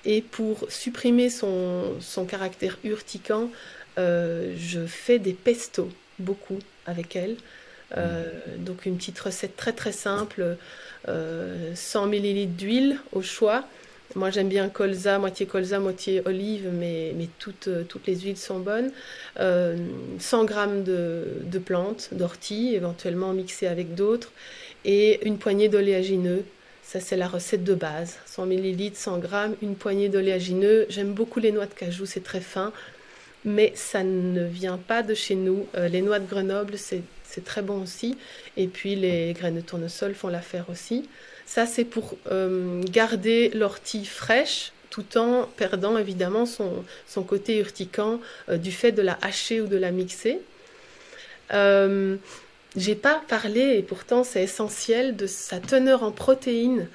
Et 0.05 0.21
pour 0.21 0.67
supprimer 0.69 1.31
son, 1.31 2.01
son 2.01 2.25
caractère 2.25 2.79
urticant, 2.85 3.51
je 3.97 4.87
fais 4.87 5.19
des 5.19 5.33
pestos, 5.33 5.91
beaucoup 6.19 6.59
avec 6.87 7.15
elle. 7.17 7.37
donc 8.59 8.87
une 8.87 8.97
petite 8.97 9.21
recette 9.21 9.57
très 9.57 9.73
très 9.73 9.93
simple, 9.93 10.57
100 11.07 12.07
ml 12.13 12.47
d'huile 12.49 12.99
au 13.13 13.23
choix, 13.23 13.65
Moi, 14.15 14.31
j'aime 14.31 14.49
bien 14.49 14.69
colza, 14.69 15.19
moitié 15.19 15.47
colza, 15.47 15.79
moitié 15.79 16.23
olive, 16.27 16.69
mais, 16.73 17.15
mais 17.17 17.29
toutes, 17.39 17.69
les 18.07 18.17
huiles 18.21 18.37
sont 18.37 18.59
bonnes. 18.59 18.93
100 19.37 20.49
g 20.49 20.55
de, 20.85 21.25
de 21.45 21.59
plantes, 21.59 22.11
d'ortie, 22.13 22.75
éventuellement 22.75 23.33
mixées 23.33 23.67
avec 23.67 23.95
d'autres, 23.95 24.33
et 24.85 25.27
une 25.27 25.39
poignée 25.39 25.69
d'oléagineux. 25.69 26.45
Ça, 26.83 27.01
c'est 27.01 27.17
la 27.17 27.29
recette 27.29 27.65
de 27.65 27.75
base. 27.75 28.19
100 28.27 28.47
ml, 28.51 28.95
100 28.95 29.23
g, 29.23 29.29
une 29.63 29.77
poignée 29.77 30.09
d'oléagineux. 30.09 30.87
J'aime 30.89 31.15
beaucoup 31.15 31.41
les 31.41 31.53
noix 31.53 31.67
de 31.67 31.75
cajou, 31.75 32.05
c'est 32.07 32.25
très 32.25 32.41
fin 32.41 32.73
mais 33.45 33.73
ça 33.75 34.05
ne 34.05 34.45
vient 34.45 34.79
pas 34.79 35.03
de 35.03 35.15
chez 35.15 35.35
nous. 35.35 35.67
Euh, 35.77 35.89
les 35.89 36.03
noix 36.03 36.19
de 36.19 36.27
Grenoble, 36.27 36.75
c'est 36.79 37.03
très 37.45 37.63
bon 37.63 37.83
aussi. 37.83 38.17
Et 38.57 38.69
puis 38.69 38.95
les 38.95 39.33
graines 39.33 39.57
de 39.57 39.61
tournesol 39.61 40.15
font 40.15 40.29
l'affaire 40.29 40.67
aussi. 40.71 41.09
Ça, 41.47 41.67
c'est 41.67 41.85
pour 41.85 42.17
euh, 42.31 42.83
garder 42.85 43.51
l'ortie 43.51 44.05
fraîche 44.05 44.73
tout 44.91 45.17
en 45.17 45.49
perdant 45.57 45.97
évidemment 45.97 46.45
son, 46.45 46.85
côté 47.27 47.59
urticant 47.59 48.21
euh, 48.49 48.59
du 48.59 48.73
fait 48.73 48.93
de 48.93 49.03
la 49.03 49.19
hacher 49.23 49.61
ou 49.61 49.67
de 49.67 49.77
la 49.77 49.91
mixer. 49.91 50.41
J'ai 52.75 52.95
pas 52.95 53.23
parlé, 53.29 53.77
et 53.77 53.83
pourtant 53.83 54.25
c'est 54.25 54.43
essentiel, 54.43 55.15
de 55.15 55.27
sa 55.27 55.61
teneur 55.61 56.03
en 56.03 56.11
protéines. 56.11 56.89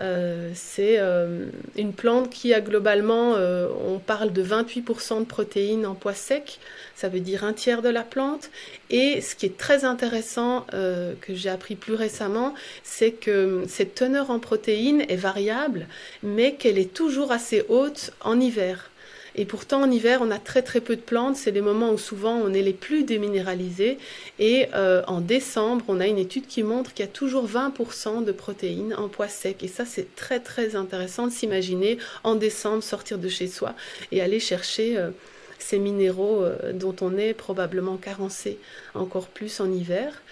Euh, 0.00 0.50
c'est 0.54 0.98
euh, 0.98 1.46
une 1.76 1.92
plante 1.92 2.30
qui 2.30 2.54
a 2.54 2.60
globalement, 2.60 3.34
euh, 3.36 3.68
on 3.86 3.98
parle 3.98 4.32
de 4.32 4.42
28% 4.42 5.20
de 5.20 5.24
protéines 5.24 5.84
en 5.84 5.94
pois 5.94 6.14
sec, 6.14 6.60
ça 6.94 7.08
veut 7.08 7.20
dire 7.20 7.44
un 7.44 7.52
tiers 7.52 7.82
de 7.82 7.90
la 7.90 8.02
plante. 8.02 8.50
Et 8.88 9.20
ce 9.20 9.34
qui 9.34 9.46
est 9.46 9.58
très 9.58 9.84
intéressant, 9.84 10.66
que 10.70 11.34
j'ai 11.34 11.48
appris 11.48 11.74
plus 11.74 11.94
récemment, 11.94 12.54
c'est 12.82 13.12
que 13.12 13.64
cette 13.68 13.94
teneur 13.94 14.30
en 14.30 14.38
protéines 14.38 15.02
est 15.08 15.16
variable, 15.16 15.86
mais 16.22 16.54
qu'elle 16.54 16.78
est 16.78 16.92
toujours 16.92 17.32
assez 17.32 17.64
haute 17.68 18.12
en 18.20 18.38
hiver. 18.38 18.91
Et 19.34 19.46
pourtant, 19.46 19.82
en 19.82 19.90
hiver, 19.90 20.20
on 20.22 20.30
a 20.30 20.38
très 20.38 20.62
très 20.62 20.80
peu 20.80 20.94
de 20.94 21.00
plantes. 21.00 21.36
C'est 21.36 21.50
les 21.50 21.62
moments 21.62 21.90
où 21.90 21.98
souvent 21.98 22.34
on 22.34 22.52
est 22.52 22.62
les 22.62 22.74
plus 22.74 23.04
déminéralisés. 23.04 23.98
Et 24.38 24.68
euh, 24.74 25.02
en 25.06 25.20
décembre, 25.20 25.84
on 25.88 26.00
a 26.00 26.06
une 26.06 26.18
étude 26.18 26.46
qui 26.46 26.62
montre 26.62 26.92
qu'il 26.92 27.04
y 27.04 27.08
a 27.08 27.12
toujours 27.12 27.48
20% 27.48 28.24
de 28.24 28.32
protéines 28.32 28.94
en 28.94 29.08
pois 29.08 29.28
sec. 29.28 29.62
Et 29.62 29.68
ça, 29.68 29.86
c'est 29.86 30.14
très 30.16 30.40
très 30.40 30.76
intéressant 30.76 31.26
de 31.26 31.32
s'imaginer 31.32 31.98
en 32.24 32.34
décembre 32.34 32.82
sortir 32.82 33.18
de 33.18 33.28
chez 33.28 33.46
soi 33.46 33.74
et 34.10 34.20
aller 34.20 34.40
chercher 34.40 34.98
euh, 34.98 35.10
ces 35.58 35.78
minéraux 35.78 36.42
euh, 36.42 36.72
dont 36.74 36.96
on 37.00 37.16
est 37.16 37.32
probablement 37.32 37.96
carencé 37.96 38.58
encore 38.94 39.28
plus 39.28 39.60
en 39.60 39.72
hiver. 39.72 40.22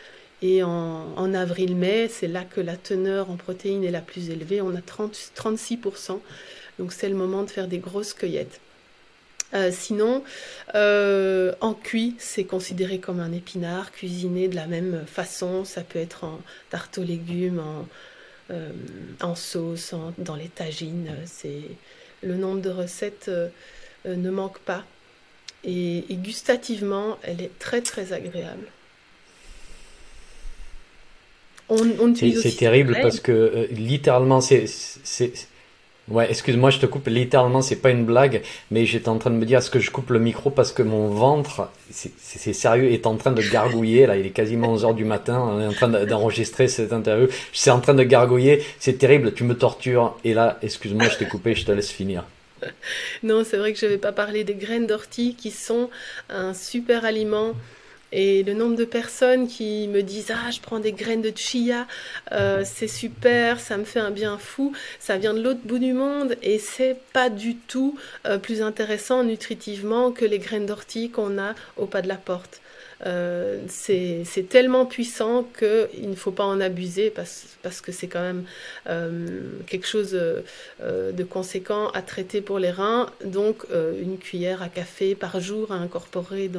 Et 0.43 0.63
en, 0.63 1.13
en 1.17 1.35
avril-mai, 1.35 2.09
c'est 2.09 2.27
là 2.27 2.45
que 2.45 2.63
la 2.63 2.77
teneur 2.77 3.31
en 3.31 3.37
protéines 3.37 3.85
est 3.85 3.91
la 3.91 4.01
plus 4.01 4.31
élevée. 4.31 4.61
On 4.61 4.75
a 4.75 4.81
30, 4.81 5.13
36%. 5.37 6.19
Donc 6.79 6.93
c'est 6.93 7.09
le 7.09 7.15
moment 7.15 7.43
de 7.43 7.51
faire 7.51 7.67
des 7.67 7.79
grosses 7.79 8.15
cueillettes. 8.15 8.61
Euh, 9.53 9.71
sinon, 9.73 10.23
euh, 10.75 11.53
en 11.61 11.75
cuit, 11.75 12.15
c'est 12.19 12.45
considéré 12.45 12.99
comme 12.99 13.21
un 13.21 13.33
épinard, 13.33 13.91
cuisiné 13.93 14.49
de 14.49 14.55
la 14.55 14.67
même 14.67 15.05
façon. 15.07 15.65
Ça 15.65 15.83
peut 15.83 15.99
être 15.99 16.25
en 16.25 16.41
tarte 16.71 16.99
aux 16.99 17.03
légumes, 17.03 17.59
en, 17.61 17.87
euh, 18.53 18.71
en 19.21 19.35
sauce, 19.35 19.95
dans 20.19 20.37
les 20.37 20.49
tagines. 20.49 21.11
C'est 21.27 21.63
le 22.23 22.37
nombre 22.37 22.61
de 22.61 22.71
recettes 22.71 23.31
ne 24.05 24.31
manque 24.31 24.59
pas. 24.61 24.85
Et, 25.65 26.05
gustativement, 26.11 27.19
elle 27.23 27.43
est 27.43 27.59
très 27.59 27.83
très 27.83 28.13
agréable. 28.13 28.67
c'est 32.17 32.57
terrible 32.57 32.99
parce 33.01 33.21
que 33.21 33.69
littéralement, 33.71 34.41
c'est 34.41 34.67
Ouais, 36.11 36.29
excuse-moi, 36.29 36.71
je 36.71 36.79
te 36.79 36.87
coupe. 36.87 37.07
Littéralement, 37.07 37.63
c'est 37.63 37.77
pas 37.77 37.91
une 37.91 38.05
blague, 38.05 38.43
mais 38.71 38.85
j'étais 38.85 39.09
en 39.09 39.19
train 39.19 39.31
de 39.31 39.37
me 39.37 39.45
dire 39.45 39.59
est-ce 39.59 39.71
que 39.71 39.79
je 39.79 39.91
coupe 39.91 40.11
le 40.11 40.19
micro 40.19 40.51
parce 40.51 40.73
que 40.73 40.83
mon 40.83 41.09
ventre, 41.09 41.71
c'est 41.91 42.53
sérieux, 42.53 42.91
est 42.91 43.07
en 43.07 43.17
train 43.17 43.31
de 43.31 43.43
gargouiller. 43.43 44.07
Là, 44.07 44.17
il 44.17 44.27
est 44.27 44.31
quasiment 44.31 44.73
11 44.73 44.85
heures 44.85 44.95
du 44.95 45.05
matin. 45.05 45.41
On 45.41 45.61
est 45.61 45.67
en 45.67 45.73
train 45.73 45.89
d'enregistrer 45.89 46.67
cette 46.67 46.93
interview. 46.93 47.29
Suis 47.53 47.71
en 47.71 47.81
train 47.81 47.95
de 47.95 48.03
gargouiller. 48.03 48.65
C'est 48.81 48.99
terrible. 48.99 49.33
Tu 49.35 49.45
me 49.45 49.55
tortures. 49.55 50.17
Et 50.25 50.35
là, 50.35 50.59
excuse-moi, 50.63 51.09
je 51.09 51.17
t'ai 51.17 51.27
coupé. 51.27 51.55
Je 51.55 51.65
te 51.65 51.73
laisse 51.73 51.91
finir. 51.91 52.25
Non, 53.23 53.45
c'est 53.45 53.57
vrai 53.57 53.73
que 53.73 53.79
je 53.79 53.87
vais 53.87 53.99
pas 53.99 54.13
parler 54.13 54.45
des 54.45 54.55
graines 54.55 54.87
d'ortie 54.87 55.35
qui 55.35 55.51
sont 55.51 55.89
un 56.29 56.53
super 56.55 57.05
aliment 57.05 57.53
et 58.13 58.43
le 58.43 58.55
nombre 58.55 58.77
de 58.77 58.85
personnes 58.85 59.47
qui 59.47 59.89
me 59.89 60.03
disent 60.03 60.31
Ah, 60.31 60.51
je 60.51 60.61
prends 60.61 60.81
des 60.81 60.93
graines 60.93 61.23
de 61.23 61.33
chia, 61.35 61.87
euh, 62.33 62.63
c'est 62.65 62.89
super, 62.89 63.61
ça 63.61 63.77
me 63.77 63.85
fait 63.85 64.01
un 64.01 64.11
bien 64.11 64.39
fou, 64.39 64.73
ça 64.99 65.17
vient 65.17 65.35
de 65.35 65.41
l'autre 65.43 65.61
bout 65.65 65.79
du 65.79 65.93
monde 65.93 66.37
et 66.43 66.59
c'est 66.59 66.97
pas 67.13 67.31
du 67.31 67.57
tout 67.57 67.99
euh, 68.27 68.39
plus 68.39 68.63
intéressant 68.63 69.23
nutritivement 69.25 70.11
que 70.13 70.25
les 70.25 70.39
graines 70.39 70.67
d'ortie 70.67 71.11
qu'on 71.11 71.39
a 71.39 71.55
au 71.77 71.87
pas 71.87 72.03
de 72.03 72.09
la 72.09 72.17
porte. 72.17 72.61
Euh, 73.07 73.63
c'est 73.69 74.49
tellement 74.49 74.85
puissant 74.85 75.47
qu'il 75.59 76.11
ne 76.11 76.15
faut 76.15 76.33
pas 76.33 76.45
en 76.45 76.61
abuser 76.61 77.11
parce, 77.11 77.57
que 77.83 77.93
c'est 77.93 78.09
quand 78.09 78.21
même 78.21 78.45
euh, 78.89 79.41
quelque 79.67 79.87
chose 79.87 80.11
euh, 80.15 81.13
de 81.13 81.25
conséquent 81.25 81.89
à 81.91 82.03
traiter 82.03 82.41
pour 82.41 82.59
les 82.59 82.71
reins. 82.71 83.07
Donc 83.25 83.67
une 84.01 84.19
cuillère 84.19 84.63
à 84.63 84.69
café 84.69 85.15
par 85.15 85.41
jour 85.41 85.73
à 85.73 85.77
incorporer 85.77 86.51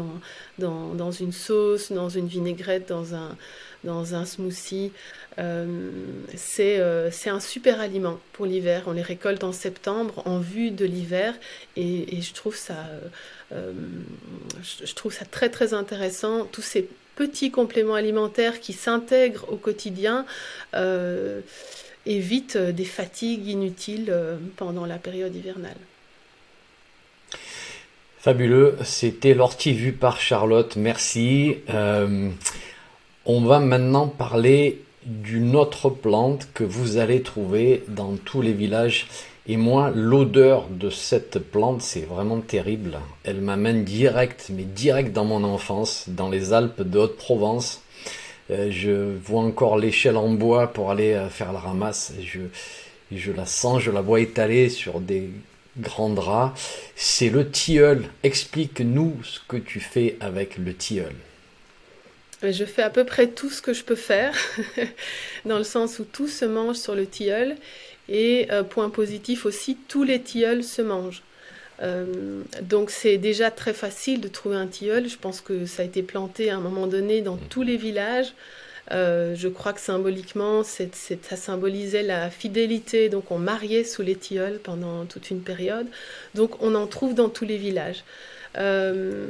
dans, 0.60 1.12
une 1.12 1.32
sauce, 1.32 1.92
dans 1.92 2.10
une 2.10 2.28
vinaigrette, 2.28 2.90
dans 2.90 3.14
un, 3.14 4.26
smoothie. 4.26 4.92
c'est 6.36 6.80
un 7.30 7.40
super 7.40 7.80
aliment 7.80 8.20
pour 8.34 8.46
l'hiver. 8.46 8.84
On 8.88 8.94
les 8.94 9.02
récolte 9.02 9.44
en 9.44 9.52
septembre 9.52 10.24
en 10.26 10.40
vue 10.40 10.72
de 10.72 10.86
l'hiver 10.86 11.36
et, 11.76 12.22
je 12.22 12.34
trouve 12.34 12.56
ça 12.56 12.76
euh, 13.54 13.74
je 14.84 14.94
trouve 14.94 15.14
ça 15.14 15.26
très 15.26 15.50
très 15.50 15.74
intéressant, 15.74 16.46
tous 16.46 16.62
ces 16.62 16.88
petits 17.16 17.52
compléments 17.52 17.96
alimentaires 17.96 18.60
qui 18.60 18.74
s'intègrent 18.74 19.52
au 19.52 19.58
quotidien 19.58 20.26
euh, 20.74 21.42
évitent 22.06 22.58
des 22.58 22.86
fatigues 22.86 23.48
inutiles 23.48 24.10
euh, 24.10 24.38
pendant 24.56 24.86
la 24.86 24.98
période 24.98 25.36
hivernale. 25.36 25.78
Fabuleux, 28.20 28.78
c'était 28.84 29.34
l'ortie 29.34 29.74
vue 29.74 29.94
par 29.94 30.22
Charlotte, 30.22 30.76
merci. 30.76 31.58
on 31.68 33.42
va 33.42 33.60
maintenant 33.60 34.08
parler 34.08 34.84
d'une 35.06 35.56
autre 35.56 35.90
plante 35.90 36.48
que 36.54 36.64
vous 36.64 36.98
allez 36.98 37.24
trouver 37.24 37.84
dans 37.88 38.18
tous 38.18 38.44
les 38.44 38.54
villages 38.54 39.08
et 39.48 39.58
moi, 39.58 39.92
l'odeur 39.94 40.68
de 40.70 40.90
cette 40.90 41.40
plante, 41.40 41.82
c'est 41.82 42.02
vraiment 42.02 42.42
terrible. 42.42 43.00
Elle 43.24 43.42
m'amène 43.42 43.84
direct, 43.84 44.52
mais 44.54 44.64
direct 44.64 45.14
dans 45.14 45.26
mon 45.26 45.44
enfance, 45.44 46.06
dans 46.08 46.30
les 46.30 46.54
Alpes 46.54 46.84
de 46.84 47.00
Haute-Provence. 47.00 47.82
Euh, 48.52 48.70
je 48.70 49.16
vois 49.18 49.42
encore 49.42 49.78
l'échelle 49.78 50.18
en 50.18 50.30
bois 50.30 50.68
pour 50.68 50.92
aller 50.92 51.14
euh, 51.14 51.28
faire 51.30 51.54
la 51.54 51.60
ramasse. 51.60 52.14
Je, 52.24 52.42
je 53.12 53.32
la 53.32 53.48
sens, 53.48 53.82
je 53.82 53.90
la 53.90 54.02
vois 54.02 54.20
étalée 54.20 54.70
sur 54.70 55.00
des 55.00 55.30
grands 55.80 56.10
draps. 56.10 56.62
C'est 56.96 57.30
le 57.30 57.50
tilleul. 57.50 58.04
Explique-nous 58.24 59.18
ce 59.24 59.40
que 59.48 59.58
tu 59.58 59.80
fais 59.80 60.18
avec 60.20 60.58
le 60.58 60.76
tilleul. 60.76 61.16
Je 62.44 62.66
fais 62.66 62.82
à 62.82 62.90
peu 62.90 63.06
près 63.06 63.28
tout 63.28 63.52
ce 63.52 63.62
que 63.62 63.72
je 63.72 63.84
peux 63.84 63.96
faire, 63.96 64.36
dans 65.46 65.60
le 65.60 65.64
sens 65.64 66.00
où 66.00 66.04
tout 66.04 66.28
se 66.28 66.46
mange 66.46 66.76
sur 66.76 66.96
le 66.96 67.06
tilleul. 67.06 67.56
Et 68.14 68.48
euh, 68.52 68.64
point 68.64 68.90
positif 68.90 69.46
aussi, 69.46 69.78
tous 69.88 70.04
les 70.04 70.22
tilleuls 70.22 70.66
se 70.66 70.82
mangent. 70.82 71.24
Euh, 71.82 72.42
donc 72.62 72.92
c'est 72.92 73.18
déjà 73.18 73.50
très 73.50 73.74
facile 73.74 74.20
de 74.20 74.28
trouver 74.28 74.58
un 74.58 74.68
tilleul. 74.68 75.08
Je 75.08 75.18
pense 75.18 75.40
que 75.40 75.66
ça 75.66 75.82
a 75.82 75.86
été 75.86 76.04
planté 76.04 76.50
à 76.50 76.58
un 76.58 76.60
moment 76.60 76.88
donné 76.88 77.22
dans 77.22 77.38
tous 77.38 77.64
les 77.64 77.78
villages. 77.78 78.34
Euh, 78.92 79.34
je 79.36 79.48
crois 79.48 79.72
que 79.72 79.80
symboliquement, 79.80 80.64
ça 80.64 81.36
symbolisait 81.38 82.04
la 82.04 82.30
fidélité. 82.30 83.08
Donc 83.08 83.32
on 83.32 83.40
mariait 83.40 83.86
sous 83.86 84.02
les 84.02 84.16
tilleuls 84.16 84.60
pendant 84.62 85.06
toute 85.06 85.32
une 85.32 85.42
période. 85.42 85.88
Donc 86.36 86.62
on 86.62 86.76
en 86.76 86.88
trouve 86.88 87.16
dans 87.16 87.30
tous 87.30 87.46
les 87.46 87.58
villages. 87.58 88.04
Euh, 88.58 89.28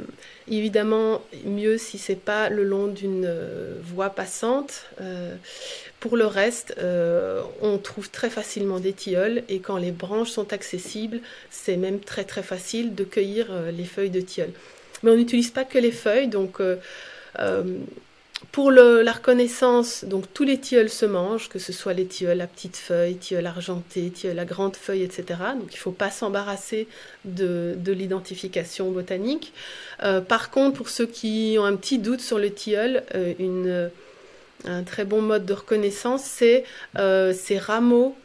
évidemment, 0.48 1.22
mieux 1.44 1.78
si 1.78 1.98
c'est 1.98 2.16
pas 2.16 2.48
le 2.48 2.64
long 2.64 2.86
d'une 2.88 3.24
euh, 3.26 3.74
voie 3.82 4.10
passante. 4.10 4.86
Euh, 5.00 5.34
pour 6.00 6.16
le 6.16 6.26
reste, 6.26 6.74
on 7.60 7.78
trouve 7.78 8.10
très 8.10 8.28
facilement 8.28 8.80
des 8.80 8.92
tilleuls 8.92 9.44
et 9.48 9.60
quand 9.60 9.76
les 9.76 9.92
branches 9.92 10.30
sont 10.30 10.52
accessibles, 10.52 11.20
c'est 11.48 11.76
même 11.76 12.00
très 12.00 12.24
très 12.24 12.42
facile 12.42 12.96
de 12.96 13.04
cueillir 13.04 13.52
les 13.70 13.84
feuilles 13.84 14.10
de 14.10 14.20
tilleul. 14.20 14.50
Mais 15.04 15.12
on 15.12 15.16
n'utilise 15.16 15.52
pas 15.52 15.64
que 15.64 15.78
les 15.78 15.92
feuilles, 15.92 16.26
donc 16.26 16.60
pour 18.50 18.70
la 18.70 19.12
reconnaissance, 19.12 20.04
donc 20.04 20.24
tous 20.34 20.44
les 20.44 20.58
tilleuls 20.58 20.90
se 20.90 21.06
mangent, 21.06 21.48
que 21.48 21.58
ce 21.58 21.72
soit 21.72 21.92
les 21.92 22.06
tilleuls 22.06 22.40
à 22.40 22.46
petites 22.46 22.76
feuilles, 22.76 23.16
tilleuls 23.16 23.46
argentés, 23.46 24.10
tilleuls 24.10 24.38
à 24.38 24.44
grandes 24.44 24.76
feuilles, 24.76 25.02
etc. 25.02 25.24
Donc 25.58 25.72
il 25.72 25.76
ne 25.76 25.80
faut 25.80 25.92
pas 25.92 26.10
s'embarrasser 26.10 26.88
de, 27.24 27.76
l'identification 27.86 28.90
botanique. 28.90 29.52
Euh, 30.02 30.20
par 30.20 30.50
contre, 30.50 30.76
pour 30.76 30.88
ceux 30.88 31.06
qui 31.06 31.56
ont 31.58 31.64
un 31.64 31.76
petit 31.76 31.98
doute 31.98 32.20
sur 32.20 32.38
le 32.38 32.50
tilleul, 32.50 33.04
euh, 33.14 33.88
un 34.64 34.82
très 34.82 35.04
bon 35.04 35.22
mode 35.22 35.46
de 35.46 35.52
reconnaissance, 35.52 36.22
c'est 36.24 36.64
euh, 36.98 37.32
ces 37.32 37.58
rameaux 37.58 38.16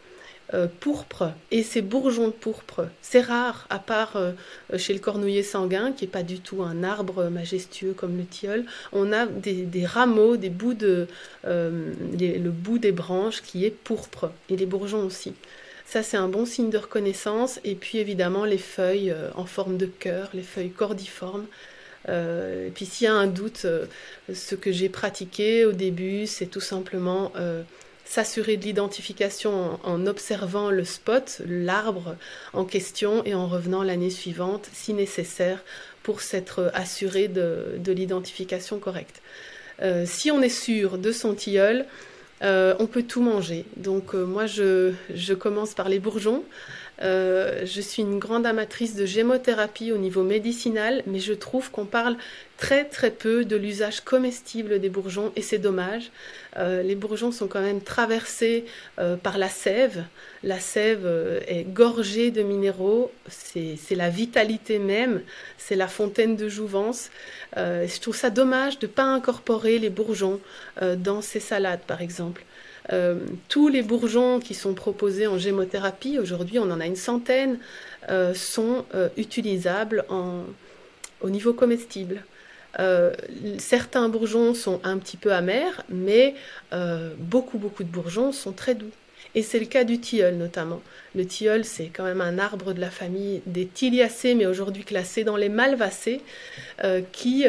euh, 0.53 0.67
pourpre 0.79 1.33
et 1.51 1.61
ces 1.61 1.81
bourgeons 1.81 2.27
de 2.27 2.33
pourpre. 2.33 2.87
C'est 3.01 3.19
rare, 3.19 3.67
à 3.69 3.79
part 3.79 4.15
euh, 4.15 4.31
chez 4.77 4.93
le 4.93 4.99
cornouiller 4.99 5.43
sanguin, 5.43 5.91
qui 5.91 6.05
n'est 6.05 6.09
pas 6.09 6.23
du 6.23 6.39
tout 6.39 6.63
un 6.63 6.85
arbre 6.85 7.25
majestueux 7.25 7.91
comme 7.91 8.15
le 8.15 8.23
tilleul. 8.23 8.65
On 8.93 9.11
a 9.11 9.25
des, 9.25 9.85
rameaux, 9.85 10.37
des 10.37 10.49
bouts 10.49 10.73
de, 10.73 11.07
euh, 11.45 11.91
le 12.17 12.49
bout 12.49 12.79
des 12.79 12.93
branches 12.93 13.41
qui 13.41 13.65
est 13.65 13.71
pourpre 13.71 14.31
et 14.47 14.55
les 14.55 14.65
bourgeons 14.65 15.05
aussi. 15.05 15.33
Ça, 15.85 16.01
c'est 16.01 16.15
un 16.15 16.29
bon 16.29 16.45
signe 16.45 16.69
de 16.69 16.77
reconnaissance. 16.77 17.59
Et 17.65 17.75
puis 17.75 17.97
évidemment, 17.97 18.45
les 18.45 18.57
feuilles 18.57 19.13
en 19.35 19.45
forme 19.45 19.75
de 19.75 19.85
cœur, 19.85 20.29
les 20.33 20.43
feuilles 20.43 20.71
cordiformes. 20.71 21.45
et 22.07 22.71
puis 22.73 22.85
s'il 22.85 23.05
y 23.05 23.07
a 23.09 23.13
un 23.13 23.27
doute, 23.27 23.67
ce 24.33 24.55
que 24.55 24.71
j'ai 24.71 24.87
pratiqué 24.87 25.65
au 25.65 25.73
début, 25.73 26.25
c'est 26.25 26.45
tout 26.45 26.61
simplement 26.61 27.33
s'assurer 28.07 28.57
de 28.57 28.63
l'identification 28.63 29.79
en, 29.83 30.07
observant 30.07 30.71
le 30.71 30.85
spot, 30.85 31.41
l'arbre 31.45 32.15
en 32.53 32.63
question, 32.63 33.23
et 33.25 33.33
en 33.33 33.47
revenant 33.47 33.83
l'année 33.83 34.09
suivante, 34.09 34.69
si 34.73 34.93
nécessaire, 34.93 35.63
pour 36.03 36.21
s'être 36.21 36.71
assuré 36.73 37.27
de, 37.27 37.79
l'identification 37.85 38.79
correcte. 38.79 39.21
Euh, 39.81 40.05
si 40.05 40.31
on 40.31 40.41
est 40.41 40.49
sûr 40.49 40.97
de 40.97 41.11
son 41.11 41.35
tilleul, 41.35 41.85
euh, 42.43 42.75
on 42.79 42.87
peut 42.87 43.03
tout 43.03 43.21
manger. 43.21 43.65
Donc 43.75 44.15
euh, 44.15 44.23
moi, 44.25 44.45
je, 44.45 44.93
je, 45.13 45.33
commence 45.33 45.73
par 45.73 45.89
les 45.89 45.99
bourgeons. 45.99 46.43
Euh, 47.01 47.65
je 47.65 47.81
suis 47.81 48.01
une 48.01 48.19
grande 48.19 48.45
amatrice 48.45 48.95
de 48.95 49.05
gémothérapie 49.05 49.91
au 49.91 49.97
niveau 49.97 50.23
médicinal, 50.23 51.03
mais 51.05 51.19
je 51.19 51.33
trouve 51.33 51.69
qu'on 51.69 51.85
parle 51.85 52.17
très 52.57 52.85
peu 53.11 53.45
de 53.45 53.55
l'usage 53.55 54.01
comestible 54.01 54.79
des 54.79 54.89
bourgeons 54.89 55.31
et 55.35 55.43
c'est 55.43 55.59
dommage. 55.59 56.11
Euh, 56.57 56.81
les 56.81 56.95
bourgeons 56.95 57.31
sont 57.31 57.47
quand 57.47 57.61
même 57.61 57.81
traversés 57.81 58.65
euh, 58.97 59.15
par 59.15 59.37
la 59.37 59.49
sève. 59.49 60.05
La 60.43 60.59
sève 60.59 61.07
est 61.47 61.63
gorgée 61.65 62.31
de 62.31 62.41
minéraux, 62.41 63.11
c'est 63.27 63.95
la 63.95 64.09
vitalité 64.09 64.79
même, 64.79 65.21
c'est 65.57 65.75
la 65.75 65.87
fontaine 65.87 66.35
de 66.35 66.49
jouvence. 66.49 67.09
je 67.55 67.99
trouve 67.99 68.15
ça 68.15 68.29
dommage 68.29 68.79
de 68.79 68.87
ne 68.87 68.91
pas 68.91 69.03
incorporer 69.03 69.79
les 69.79 69.89
bourgeons 69.89 70.39
dans 70.79 71.21
ces 71.21 71.39
salades 71.39 71.81
par 71.87 72.01
exemple. 72.01 72.43
Euh, 72.93 73.15
tous 73.49 73.67
les 73.67 73.81
bourgeons 73.81 74.39
qui 74.39 74.53
sont 74.53 74.73
proposés 74.73 75.27
en 75.27 75.37
gémothérapie, 75.37 76.19
aujourd'hui 76.19 76.59
on 76.59 76.71
en 76.71 76.79
a 76.79 76.85
une 76.85 76.95
centaine, 76.95 77.59
euh, 78.09 78.33
sont 78.33 78.85
euh, 78.95 79.09
utilisables 79.17 80.05
au 81.21 81.29
niveau 81.29 81.53
comestible. 81.53 82.23
certains 83.57 84.07
bourgeons 84.07 84.53
sont 84.53 84.79
un 84.83 84.99
petit 84.99 85.17
peu 85.17 85.33
amers, 85.33 85.83
mais 85.89 86.35
beaucoup, 87.17 87.57
beaucoup 87.57 87.83
de 87.83 87.89
bourgeons 87.89 88.31
sont 88.31 88.51
très 88.51 88.75
doux. 88.75 88.91
Et 89.33 89.41
c'est 89.41 89.59
le 89.59 89.65
cas 89.65 89.83
du 89.83 89.99
tilleul 89.99 90.35
notamment. 90.35 90.81
Le 91.15 91.25
tilleul, 91.25 91.65
c'est 91.65 91.87
quand 91.87 92.03
même 92.03 92.21
un 92.21 92.37
arbre 92.37 92.73
de 92.73 92.79
la 92.79 92.91
famille 92.91 93.41
des 93.47 93.65
tiliacées, 93.65 94.35
mais 94.35 94.45
aujourd'hui 94.45 94.83
classé 94.83 95.23
dans 95.23 95.37
les 95.37 95.49
malvacées, 95.49 96.21
qui, 97.11 97.45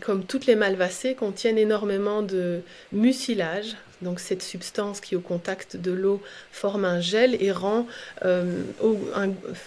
comme 0.00 0.24
toutes 0.24 0.46
les 0.46 0.56
malvacées, 0.56 1.14
contiennent 1.14 1.58
énormément 1.58 2.22
de 2.22 2.60
mucilage, 2.92 3.76
donc 4.02 4.20
cette 4.20 4.42
substance 4.42 5.00
qui 5.00 5.16
au 5.16 5.20
contact 5.20 5.76
de 5.76 5.90
l'eau 5.90 6.22
forme 6.52 6.84
un 6.84 7.00
gel 7.00 7.40
et 7.42 7.50
rend, 7.50 7.86
euh, 8.24 8.62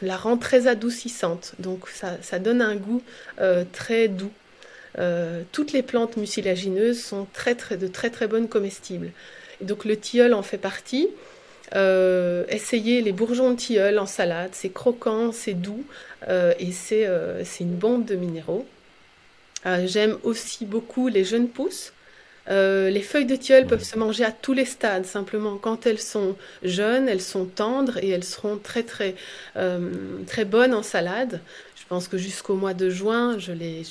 la 0.01 0.17
rend 0.17 0.37
très 0.37 0.67
adoucissante. 0.67 1.53
Donc 1.59 1.87
ça, 1.89 2.39
donne 2.39 2.61
un 2.61 2.75
goût 2.75 3.01
euh, 3.39 3.63
très 3.71 4.07
doux. 4.07 4.31
Euh, 4.99 5.43
toutes 5.51 5.73
les 5.73 5.83
plantes 5.83 6.17
mucilagineuses 6.17 7.01
sont 7.01 7.27
de 7.71 7.87
très 7.87 8.09
très 8.09 8.27
bonnes 8.27 8.47
comestibles. 8.47 9.11
donc 9.61 9.85
le 9.85 9.97
tilleul 9.97 10.33
en 10.33 10.43
fait 10.43 10.57
partie. 10.57 11.09
essayez 11.73 13.01
les 13.01 13.11
bourgeons 13.11 13.51
de 13.51 13.57
tilleul 13.57 13.99
en 13.99 14.05
salade, 14.05 14.51
c'est 14.53 14.73
croquant, 14.73 15.31
c'est 15.31 15.53
doux 15.53 15.85
et 16.27 16.71
c'est 16.71 17.05
une 17.59 17.75
bombe 17.75 18.05
de 18.05 18.15
minéraux. 18.15 18.65
J'aime 19.85 20.17
aussi 20.23 20.65
beaucoup 20.65 21.07
les 21.09 21.25
jeunes 21.25 21.47
pousses. 21.47 21.93
Euh, 22.49 22.89
les 22.89 23.01
feuilles 23.01 23.25
de 23.25 23.35
tilleul 23.35 23.67
peuvent 23.67 23.83
se 23.83 23.97
manger 23.97 24.23
à 24.25 24.31
tous 24.31 24.53
les 24.53 24.65
stades. 24.65 25.05
Simplement, 25.05 25.57
quand 25.57 25.85
elles 25.85 25.99
sont 25.99 26.35
jeunes, 26.63 27.07
elles 27.07 27.21
sont 27.21 27.45
tendres 27.45 27.97
et 27.97 28.09
elles 28.09 28.23
seront 28.23 28.57
très 28.57 28.83
très 28.83 29.15
euh, 29.57 29.91
très 30.27 30.45
bonnes 30.45 30.73
en 30.73 30.83
salade. 30.83 31.41
Pense 31.91 32.07
que 32.07 32.17
jusqu'au 32.17 32.55
mois 32.55 32.73
de 32.73 32.89
juin, 32.89 33.37
je 33.37 33.51
les 33.51 33.81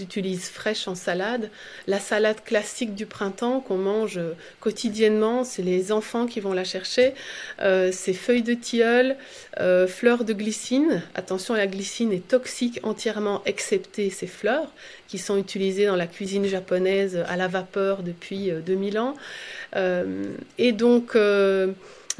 utilise 0.00 0.48
fraîches 0.48 0.88
en 0.88 0.94
salade. 0.94 1.50
La 1.86 2.00
salade 2.00 2.42
classique 2.42 2.94
du 2.94 3.04
printemps 3.04 3.60
qu'on 3.60 3.76
mange 3.76 4.18
quotidiennement, 4.60 5.44
c'est 5.44 5.60
les 5.60 5.92
enfants 5.92 6.24
qui 6.24 6.40
vont 6.40 6.54
la 6.54 6.64
chercher. 6.64 7.12
Euh, 7.60 7.90
c'est 7.92 8.14
feuilles 8.14 8.42
de 8.42 8.54
tilleul, 8.54 9.14
euh, 9.60 9.86
fleurs 9.86 10.24
de 10.24 10.32
glycine. 10.32 11.02
Attention, 11.14 11.52
la 11.52 11.66
glycine 11.66 12.14
est 12.14 12.26
toxique 12.26 12.80
entièrement, 12.82 13.42
excepté 13.44 14.08
ces 14.08 14.26
fleurs 14.26 14.72
qui 15.06 15.18
sont 15.18 15.36
utilisées 15.36 15.84
dans 15.84 15.96
la 15.96 16.06
cuisine 16.06 16.46
japonaise 16.46 17.22
à 17.28 17.36
la 17.36 17.46
vapeur 17.46 18.02
depuis 18.02 18.50
2000 18.64 18.96
euh, 18.96 19.00
ans. 19.02 20.34
et 20.56 20.72
donc, 20.72 21.14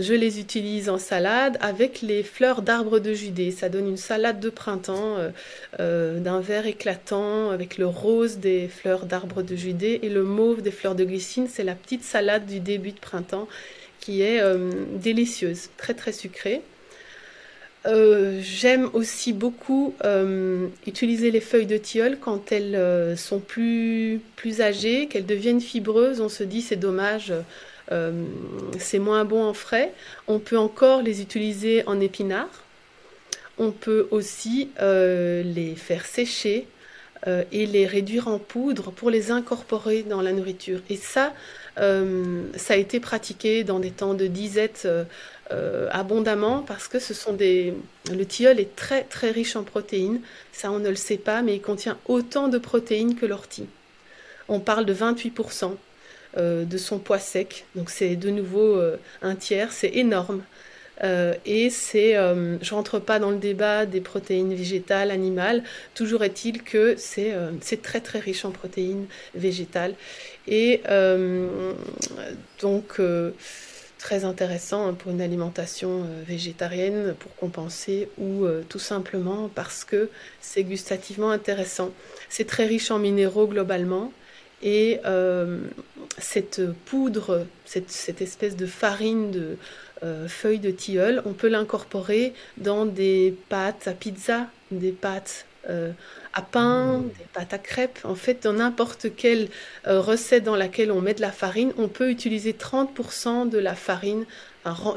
je 0.01 0.15
les 0.15 0.41
utilise 0.41 0.89
en 0.89 0.99
salade 0.99 1.59
avec 1.61 2.01
les 2.03 2.23
fleurs 2.23 2.63
d'arbre 2.63 2.99
de 2.99 3.13
Judée. 3.13 3.51
Ça 3.51 3.69
donne 3.69 3.89
une 3.89 3.97
salade 3.97 4.41
de 4.41 4.51
printemps 4.51 5.17
euh, 5.19 5.31
euh, 5.79 6.21
d'un 6.21 6.41
vert 6.41 6.67
éclatant 6.67 7.51
avec 7.51 7.79
le 7.79 7.87
rose 7.87 8.39
des 8.39 8.69
fleurs 8.69 9.07
d'arbre 9.07 9.43
de 9.43 9.55
Judée 9.57 10.01
et 10.03 10.09
le 10.09 10.23
mauve 10.23 10.63
des 10.63 10.71
fleurs 10.71 10.95
de 10.95 11.05
glycine. 11.05 11.49
C'est 11.49 11.65
la 11.65 11.75
petite 11.75 12.03
salade 12.03 12.47
du 12.47 12.61
début 12.61 12.93
de 12.93 12.99
printemps 13.01 13.49
qui 14.01 14.23
est 14.23 14.41
euh, 14.41 14.71
délicieuse, 14.97 15.69
très 15.77 15.95
très 15.95 16.13
sucrée. 16.13 16.63
J'aime 18.43 18.91
aussi 18.93 19.33
beaucoup 19.33 19.95
utiliser 20.87 21.31
les 21.31 21.41
feuilles 21.41 21.65
de 21.65 21.79
tilleul 21.79 22.19
quand 22.19 22.53
elles 22.53 23.17
sont 23.17 23.39
plus, 23.39 24.21
plus 24.37 24.61
âgées, 24.61 25.07
qu'elles 25.07 25.25
deviennent 25.25 25.63
fibreuses. 25.63 26.21
On 26.21 26.29
se 26.29 26.45
dit 26.45 26.61
c'est 26.61 26.77
dommage 26.77 27.33
euh, 27.93 28.25
c'est 28.79 28.99
moins 28.99 29.25
bon 29.25 29.45
en 29.45 29.55
frais. 29.55 29.93
On 30.29 30.39
peut 30.39 30.59
encore 30.59 31.03
les 31.03 31.21
utiliser 31.21 31.87
en 31.87 32.01
épinards. 32.01 32.65
On 33.59 33.73
peut 33.73 34.09
aussi 34.11 34.71
euh, 34.81 35.43
les 35.43 35.75
faire 35.75 36.07
sécher 36.07 36.67
euh, 37.27 37.45
et 37.53 37.67
les 37.67 37.87
réduire 37.87 38.29
en 38.29 38.39
poudre 38.39 38.91
pour 38.91 39.11
les 39.11 39.31
incorporer 39.31 40.03
dans 40.03 40.23
la 40.23 40.33
nourriture. 40.33 40.81
Et 40.89 40.97
ça, 40.97 41.33
ça 41.77 42.75
a 42.75 42.77
été 42.77 43.01
pratiqué 43.01 43.65
dans 43.65 43.79
des 43.79 43.91
temps 43.91 44.13
de 44.13 44.27
disette 44.27 44.87
abondamment 45.91 46.61
parce 46.61 46.89
que 46.89 46.99
ce 46.99 47.15
sont 47.15 47.33
des... 47.33 47.73
Le 48.13 48.27
tilleul 48.27 48.61
est 48.61 48.77
très 48.77 49.05
très 49.05 49.31
riche 49.31 49.57
en 49.57 49.63
protéines. 49.63 50.21
Ça, 50.53 50.71
on 50.71 50.79
ne 50.79 50.91
le 50.91 50.97
sait 50.97 51.17
pas, 51.17 51.41
mais 51.41 51.55
il 51.55 51.63
contient 51.63 51.97
autant 52.07 52.49
de 52.49 52.59
protéines 52.59 53.15
que 53.15 53.25
l'ortie. 53.25 53.67
On 54.49 54.61
parle 54.61 54.85
de 54.85 54.93
28%. 54.93 55.75
Euh, 56.37 56.65
de 56.65 56.79
son 56.79 57.01
poids 57.01 57.19
sec. 57.19 57.65
Donc 57.75 57.91
c'est 57.91 58.15
de 58.15 58.31
nouveau 58.31 58.77
euh, 58.77 58.99
un 59.21 59.35
tiers, 59.35 59.73
c'est 59.73 59.91
énorme. 59.97 60.43
Euh, 61.03 61.35
et 61.45 61.71
c'est, 61.71 62.13
je 62.13 62.75
rentre 62.75 63.01
pas 63.01 63.19
dans 63.19 63.31
le 63.31 63.39
débat 63.39 63.85
des 63.85 64.01
protéines 64.01 64.55
végétales, 64.55 65.11
animales. 65.11 65.65
Toujours 65.95 66.23
est-il 66.23 66.63
que 66.63 66.95
c'est 66.97 67.35
c'est 67.63 67.83
très 67.83 68.01
très 68.01 68.21
riche 68.21 68.45
en 68.45 68.51
protéines 68.51 69.07
végétales 69.35 69.95
et 70.47 70.83
donc 72.61 73.01
très 73.99 74.25
intéressant 74.25 74.89
hein, 74.89 74.95
pour 74.95 75.11
une 75.11 75.23
alimentation 75.23 76.07
végétarienne 76.29 77.15
pour 77.19 77.35
compenser 77.35 78.09
ou 78.19 78.47
tout 78.69 78.79
simplement 78.79 79.51
parce 79.55 79.85
que 79.85 80.11
c'est 80.43 80.65
gustativement 80.65 81.31
intéressant. 81.31 81.91
C'est 82.29 82.47
très 82.47 82.67
riche 82.67 82.91
en 82.91 82.99
minéraux 82.99 83.47
globalement. 83.47 84.13
Et 84.63 85.01
euh, 85.05 85.61
cette 86.19 86.61
poudre, 86.87 87.47
cette, 87.65 88.21
espèce 88.21 88.57
de 88.57 88.67
farine 88.67 89.31
de 89.31 89.57
euh, 90.03 90.29
feuilles 90.29 90.59
de 90.59 90.71
tilleul, 90.71 91.23
on 91.25 91.33
peut 91.33 91.49
l'incorporer 91.49 92.35
dans 92.59 92.85
des 92.85 93.35
pâtes 93.49 93.89
à 93.89 93.93
pizza, 93.93 94.49
des 94.71 94.93
pâtes 94.93 95.47
euh, 95.69 95.93
à 96.33 96.43
pain, 96.43 97.01
des 97.01 97.25
pâtes 97.33 97.55
à 97.55 97.59
crêpes. 97.59 98.01
En 98.05 98.15
fait, 98.15 98.43
dans 98.45 98.55
n'importe 98.55 99.15
quelle 99.15 99.49
recette 99.87 100.45
dans 100.45 100.57
laquelle 100.57 100.93
on 100.93 101.01
met 101.01 101.15
de 101.15 101.21
la 101.23 101.33
farine, 101.33 101.73
on 101.79 101.89
peut 101.89 102.11
utiliser 102.11 102.53
30% 102.53 103.49
de 103.49 103.59
la 103.59 103.75
farine, 103.75 104.27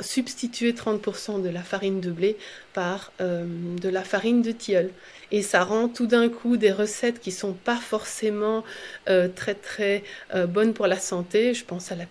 substituer 0.02 0.74
30% 0.74 1.42
de 1.42 1.50
la 1.50 1.62
farine 1.62 2.02
de 2.02 2.12
blé 2.12 2.38
par 2.74 3.14
de 3.20 3.90
la 3.90 4.04
farine 4.04 4.42
de 4.42 4.52
tilleul 4.52 4.90
et 5.34 5.42
ça 5.42 5.64
rend 5.64 5.90
tout 5.90 6.06
d'un 6.06 6.30
coup 6.30 6.58
des 6.58 6.72
recettes 6.72 7.20
qui 7.20 7.32
sont 7.32 7.54
pas 7.54 7.76
forcément 7.76 8.64
euh, 9.10 9.28
très 9.28 9.56
très 9.56 10.04
euh, 10.36 10.46
bonnes 10.46 10.74
pour 10.74 10.86
la 10.86 11.00
santé. 11.00 11.56
Je 11.56 11.66
pense 11.66 11.92
à 11.92 11.96
la, 11.96 12.06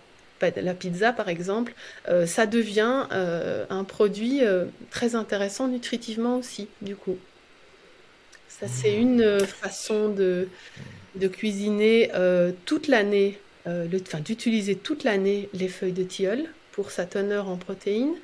la 0.61 0.73
pizza 0.73 1.13
par 1.13 1.29
exemple. 1.29 1.73
Euh, 2.09 2.27
ça 2.27 2.45
devient 2.45 3.07
un 3.09 3.83
produit 3.85 4.41
très 4.91 5.15
intéressant 5.15 5.69
nutritivement 5.69 6.37
aussi 6.37 6.67
du 6.81 6.97
coup. 6.97 7.17
Ça 8.49 8.67
c'est 8.67 8.93
une 8.93 9.39
façon 9.39 10.09
de, 10.09 10.49
de 11.15 11.27
cuisiner 11.29 12.11
toute 12.65 12.87
l'année, 12.89 13.39
enfin 13.65 14.19
d'utiliser 14.19 14.75
toute 14.75 15.05
l'année 15.05 15.47
les 15.53 15.69
feuilles 15.69 15.93
de 15.93 16.03
tilleul 16.03 16.45
pour 16.73 16.91
sa 16.91 17.05
teneur 17.05 17.47
en 17.47 17.55
protéines. 17.55 18.15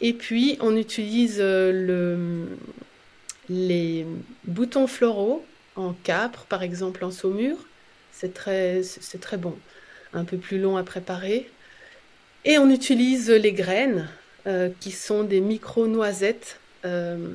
Et 0.00 0.14
puis, 0.14 0.58
on 0.60 0.76
utilise 0.76 1.38
le, 1.38 2.48
les 3.48 4.06
boutons 4.44 4.86
floraux 4.86 5.44
en 5.76 5.92
capre, 5.92 6.44
par 6.46 6.62
exemple 6.62 7.04
en 7.04 7.10
saumure. 7.10 7.58
C'est 8.12 8.34
très, 8.34 8.82
c'est 8.82 9.36
bon. 9.36 9.56
Un 10.12 10.24
peu 10.24 10.36
plus 10.36 10.58
long 10.58 10.76
à 10.76 10.82
préparer. 10.82 11.50
Et 12.44 12.58
on 12.58 12.68
utilise 12.70 13.30
les 13.30 13.52
graines, 13.52 14.08
euh, 14.48 14.70
qui 14.80 14.90
sont 14.90 15.22
des 15.22 15.40
micro-noisettes. 15.40 16.58
Euh, 16.84 17.34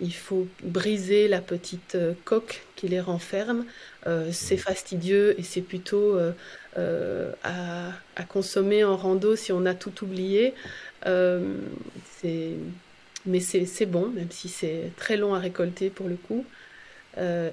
il 0.00 0.14
faut 0.14 0.48
briser 0.62 1.28
la 1.28 1.42
petite 1.42 1.94
euh, 1.94 2.14
coque 2.24 2.62
qui 2.74 2.88
les 2.88 3.00
renferme. 3.00 3.66
c'est 4.32 4.56
fastidieux 4.56 5.38
et 5.38 5.42
c'est 5.44 5.60
plutôt 5.60 6.18
à, 6.76 7.92
à, 8.16 8.22
consommer 8.24 8.82
en 8.82 8.96
rando 8.96 9.36
si 9.36 9.52
on 9.52 9.64
a 9.64 9.74
tout 9.74 10.02
oublié. 10.02 10.54
Mais 13.26 13.40
c'est 13.40 13.86
bon, 13.86 14.08
même 14.08 14.30
si 14.30 14.48
c'est 14.48 14.90
très 14.96 15.16
long 15.16 15.34
à 15.34 15.38
récolter 15.38 15.90
pour 15.90 16.08
le 16.08 16.16
coup. 16.16 16.44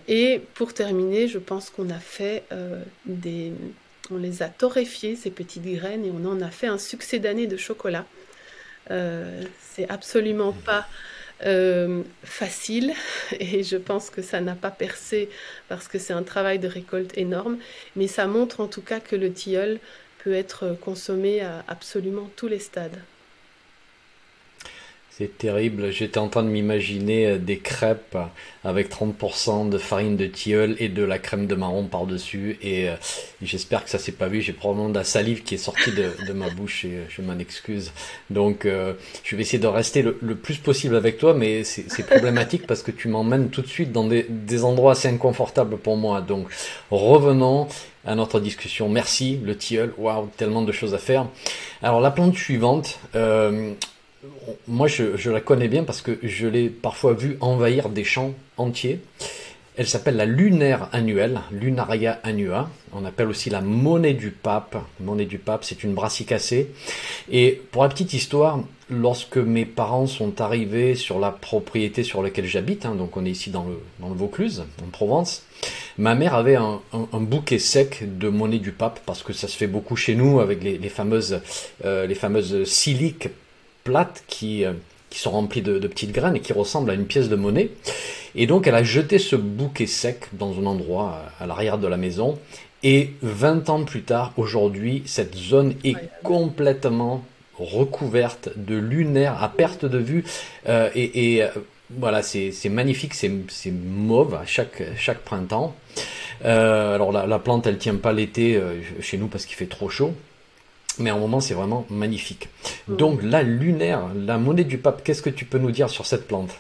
et 0.07 0.41
pour 0.55 0.74
terminer, 0.74 1.28
je 1.28 1.38
pense 1.38 1.70
qu'on 1.70 1.89
a 1.89 1.99
fait 1.99 2.43
des, 3.05 3.53
on 4.11 4.17
les 4.17 4.41
a 4.41 4.49
torréfiées, 4.49 5.15
ces 5.15 5.32
petites 5.32 5.63
graines, 5.63 6.05
et 6.05 6.11
on 6.11 6.26
en 6.26 6.41
a 6.41 6.49
fait 6.49 6.67
un 6.67 6.78
succès 6.78 7.20
d'année 7.20 7.47
de 7.47 7.57
chocolat. 7.57 8.05
Euh, 8.91 9.43
c'est 9.61 9.89
absolument 9.89 10.51
pas 10.51 10.88
euh, 11.45 12.01
facile 12.24 12.93
et 13.39 13.63
je 13.63 13.78
pense 13.78 14.09
que 14.09 14.22
ça 14.22 14.41
n'a 14.41 14.55
pas 14.55 14.72
percé 14.72 15.30
parce 15.67 15.88
que 15.88 15.99
c'est 15.99 16.13
un 16.13 16.24
travail 16.24 16.59
de 16.59 16.67
récolte 16.67 17.17
énorme, 17.17 17.57
mais 17.95 18.07
ça 18.07 18.28
montre 18.28 18.61
en 18.61 18.67
tout 18.67 18.82
cas 18.82 18.99
que 18.99 19.15
le 19.15 19.32
tilleul 19.32 19.80
peut 20.24 20.34
être 20.34 20.76
consommé 20.82 21.41
à 21.41 21.63
absolument 21.67 22.30
tous 22.36 22.47
les 22.47 22.59
stades. 22.59 22.99
C'est 25.20 25.38
terrible. 25.38 25.91
J'étais 25.91 26.17
en 26.17 26.30
train 26.30 26.43
de 26.43 26.47
m'imaginer 26.47 27.26
euh, 27.26 27.38
des 27.38 27.57
crêpes 27.57 28.17
avec 28.63 28.89
30% 28.89 29.67
de 29.67 29.78
farine 29.78 30.15
de 30.15 30.26
tilleul 30.28 30.78
et 30.80 30.88
de 30.88 31.03
la 31.03 31.20
crème 31.20 31.45
de 31.45 31.55
marron 31.55 31.88
par-dessus. 31.88 32.57
Et 32.61 32.88
euh, 32.88 32.95
j'espère 33.41 33.84
que 33.84 33.89
ça 33.89 33.99
s'est 33.99 34.13
pas 34.13 34.30
vu. 34.30 34.41
J'ai 34.41 34.53
probablement 34.53 34.88
de 34.88 34.97
la 34.97 35.03
salive 35.03 35.43
qui 35.43 35.55
est 35.55 35.57
sortie 35.57 35.91
de, 35.91 36.32
ma 36.32 36.49
bouche 36.49 36.86
et 36.86 36.91
euh, 36.91 37.03
je 37.09 37.22
m'en 37.22 37.38
excuse. 37.38 37.91
Donc, 38.30 38.65
je 38.65 39.36
vais 39.36 39.41
essayer 39.41 39.59
de 39.59 39.67
rester 39.67 40.03
le, 40.03 40.36
plus 40.36 40.57
possible 40.57 40.95
avec 40.95 41.17
toi, 41.17 41.34
mais 41.34 41.65
c'est 41.65 42.05
problématique 42.05 42.65
parce 42.65 42.82
que 42.82 42.91
tu 42.91 43.09
m'emmènes 43.09 43.49
tout 43.49 43.61
de 43.61 43.67
suite 43.67 43.91
dans 43.91 44.07
des, 44.07 44.63
endroits 44.63 44.93
assez 44.93 45.09
inconfortables 45.09 45.78
pour 45.78 45.97
moi. 45.97 46.22
Donc, 46.22 46.47
revenons 46.91 47.67
à 48.05 48.15
notre 48.15 48.39
discussion. 48.39 48.88
Merci, 48.88 49.38
le 49.43 49.57
tilleul. 49.57 49.93
Waouh, 49.97 50.30
tellement 50.38 50.61
de 50.61 50.72
choses 50.72 50.93
à 50.93 50.97
faire. 50.97 51.28
Alors, 51.82 51.99
la 51.99 52.11
plante 52.11 52.38
suivante, 52.38 52.99
moi, 54.67 54.88
je, 54.88 55.30
la 55.30 55.41
connais 55.41 55.67
bien 55.67 55.84
parce 55.84 56.01
que 56.01 56.20
je 56.24 56.47
l'ai 56.47 56.70
parfois 56.70 57.13
vue 57.13 57.38
envahir 57.41 57.89
des 57.89 58.03
champs 58.03 58.34
entiers. 58.57 58.99
Elle 59.78 59.88
s'appelle 59.88 60.17
la 60.17 60.26
lunaire 60.26 60.89
annuelle, 60.91 61.39
Lunaria 61.51 62.20
annua. 62.24 62.70
On 62.91 63.05
appelle 63.05 63.30
aussi 63.30 63.49
la 63.49 63.61
monnaie 63.61 64.13
du 64.13 64.32
pape. 64.32 64.76
Monnaie 64.99 65.26
du 65.26 65.38
pape, 65.38 65.63
c'est 65.63 65.86
une 65.86 65.93
brassicacée. 65.93 66.72
Et 67.32 67.61
pour 67.72 67.84
la 67.84 67.89
petite 67.89 68.13
histoire, 68.13 68.59
lorsque 68.89 69.38
mes 69.38 69.65
parents 69.65 70.05
sont 70.05 70.41
arrivés 70.41 70.95
sur 70.95 71.17
la 71.17 71.32
propriété 71.32 72.03
sur 72.03 72.22
laquelle 72.22 72.45
j'habite, 72.45 72.86
hein, 72.86 72.95
donc 72.95 73.15
on 73.15 73.26
est 73.26 73.30
ici 73.30 73.51
dans 73.51 73.63
le, 73.63 73.80
dans 73.99 74.09
le 74.09 74.15
Vaucluse, 74.15 74.65
en 74.86 74.89
Provence, 74.89 75.45
ma 75.97 76.13
mère 76.13 76.36
avait 76.36 76.57
un, 76.57 76.82
bouquet 77.13 77.59
sec 77.59 78.03
de 78.17 78.28
monnaie 78.28 78.59
du 78.59 78.74
pape 78.74 78.99
parce 79.05 79.24
que 79.24 79.32
ça 79.32 79.47
se 79.47 79.55
fait 79.55 79.67
beaucoup 79.67 79.95
chez 79.95 80.15
nous 80.15 80.41
avec 80.41 80.61
les, 80.61 80.78
fameuses, 80.89 81.39
euh, 81.86 82.05
les 82.05 82.15
fameuses 82.15 82.65
siliques 82.65 83.30
plates 83.84 84.24
qui, 84.28 84.66
euh, 84.66 84.74
qui 85.10 85.20
sont 85.20 85.32
remplies 85.32 85.62
de, 85.62 85.80
petites 85.88 86.12
graines 86.12 86.36
et 86.36 86.40
qui 86.40 86.54
ressemblent 86.54 86.92
à 86.92 86.94
une 86.94 87.06
pièce 87.06 87.30
de 87.30 87.36
monnaie. 87.36 87.72
Et 88.36 88.48
donc 88.48 88.68
elle 88.68 88.76
a 88.76 88.84
jeté 88.84 89.20
ce 89.20 89.36
bouquet 89.36 89.88
sec 89.88 90.28
dans 90.34 90.58
un 90.60 90.66
endroit 90.66 91.20
à 91.40 91.48
l'arrière 91.48 91.78
de 91.78 91.88
la 91.88 91.98
maison. 91.98 92.38
Et 92.84 93.12
20 93.22 93.70
ans 93.70 93.84
plus 93.84 94.04
tard, 94.04 94.34
aujourd'hui, 94.38 95.04
cette 95.06 95.36
zone 95.36 95.74
est 95.84 95.98
complètement 96.24 97.26
recouverte 97.58 98.50
de 98.56 98.76
lunaire 98.76 99.44
à 99.44 99.50
perte 99.50 99.84
de 99.84 99.98
vue. 99.98 100.24
Euh, 100.70 100.90
et, 100.96 101.44
euh, 101.44 101.50
voilà, 101.90 102.22
c'est 102.22 102.54
magnifique, 102.70 103.16
c'est 103.16 103.72
mauve 103.72 104.36
à 104.36 104.46
chaque, 104.46 104.84
chaque 104.96 105.20
printemps. 105.20 105.76
alors 106.44 107.12
la, 107.12 107.26
la, 107.26 107.40
plante, 107.40 107.66
elle 107.66 107.80
tient 107.80 107.96
pas 107.96 108.14
l'été 108.14 108.62
chez 109.02 109.18
nous 109.18 109.28
parce 109.28 109.48
qu'il 109.48 109.56
fait 109.56 109.66
trop 109.66 109.90
chaud 109.90 110.14
mais 111.00 111.12
en 111.12 111.20
moment 111.20 111.39
c'est 111.39 111.54
vraiment 111.54 111.86
magnifique. 111.89 112.50
Donc 112.88 113.22
la 113.24 113.43
lunaire, 113.43 114.02
la 114.16 114.38
monnaie 114.38 114.64
du 114.64 114.78
pape, 114.78 115.04
qu'est-ce 115.04 115.22
que 115.22 115.30
tu 115.30 115.45
peux 115.45 115.58
nous 115.58 115.72
dire 115.72 115.89
sur 115.89 116.06
cette 116.06 116.28
plante? 116.28 116.52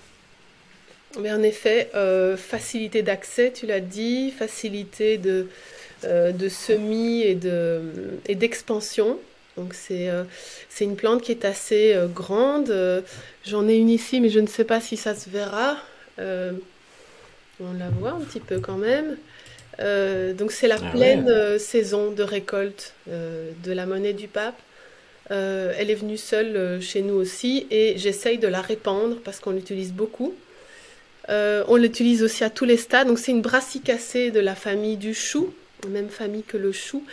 Mais 1.19 1.31
En 1.31 1.41
effet, 1.41 1.89
euh, 1.95 2.37
facilité 2.37 3.01
d'accès, 3.01 3.51
tu 3.51 3.65
l'as 3.65 3.79
dit, 3.79 4.31
facilité 4.31 5.17
de, 5.17 5.47
euh, 6.03 6.31
de 6.31 6.49
semis 6.49 7.21
et, 7.21 7.35
de, 7.35 7.81
et 8.27 8.35
d'expansion. 8.35 9.17
Donc 9.57 9.73
c'est, 9.73 10.09
euh, 10.09 10.23
c'est 10.69 10.85
une 10.85 10.95
plante 10.95 11.21
qui 11.21 11.31
est 11.31 11.45
assez 11.45 11.95
grande. 12.13 12.73
J'en 13.45 13.67
ai 13.67 13.75
une 13.75 13.89
ici, 13.89 14.21
mais 14.21 14.29
je 14.29 14.39
ne 14.39 14.47
sais 14.47 14.63
pas 14.63 14.79
si 14.79 14.97
ça 14.97 15.15
se 15.15 15.29
verra. 15.29 15.77
on 16.17 17.73
la 17.77 17.89
voit 17.99 18.11
un 18.11 18.21
petit 18.21 18.39
peu 18.39 18.59
quand 18.59 18.77
même. 18.77 19.17
Euh, 19.79 20.33
donc 20.33 20.51
c'est 20.51 20.67
la 20.67 20.77
ah 20.81 20.91
pleine 20.91 21.29
euh, 21.29 21.57
saison 21.57 22.11
de 22.11 22.23
récolte 22.23 22.93
euh, 23.09 23.51
de 23.63 23.71
la 23.71 23.85
monnaie 23.85 24.13
du 24.13 24.27
pape. 24.27 24.59
elle 25.29 25.89
est 25.89 25.95
venue 25.95 26.17
seule 26.17 26.81
chez 26.81 27.01
nous 27.01 27.13
aussi 27.13 27.67
et 27.69 27.97
j'essaye 27.97 28.39
de 28.39 28.47
la 28.47 28.61
répandre 28.61 29.17
parce 29.23 29.39
qu'on 29.39 29.51
l'utilise 29.51 29.93
beaucoup. 29.93 30.33
on 31.29 31.75
l'utilise 31.75 32.23
aussi 32.23 32.43
à 32.43 32.49
tous 32.49 32.65
les 32.65 32.77
stades. 32.77 33.07
Donc 33.07 33.19
c'est 33.19 33.31
une 33.31 33.41
brassicacée 33.41 34.31
de 34.31 34.39
la 34.39 34.55
famille 34.55 34.97
du 34.97 35.13
chou, 35.13 35.53
même 35.87 36.09
famille 36.09 36.43
que 36.43 36.57
le 36.57 36.71
chou, 36.71 37.05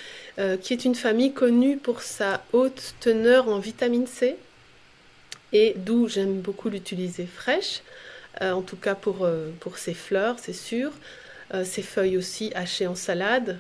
qui 0.62 0.73
est 0.73 0.85
une 0.87 0.95
famille 0.95 1.33
connue 1.35 1.77
pour 1.77 2.01
sa 2.01 2.43
haute 2.55 2.95
teneur 3.01 3.49
en 3.49 3.59
vitamine 3.59 4.07
C 4.07 4.37
et 5.53 5.75
d'où 5.77 6.09
j'aime 6.09 6.41
beaucoup 6.41 6.71
l'utiliser 6.71 7.27
fraîche, 7.27 7.83
en 8.41 8.62
tout 8.62 8.77
cas 8.77 8.95
pour, 8.95 9.29
pour 9.61 9.77
ses 9.77 9.95
fleurs, 9.95 10.37
c'est 10.39 10.55
sûr. 10.55 10.91
Euh, 11.55 11.64
ces 11.64 11.82
feuilles 11.82 12.16
aussi 12.16 12.51
hachées 12.55 12.86
en 12.86 12.94
salade. 12.94 13.59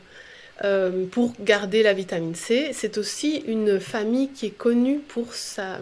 Euh, 0.64 1.04
pour 1.04 1.34
garder 1.38 1.82
la 1.82 1.92
vitamine 1.92 2.34
C. 2.34 2.70
C'est 2.72 2.96
aussi 2.96 3.44
une 3.46 3.78
famille 3.78 4.30
qui 4.30 4.46
est 4.46 4.56
connue 4.56 5.00
pour 5.00 5.34
sa, 5.34 5.78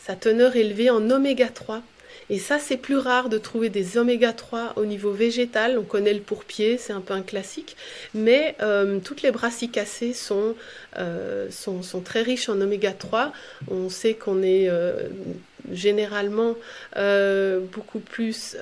sa 0.00 0.16
teneur 0.16 0.56
élevée 0.56 0.90
en 0.90 1.08
oméga 1.10 1.46
3. 1.46 1.80
Et 2.28 2.40
ça, 2.40 2.58
c'est 2.58 2.76
plus 2.76 2.96
rare 2.96 3.28
de 3.28 3.38
trouver 3.38 3.68
des 3.68 3.98
oméga 3.98 4.32
3 4.32 4.72
au 4.74 4.84
niveau 4.84 5.12
végétal. 5.12 5.78
On 5.78 5.84
connaît 5.84 6.12
le 6.12 6.20
pourpier, 6.20 6.76
c'est 6.76 6.92
un 6.92 7.00
peu 7.00 7.14
un 7.14 7.22
classique. 7.22 7.76
Mais 8.12 8.56
euh, 8.62 8.98
toutes 8.98 9.22
les 9.22 9.30
brassicacées 9.30 10.12
sont, 10.12 10.56
sont, 11.50 11.84
sont, 11.84 12.00
très 12.00 12.22
riches 12.22 12.48
en 12.48 12.60
oméga 12.60 12.90
3. 12.90 13.32
On 13.70 13.88
sait 13.90 14.14
qu'on 14.14 14.42
est 14.42 14.68
généralement 15.70 16.56
beaucoup 16.96 18.00
plus 18.00 18.56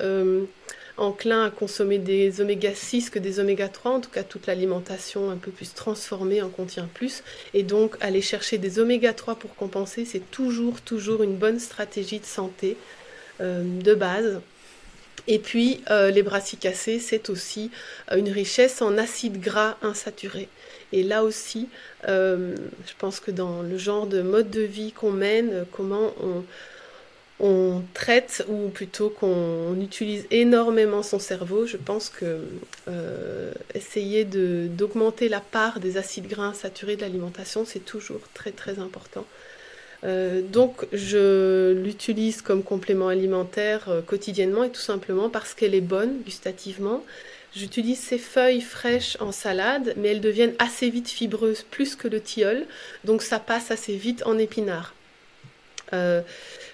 enclin 0.99 1.45
à 1.45 1.51
consommer 1.51 1.99
des 1.99 2.41
oméga 2.41 2.75
6 2.75 3.11
que 3.11 3.19
des 3.19 3.41
oméga 3.41 3.69
3, 3.69 3.93
en 3.93 4.01
tout 4.01 4.11
cas 4.11 4.23
toute 4.23 4.47
l'alimentation 4.47 5.31
un 5.31 5.37
peu 5.37 5.51
plus 5.51 5.75
transformée 5.75 6.43
en 6.43 6.49
contient 6.49 6.89
plus. 6.93 7.23
Et 7.55 7.63
donc 7.63 7.97
aller 8.01 8.23
chercher 8.23 8.59
des 8.59 8.79
oméga 8.79 9.13
3 9.13 9.37
pour 9.37 9.55
compenser, 9.55 10.05
c'est 10.05 10.31
toujours, 10.31 10.81
toujours 10.81 11.23
une 11.23 11.37
bonne 11.37 11.59
stratégie 11.59 12.21
de 12.21 12.27
santé 12.27 12.77
euh, 13.41 13.63
de 13.63 13.95
base. 13.95 14.41
Et 15.27 15.39
puis 15.39 15.83
euh, 15.91 16.11
les 16.11 16.23
brassicacées, 16.23 16.99
c'est 16.99 17.31
aussi 17.31 17.71
euh, 18.11 18.17
une 18.17 18.31
richesse 18.31 18.83
en 18.83 18.99
acides 18.99 19.41
gras 19.41 19.77
insaturés. 19.83 20.49
Et 20.93 21.03
là 21.03 21.23
aussi, 21.23 21.69
je 22.07 22.95
pense 22.99 23.21
que 23.21 23.31
dans 23.31 23.61
le 23.61 23.77
genre 23.77 24.07
de 24.07 24.23
mode 24.23 24.49
de 24.49 24.63
vie 24.63 24.93
qu'on 24.93 25.11
mène, 25.11 25.67
comment 25.71 26.15
on 26.23 26.45
on 27.41 27.83
traite 27.95 28.45
ou 28.49 28.69
plutôt 28.69 29.11
qu'on 29.11 29.81
utilise 29.81 30.27
énormément 30.31 31.03
son 31.03 31.19
cerveau, 31.19 31.67
je 31.67 31.77
pense 31.77 32.09
que 32.09 32.41
euh, 32.89 33.53
essayer 33.75 34.25
d'augmenter 34.25 35.29
la 35.29 35.41
part 35.41 35.79
des 35.79 35.97
acides 35.97 36.27
gras 36.27 36.53
saturés 36.55 36.97
de 36.97 37.03
l'alimentation, 37.03 37.65
c'est 37.65 37.85
toujours 37.85 38.21
très 38.35 38.51
très 38.51 38.81
important. 38.81 39.25
Euh, 40.05 40.43
donc 40.43 40.87
je 40.93 41.73
l'utilise 41.73 42.41
comme 42.41 42.63
complément 42.63 43.09
alimentaire 43.09 43.89
euh, 43.89 44.01
quotidiennement 44.01 44.63
et 44.63 44.71
tout 44.71 44.81
simplement 44.81 45.29
parce 45.29 45.55
qu'elle 45.55 45.75
est 45.75 45.81
bonne 45.81 46.21
gustativement. 46.25 47.05
J'utilise 47.57 47.99
ces 47.99 48.19
feuilles 48.19 48.61
fraîches 48.61 49.17
en 49.21 49.33
salade, 49.33 49.95
mais 49.97 50.09
elles 50.09 50.21
deviennent 50.21 50.55
assez 50.59 50.91
vite 50.91 51.09
fibreuses, 51.09 51.63
plus 51.63 51.97
que 51.97 52.07
le 52.07 52.21
tilleul, 52.21 52.67
donc 53.05 53.23
ça 53.23 53.39
passe 53.41 53.71
assez 53.71 53.97
vite 53.97 54.23
en 54.27 54.39
épinard 54.39 54.95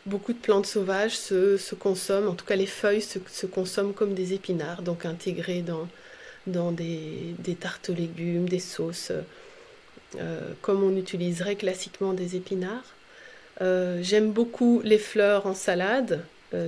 beaucoup 0.06 0.32
de 0.32 0.38
plantes 0.38 0.66
sauvages 0.66 1.16
se, 1.16 1.74
consomment, 1.74 2.28
en 2.28 2.34
tout 2.34 2.44
cas 2.44 2.56
les 2.56 2.66
feuilles 2.66 3.02
se, 3.02 3.46
consomment 3.46 3.94
comme 3.94 4.14
des 4.14 4.34
épinards, 4.34 4.82
donc 4.82 5.06
intégrées 5.06 5.62
dans, 5.62 5.88
dans 6.46 6.72
des, 6.72 7.34
tartes 7.60 7.90
aux 7.90 7.94
légumes, 7.94 8.48
des 8.48 8.58
sauces, 8.58 9.12
euh, 10.18 10.40
comme 10.62 10.82
on 10.82 10.96
utiliserait 10.96 11.56
classiquement 11.56 12.12
des 12.12 12.36
épinards. 12.36 12.94
J'aime 13.60 14.32
beaucoup 14.32 14.80
les 14.82 14.98
fleurs 14.98 15.46
en 15.46 15.54
salade. 15.54 16.24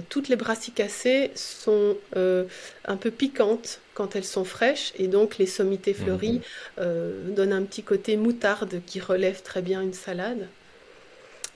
toutes 0.08 0.28
les 0.28 0.36
brassicacées 0.36 1.32
sont 1.34 1.96
un 2.14 2.96
peu 2.96 3.10
piquantes 3.10 3.80
quand 3.94 4.14
elles 4.14 4.24
sont 4.24 4.44
fraîches 4.44 4.92
et 4.96 5.08
donc 5.08 5.38
les 5.38 5.46
sommités 5.46 5.94
fleuries 5.94 6.40
mhm. 6.78 7.34
donnent 7.34 7.52
un 7.52 7.64
petit 7.64 7.82
côté 7.82 8.16
moutarde 8.16 8.80
qui 8.86 9.00
relève 9.00 9.42
très 9.42 9.62
bien 9.62 9.82
une 9.82 9.94
salade. 9.94 10.46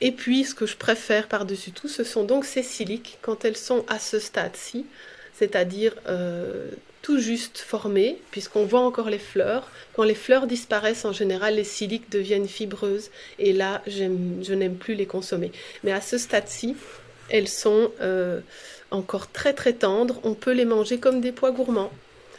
Et 0.00 0.12
puis, 0.12 0.44
ce 0.44 0.54
que 0.54 0.66
je 0.66 0.76
préfère 0.76 1.28
par-dessus 1.28 1.72
tout, 1.72 1.88
ce 1.88 2.04
sont 2.04 2.24
donc 2.24 2.44
ces 2.44 2.62
siliques 2.62 3.18
quand 3.20 3.44
elles 3.44 3.56
sont 3.56 3.84
à 3.88 3.98
ce 3.98 4.18
stade-ci, 4.18 4.86
c'est-à-dire 5.34 5.94
euh, 6.08 6.70
tout 7.02 7.18
juste 7.18 7.58
formées, 7.58 8.18
puisqu'on 8.30 8.64
voit 8.64 8.80
encore 8.80 9.10
les 9.10 9.18
fleurs. 9.18 9.70
Quand 9.94 10.04
les 10.04 10.14
fleurs 10.14 10.46
disparaissent, 10.46 11.04
en 11.04 11.12
général, 11.12 11.56
les 11.56 11.64
siliques 11.64 12.10
deviennent 12.10 12.48
fibreuses, 12.48 13.10
et 13.38 13.52
là, 13.52 13.82
je 13.86 14.54
n'aime 14.54 14.76
plus 14.76 14.94
les 14.94 15.06
consommer. 15.06 15.52
Mais 15.84 15.92
à 15.92 16.00
ce 16.00 16.16
stade-ci, 16.16 16.76
elles 17.28 17.48
sont 17.48 17.92
euh, 18.00 18.40
encore 18.90 19.30
très 19.30 19.52
très 19.52 19.74
tendres. 19.74 20.20
On 20.24 20.34
peut 20.34 20.52
les 20.52 20.64
manger 20.64 20.98
comme 20.98 21.20
des 21.20 21.32
pois 21.32 21.52
gourmands. 21.52 21.92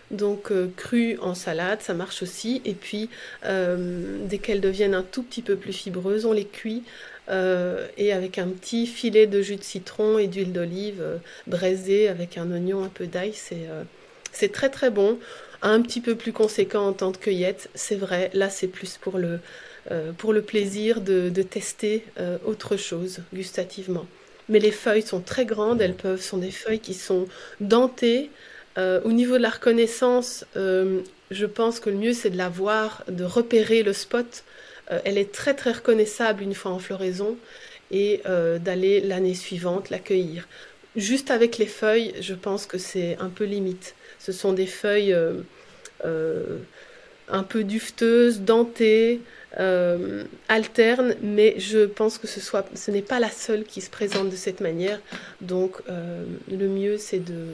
Donc 0.10 0.52
euh, 0.52 0.68
crues 0.76 1.18
en 1.22 1.36
salade, 1.36 1.82
ça 1.82 1.94
marche 1.94 2.22
aussi. 2.22 2.62
Et 2.66 2.74
puis 2.74 3.10
dès 3.44 4.38
qu'elles 4.40 4.60
deviennent 4.60 4.94
un 4.96 5.04
tout 5.04 5.24
petit 5.24 5.42
peu 5.42 5.56
plus 5.56 5.72
fibreuses, 5.72 6.26
on 6.26 6.34
les 6.34 6.46
cuit 6.46 6.84
euh, 7.32 7.88
et 7.98 8.12
avec 8.12 8.38
un 8.38 8.48
petit 8.48 8.86
filet 8.86 9.26
de 9.26 9.42
jus 9.42 9.56
de 9.56 9.64
citron 9.64 10.18
et 10.18 10.28
d'huile 10.28 10.52
d'olive 10.52 11.02
euh, 11.02 11.18
braisée 11.48 12.10
avec 12.10 12.38
un 12.38 12.52
oignon, 12.52 12.84
un 12.84 12.90
peu 12.90 13.08
d'ail, 13.08 13.34
euh, 13.54 13.84
c'est 14.34 14.52
très 14.52 14.70
très 14.70 14.90
bon. 14.90 15.18
Un 15.62 15.82
petit 15.82 16.02
peu 16.02 16.16
plus 16.16 16.34
conséquent 16.34 16.88
en 16.88 16.94
temps 16.94 17.12
de 17.12 17.18
cueillette, 17.18 17.70
c'est 17.74 17.96
vrai, 17.96 18.32
là 18.34 18.50
c'est 18.50 18.68
plus 18.68 18.98
pour 18.98 19.20
le, 19.20 19.40
pour 20.18 20.34
le 20.34 20.42
plaisir 20.42 21.02
de, 21.02 21.30
de 21.30 21.42
tester 21.44 22.04
autre 22.48 22.78
chose 22.78 23.20
gustativement. 23.32 24.08
Mais 24.50 24.58
les 24.58 24.72
feuilles 24.72 25.04
sont 25.04 25.22
très 25.22 25.46
grandes, 25.46 25.80
elles 25.80 25.94
peuvent, 25.94 26.20
sont 26.20 26.40
des 26.40 26.50
feuilles 26.50 26.80
qui 26.80 26.96
sont 26.96 27.28
dentées. 27.60 28.32
au 28.78 29.12
niveau 29.12 29.38
de 29.38 29.44
la 29.44 29.52
reconnaissance, 29.52 30.46
je 30.56 31.46
pense 31.46 31.80
que 31.80 31.92
le 31.92 31.98
mieux 31.98 32.14
c'est 32.14 32.32
de 32.32 32.38
la 32.38 32.50
voir, 32.50 33.04
de 33.08 33.24
repérer 33.24 33.84
le 33.84 33.94
spot 33.94 34.26
euh, 34.36 34.62
elle 35.06 35.18
est 35.18 35.32
très 35.32 35.54
très 35.54 35.72
reconnaissable 35.72 36.44
une 36.44 36.54
fois 36.54 36.72
en 36.72 36.80
floraison 36.80 37.38
et 37.92 38.22
euh, 38.26 38.60
d'aller 38.60 39.02
l'année 39.02 39.36
suivante 39.36 39.90
l'accueillir. 39.90 40.48
Juste 40.96 41.32
avec 41.32 41.58
les 41.58 41.68
feuilles, 41.68 42.14
je 42.20 42.34
pense 42.34 42.66
que 42.66 42.78
c'est 42.78 43.18
un 43.20 43.30
peu 43.30 43.46
limite. 43.46 43.96
Ce 44.20 44.32
sont 44.32 44.54
des 44.54 44.68
feuilles 44.68 45.14
euh, 45.14 46.58
un 47.30 47.44
peu 47.44 47.64
dufteuses, 47.64 48.42
dentées, 48.42 49.22
alternes, 50.48 51.16
mais 51.22 51.56
je 51.58 51.86
pense 51.86 52.18
que 52.18 52.28
ce, 52.28 52.92
n'est 52.92 53.02
pas 53.02 53.20
la 53.20 53.30
seule 53.30 53.64
qui 53.66 53.82
se 53.82 53.90
présente 53.90 54.30
de 54.30 54.36
cette 54.36 54.62
manière. 54.62 55.00
Donc 55.42 55.82
le 55.88 56.68
mieux, 56.68 56.98
c'est 56.98 57.20
de, 57.20 57.48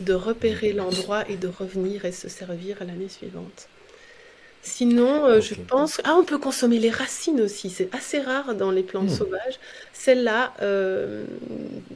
de 0.00 0.12
repérer 0.14 0.72
l'endroit 0.72 1.28
et 1.28 1.36
de 1.36 1.48
revenir 1.48 2.04
et 2.04 2.12
se 2.12 2.28
servir 2.28 2.78
l'année 2.80 3.08
suivante. 3.08 3.68
Sinon, 4.62 5.24
euh, 5.24 5.40
je 5.40 5.54
pense. 5.54 6.00
Ah, 6.04 6.16
on 6.16 6.24
peut 6.24 6.38
consommer 6.38 6.78
les 6.78 6.90
racines 6.90 7.40
aussi. 7.40 7.70
C'est 7.70 7.94
assez 7.94 8.20
rare 8.20 8.54
dans 8.54 8.70
les 8.70 8.82
plantes 8.82 9.10
hmm. 9.10 9.16
sauvages. 9.16 9.58
Celle-là, 9.94 10.52
euh, 10.60 11.24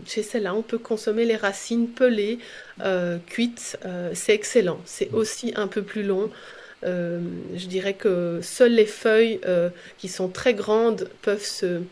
chez 0.06 0.22
celle-là, 0.22 0.54
on 0.54 0.62
peut 0.62 0.78
consommer 0.78 1.26
les 1.26 1.36
racines 1.36 1.88
pelées, 1.88 2.38
euh, 2.80 3.18
cuites. 3.26 3.78
c'est 4.14 4.34
excellent. 4.34 4.80
C'est 4.86 5.12
hmm. 5.12 5.16
aussi 5.16 5.52
un 5.56 5.66
peu 5.66 5.82
plus 5.82 6.02
long. 6.02 6.30
je 6.82 7.66
dirais 7.66 7.94
que 7.94 8.40
seules 8.42 8.74
les 8.74 8.86
feuilles 8.86 9.40
qui 9.98 10.08
sont 10.08 10.28
très 10.28 10.54
grandes 10.54 11.08
peuvent 11.22 11.44
se, 11.44 11.82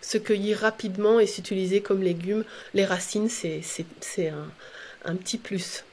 se 0.00 0.18
cueillir 0.18 0.58
rapidement 0.58 1.20
et 1.20 1.26
s'utiliser 1.26 1.80
comme 1.80 2.02
légumes. 2.02 2.44
Les 2.72 2.84
racines, 2.86 3.28
c'est 3.28 3.62
un, 4.28 4.48
un 5.04 5.16
petit 5.16 5.38
plus. 5.38 5.84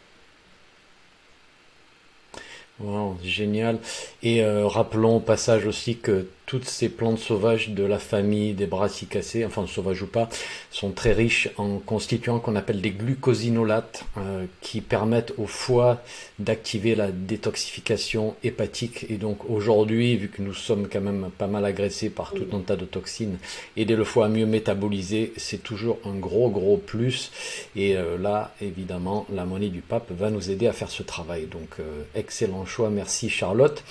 Wow, 2.84 3.18
génial. 3.24 3.80
Et 4.24 4.44
euh, 4.44 4.68
rappelons 4.68 5.18
au 5.18 5.20
passage 5.20 5.66
aussi 5.68 5.98
que 5.98 6.28
toutes 6.52 6.68
ces 6.68 6.90
plantes 6.90 7.18
sauvages 7.18 7.70
de 7.70 7.86
la 7.86 7.98
famille 7.98 8.52
des 8.52 8.66
brassicacées, 8.66 9.46
enfin 9.46 9.66
sauvages 9.68 10.02
ou 10.02 10.08
pas, 10.08 10.28
sont 10.70 10.92
très 10.92 11.14
riches 11.14 11.48
en 11.56 11.78
constituants 11.78 12.40
qu'on 12.40 12.58
appelle 12.58 12.82
des 12.82 12.90
glucosinolates 12.92 14.04
euh, 14.18 14.44
qui 14.60 14.82
permettent 14.82 15.32
au 15.38 15.48
foie 15.48 16.02
d'activer 16.40 16.94
la 16.94 17.14
détoxification 17.14 18.36
hépatique. 18.44 19.06
Et 19.10 19.16
donc 19.16 19.50
aujourd'hui, 19.50 20.18
vu 20.18 20.28
que 20.28 20.42
nous 20.42 20.54
sommes 20.54 20.90
quand 20.92 21.00
même 21.00 21.30
pas 21.38 21.48
mal 21.48 21.64
agressés 21.64 22.10
par 22.10 22.34
tout 22.34 22.48
un 22.52 22.60
tas 22.60 22.76
de 22.76 22.84
toxines, 22.84 23.38
aider 23.78 23.96
le 23.96 24.04
foie 24.04 24.26
à 24.26 24.28
mieux 24.28 24.46
métaboliser, 24.46 25.32
c'est 25.38 25.64
toujours 25.64 26.00
un 26.06 26.16
gros 26.16 26.50
gros 26.50 26.76
plus. 26.76 27.32
Et 27.78 27.96
euh, 27.96 28.18
là, 28.18 28.54
évidemment, 28.60 29.26
la 29.34 29.46
monnaie 29.46 29.70
du 29.70 29.80
pape 29.80 30.12
va 30.12 30.30
nous 30.30 30.52
aider 30.52 30.68
à 30.68 30.74
faire 30.74 30.92
ce 30.92 31.04
travail. 31.04 31.46
Donc 31.46 31.80
euh, 31.80 32.04
excellent 32.14 32.66
choix, 32.66 32.90
merci 32.90 33.30
Charlotte. 33.30 33.82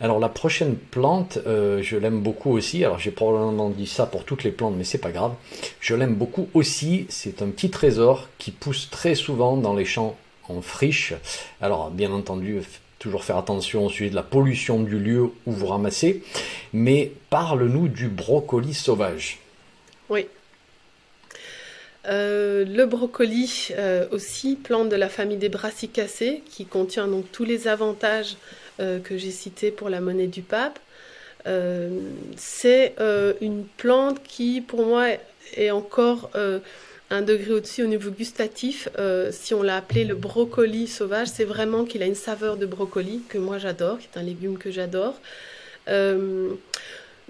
Alors 0.00 0.18
la 0.18 0.30
prochaine 0.30 0.76
plante, 0.76 1.38
euh, 1.46 1.82
je 1.82 1.96
l'aime 1.96 2.20
beaucoup 2.20 2.52
aussi. 2.52 2.84
Alors 2.84 2.98
j'ai 2.98 3.10
probablement 3.10 3.68
dit 3.68 3.86
ça 3.86 4.06
pour 4.06 4.24
toutes 4.24 4.44
les 4.44 4.50
plantes, 4.50 4.74
mais 4.76 4.84
c'est 4.84 4.98
pas 4.98 5.12
grave. 5.12 5.34
Je 5.80 5.94
l'aime 5.94 6.14
beaucoup 6.14 6.48
aussi. 6.54 7.06
C'est 7.10 7.42
un 7.42 7.48
petit 7.48 7.68
trésor 7.68 8.28
qui 8.38 8.50
pousse 8.50 8.88
très 8.90 9.14
souvent 9.14 9.58
dans 9.58 9.74
les 9.74 9.84
champs 9.84 10.16
en 10.48 10.62
friche. 10.62 11.12
Alors 11.60 11.90
bien 11.90 12.12
entendu, 12.12 12.62
toujours 12.98 13.24
faire 13.24 13.36
attention 13.36 13.86
au 13.86 13.90
sujet 13.90 14.10
de 14.10 14.14
la 14.14 14.22
pollution 14.22 14.80
du 14.80 14.98
lieu 14.98 15.24
où 15.46 15.52
vous 15.52 15.66
ramassez. 15.66 16.22
Mais 16.72 17.12
parle-nous 17.28 17.88
du 17.88 18.08
brocoli 18.08 18.72
sauvage. 18.72 19.38
Oui. 20.08 20.26
Euh, 22.06 22.64
le 22.64 22.86
brocoli 22.86 23.68
euh, 23.72 24.06
aussi, 24.10 24.56
plante 24.56 24.88
de 24.88 24.96
la 24.96 25.08
famille 25.08 25.36
des 25.36 25.50
brassicacées, 25.50 26.42
qui 26.48 26.64
contient 26.64 27.06
donc 27.06 27.30
tous 27.30 27.44
les 27.44 27.68
avantages 27.68 28.36
que 29.04 29.16
j'ai 29.16 29.30
cité 29.30 29.70
pour 29.70 29.88
la 29.88 30.00
monnaie 30.00 30.26
du 30.26 30.42
pape. 30.42 30.78
Euh, 31.46 31.88
c'est 32.36 32.94
euh, 33.00 33.32
une 33.40 33.64
plante 33.64 34.22
qui, 34.22 34.60
pour 34.60 34.84
moi, 34.84 35.08
est 35.56 35.70
encore 35.70 36.30
un 37.12 37.22
degré 37.22 37.52
au-dessus 37.52 37.82
au 37.82 37.86
niveau 37.86 38.10
gustatif. 38.10 38.88
si 39.32 39.54
on 39.54 39.62
l'a 39.62 39.76
appelé 39.78 40.04
le 40.04 40.14
brocoli 40.14 40.86
sauvage, 40.86 41.28
c'est 41.28 41.44
vraiment 41.44 41.84
qu'il 41.84 42.02
a 42.02 42.06
une 42.06 42.14
saveur 42.14 42.56
de 42.56 42.66
brocoli 42.66 43.22
que 43.28 43.38
moi 43.38 43.58
j'adore, 43.58 43.98
qui 43.98 44.08
est 44.14 44.18
un 44.18 44.22
légume 44.22 44.58
que 44.58 44.70
j'adore. 44.70 45.14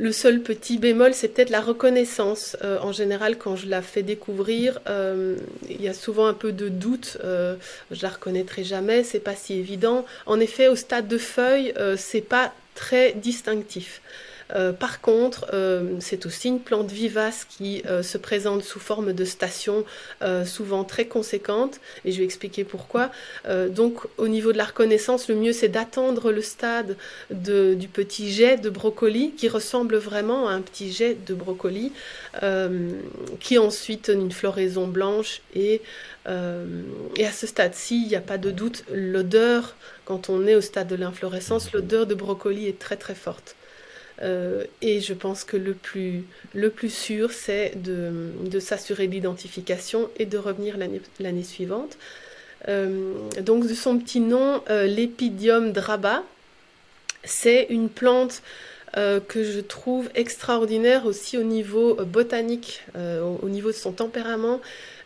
Le 0.00 0.12
seul 0.12 0.40
petit 0.40 0.78
bémol, 0.78 1.12
c'est 1.12 1.28
peut-être 1.28 1.50
la 1.50 1.60
reconnaissance. 1.60 2.56
Euh, 2.64 2.78
en 2.80 2.90
général, 2.90 3.36
quand 3.36 3.54
je 3.54 3.66
la 3.66 3.82
fais 3.82 4.02
découvrir, 4.02 4.80
euh, 4.88 5.36
il 5.68 5.82
y 5.82 5.88
a 5.88 5.92
souvent 5.92 6.26
un 6.26 6.32
peu 6.32 6.52
de 6.52 6.70
doute. 6.70 7.18
Euh, 7.22 7.56
je 7.90 8.00
la 8.00 8.08
reconnaîtrai 8.08 8.64
jamais, 8.64 9.04
c'est 9.04 9.20
pas 9.20 9.34
si 9.34 9.58
évident. 9.58 10.06
En 10.24 10.40
effet, 10.40 10.68
au 10.68 10.74
stade 10.74 11.06
de 11.06 11.18
feuille, 11.18 11.74
c'est 11.98 12.22
pas 12.22 12.54
très 12.74 13.12
distinctif. 13.12 14.00
Euh, 14.54 14.72
par 14.72 15.00
contre, 15.00 15.46
euh, 15.52 15.96
c'est 16.00 16.26
aussi 16.26 16.48
une 16.48 16.60
plante 16.60 16.90
vivace 16.90 17.46
qui 17.48 17.82
euh, 17.86 18.02
se 18.02 18.18
présente 18.18 18.62
sous 18.62 18.80
forme 18.80 19.12
de 19.12 19.24
station, 19.24 19.84
souvent 20.44 20.84
très 20.84 21.06
conséquente, 21.06 21.80
et 22.04 22.12
je 22.12 22.18
vais 22.18 22.24
expliquer 22.24 22.64
pourquoi. 22.64 23.10
donc, 23.70 24.00
au 24.18 24.28
niveau 24.28 24.52
de 24.52 24.58
la 24.58 24.64
reconnaissance, 24.64 25.28
le 25.28 25.34
mieux 25.34 25.52
c'est 25.52 25.68
d'attendre 25.68 26.30
le 26.30 26.42
stade 26.42 26.96
du 27.30 27.88
petit 27.88 28.30
jet 28.30 28.56
de 28.56 28.70
brocoli 28.70 29.32
qui 29.32 29.48
ressemble 29.48 29.96
vraiment 29.96 30.48
à 30.48 30.52
un 30.52 30.60
petit 30.60 30.92
jet 30.92 31.16
de 31.26 31.34
brocoli, 31.34 31.92
qui 33.40 33.58
ensuite 33.58 34.10
une 34.12 34.32
floraison 34.32 34.86
blanche 34.86 35.42
et 35.54 35.82
et 37.16 37.26
à 37.26 37.32
ce 37.32 37.46
stade-ci, 37.46 38.02
il 38.02 38.08
n'y 38.08 38.16
a 38.16 38.20
pas 38.20 38.38
de 38.38 38.50
doute, 38.50 38.84
l'odeur, 38.92 39.74
quand 40.04 40.28
on 40.28 40.46
est 40.46 40.54
au 40.54 40.60
stade 40.60 40.88
de 40.88 40.96
l'inflorescence, 40.96 41.72
l'odeur 41.72 42.06
de 42.06 42.14
brocoli 42.14 42.68
est 42.68 42.78
très 42.78 42.96
très 42.96 43.14
forte. 43.14 43.56
Euh, 44.22 44.64
et 44.82 45.00
je 45.00 45.14
pense 45.14 45.44
que 45.44 45.56
le 45.56 45.72
plus, 45.72 46.24
le 46.54 46.70
plus 46.70 46.92
sûr, 46.92 47.32
c'est 47.32 47.72
de, 47.76 48.32
de 48.44 48.60
s'assurer 48.60 49.06
l'identification 49.06 50.10
et 50.18 50.26
de 50.26 50.38
revenir 50.38 50.76
l'année 51.18 51.42
suivante. 51.42 51.96
Euh, 52.68 53.14
donc 53.40 53.66
de 53.66 53.74
son 53.74 53.98
petit 53.98 54.20
nom, 54.20 54.62
euh, 54.68 54.86
l'épidium 54.86 55.72
draba, 55.72 56.22
c'est 57.24 57.66
une 57.70 57.88
plante 57.88 58.42
que 59.28 59.44
je 59.44 59.60
trouve 59.60 60.10
extraordinaire 60.16 61.06
aussi 61.06 61.38
au 61.38 61.44
niveau 61.44 61.94
botanique, 61.94 62.82
au, 62.96 63.48
niveau 63.48 63.68
de 63.68 63.76
son 63.76 63.92
tempérament. 63.92 64.60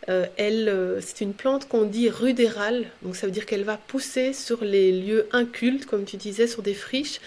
c'est 0.09 1.21
une 1.21 1.35
plante 1.35 1.69
qu'on 1.69 1.85
dit 1.85 2.09
rudérale, 2.09 2.87
donc 3.03 3.15
ça 3.15 3.27
veut 3.27 3.31
dire 3.31 3.45
qu'elle 3.45 3.65
va 3.65 3.77
pousser 3.77 4.33
sur 4.33 4.65
les 4.65 4.91
lieux 4.91 5.29
incultes, 5.33 5.85
comme 5.85 6.07
tu 6.07 6.17
disais, 6.17 6.47
sur 6.47 6.63
des 6.63 6.73
friches, 6.73 7.21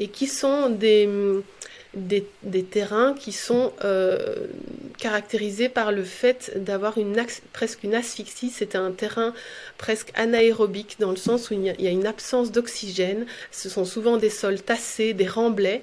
et 0.00 0.08
qui 0.08 0.26
sont 0.26 0.70
des, 0.70 1.42
terrains 2.70 3.14
qui 3.14 3.32
sont 3.32 3.72
euh, 3.84 4.46
caractérisés 4.98 5.68
par 5.68 5.92
le 5.92 6.02
fait 6.02 6.52
d'avoir 6.56 6.94
presque 7.52 7.84
une 7.84 7.94
asphyxie. 7.94 8.50
C'est 8.50 8.74
un 8.74 8.90
terrain 8.92 9.34
presque 9.76 10.10
anaérobique 10.14 10.96
dans 10.98 11.10
le 11.10 11.16
sens 11.16 11.50
où 11.50 11.54
il 11.54 11.64
y 11.64 11.86
a, 11.86 11.90
une 11.90 12.06
absence 12.06 12.50
d'oxygène. 12.50 13.26
Ce 13.52 13.68
sont 13.68 13.84
souvent 13.84 14.16
des 14.16 14.30
sols 14.30 14.62
tassés, 14.62 15.12
des 15.12 15.28
remblais. 15.28 15.82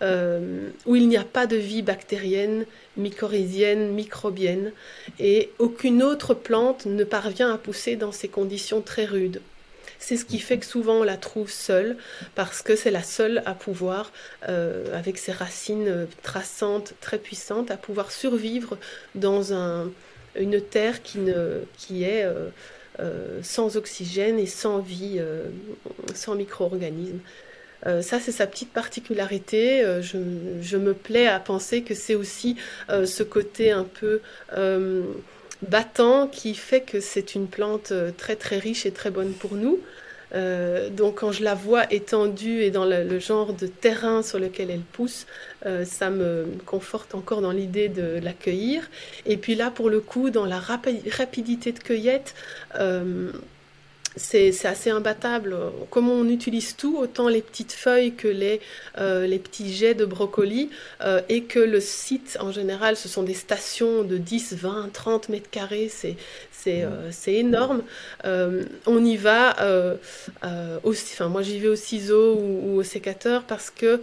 où 0.00 0.96
il 0.96 1.06
n'y 1.08 1.16
a 1.16 1.24
pas 1.24 1.46
de 1.46 1.56
vie 1.56 1.82
bactérienne, 1.82 2.66
mycorhizienne, 2.96 3.92
microbienne, 3.92 4.72
et 5.20 5.50
aucune 5.60 6.02
autre 6.02 6.34
plante 6.34 6.86
ne 6.86 7.04
parvient 7.04 7.54
à 7.54 7.58
pousser 7.58 7.94
dans 7.94 8.10
ces 8.10 8.26
conditions 8.26 8.80
très 8.80 9.04
rudes. 9.04 9.40
C'est 10.02 10.16
ce 10.16 10.24
qui 10.24 10.40
fait 10.40 10.58
que 10.58 10.66
souvent 10.66 10.94
on 10.94 11.02
la 11.04 11.16
trouve 11.16 11.48
seule, 11.48 11.96
parce 12.34 12.60
que 12.60 12.74
c'est 12.74 12.90
la 12.90 13.04
seule 13.04 13.40
à 13.46 13.54
pouvoir, 13.54 14.10
euh, 14.48 14.98
avec 14.98 15.16
ses 15.16 15.30
racines 15.30 16.08
traçantes 16.24 16.94
très 17.00 17.18
puissantes, 17.18 17.70
à 17.70 17.76
pouvoir 17.76 18.10
survivre 18.10 18.76
dans 19.14 19.52
une 20.34 20.60
terre 20.60 21.02
qui, 21.04 21.18
ne, 21.18 21.60
qui 21.78 22.02
est 22.02 22.24
euh, 22.24 22.48
euh, 22.98 23.38
sans 23.44 23.76
oxygène 23.76 24.40
et 24.40 24.46
sans 24.46 24.80
vie, 24.80 25.20
sans 26.14 26.34
micro-organismes. 26.34 27.20
ça, 27.84 28.18
c'est 28.18 28.32
sa 28.32 28.48
petite 28.48 28.72
particularité. 28.72 29.84
je, 30.02 30.76
me 30.76 30.94
plais 30.94 31.28
à 31.28 31.38
penser 31.38 31.82
que 31.82 31.94
c'est 31.94 32.16
aussi 32.16 32.56
ce 32.88 33.22
côté 33.22 33.70
un 33.70 33.84
peu 33.84 34.20
battant 35.68 36.26
qui 36.26 36.54
fait 36.54 36.80
que 36.80 37.00
c'est 37.00 37.34
une 37.34 37.46
plante 37.46 37.92
euh, 37.92 38.10
très 38.16 38.36
très 38.36 38.58
riche 38.58 38.86
et 38.86 38.90
très 38.90 39.10
bonne 39.10 39.32
pour 39.32 39.54
nous. 39.54 39.80
Euh, 40.34 40.88
donc 40.88 41.16
quand 41.16 41.30
je 41.30 41.44
la 41.44 41.54
vois 41.54 41.92
étendue 41.92 42.62
et 42.62 42.70
dans 42.70 42.86
le, 42.86 43.18
genre 43.18 43.52
de 43.52 43.66
terrain 43.66 44.22
sur 44.22 44.38
lequel 44.38 44.70
elle 44.70 44.80
pousse, 44.80 45.26
euh, 45.66 45.84
ça 45.84 46.08
me 46.08 46.46
conforte 46.64 47.14
encore 47.14 47.42
dans 47.42 47.52
l'idée 47.52 47.88
de 47.88 48.18
l'accueillir. 48.22 48.88
Et 49.26 49.36
puis 49.36 49.54
là, 49.54 49.70
pour 49.70 49.90
le 49.90 50.00
coup, 50.00 50.30
dans 50.30 50.46
la 50.46 50.58
rapidité 50.58 51.72
de 51.72 51.78
cueillette, 51.78 52.34
c'est 54.16 54.66
assez 54.66 54.90
imbattable. 54.90 55.56
Comme 55.90 56.08
on 56.08 56.28
utilise 56.28 56.76
tout, 56.76 56.96
autant 56.98 57.28
les 57.28 57.42
petites 57.42 57.72
feuilles 57.72 58.14
que 58.14 58.28
les, 58.28 58.60
euh, 58.98 59.26
les 59.26 59.38
petits 59.38 59.72
jets 59.72 59.94
de 59.94 60.04
brocoli, 60.04 60.70
euh, 61.02 61.20
et 61.28 61.44
que 61.44 61.58
le 61.58 61.80
site, 61.80 62.36
en 62.40 62.52
général, 62.52 62.96
ce 62.96 63.08
sont 63.08 63.22
des 63.22 63.34
stations 63.34 64.02
de 64.02 64.16
10, 64.16 64.54
20, 64.54 64.90
30 64.92 65.28
mètres 65.28 65.50
carrés, 65.50 65.88
c'est 65.90 66.16
c'est 66.64 67.34
énorme. 67.34 67.82
Euh, 68.24 68.64
on 68.86 69.04
y 69.04 69.16
va 69.16 69.60
euh, 69.60 69.96
aussi, 70.82 71.16
moi 71.22 71.42
j'y 71.42 71.58
vais 71.58 71.68
au 71.68 71.76
ciseau 71.76 72.34
ou, 72.34 72.78
au 72.78 72.82
sécateur 72.82 73.44
parce 73.44 73.70
que 73.70 74.00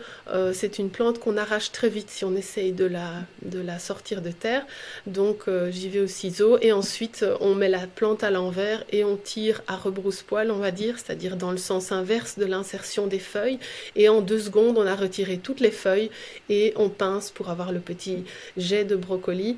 c'est 0.53 0.80
une 0.80 0.89
plante 0.89 1.20
qu'on 1.20 1.38
arrache 1.38 1.72
très 1.72 1.89
vite 1.89 2.10
si 2.10 2.26
on 2.26 2.36
essaye 2.36 2.72
de 2.72 2.86
la, 2.86 3.12
de 3.43 3.60
la 3.60 3.80
sortir 3.80 4.22
de 4.22 4.32
terre. 4.32 4.66
Donc 5.07 5.45
j'y 5.70 5.89
vais 5.89 6.01
au 6.01 6.07
ciseau 6.07 6.57
et 6.62 6.72
ensuite 6.72 7.26
on 7.39 7.55
met 7.55 7.70
la 7.70 7.88
plante 7.88 8.24
à 8.24 8.32
l'envers 8.32 8.84
et 8.91 9.03
on 9.03 9.18
tire 9.18 9.62
à 9.68 9.76
rebrousse-poil, 9.76 10.51
on 10.51 10.57
va 10.57 10.72
dire, 10.72 10.97
c'est-à-dire 10.97 11.36
dans 11.36 11.51
le 11.51 11.57
sens 11.57 11.91
inverse 11.91 12.38
de 12.38 12.45
l'insertion 12.45 13.07
des 13.07 13.20
feuilles. 13.20 13.60
Et 13.95 14.10
en 14.10 14.22
deux 14.22 14.39
secondes, 14.39 14.78
on 14.78 14.86
a 14.86 14.95
retiré 14.95 15.38
toutes 15.38 15.60
les 15.60 15.72
feuilles 15.72 16.10
et 16.49 16.74
on 16.76 16.89
pince 16.89 17.32
pour 17.32 17.49
avoir 17.49 17.72
le 17.72 17.80
petit 17.80 18.24
jet 18.57 18.86
de 18.86 18.95
brocoli. 18.95 19.57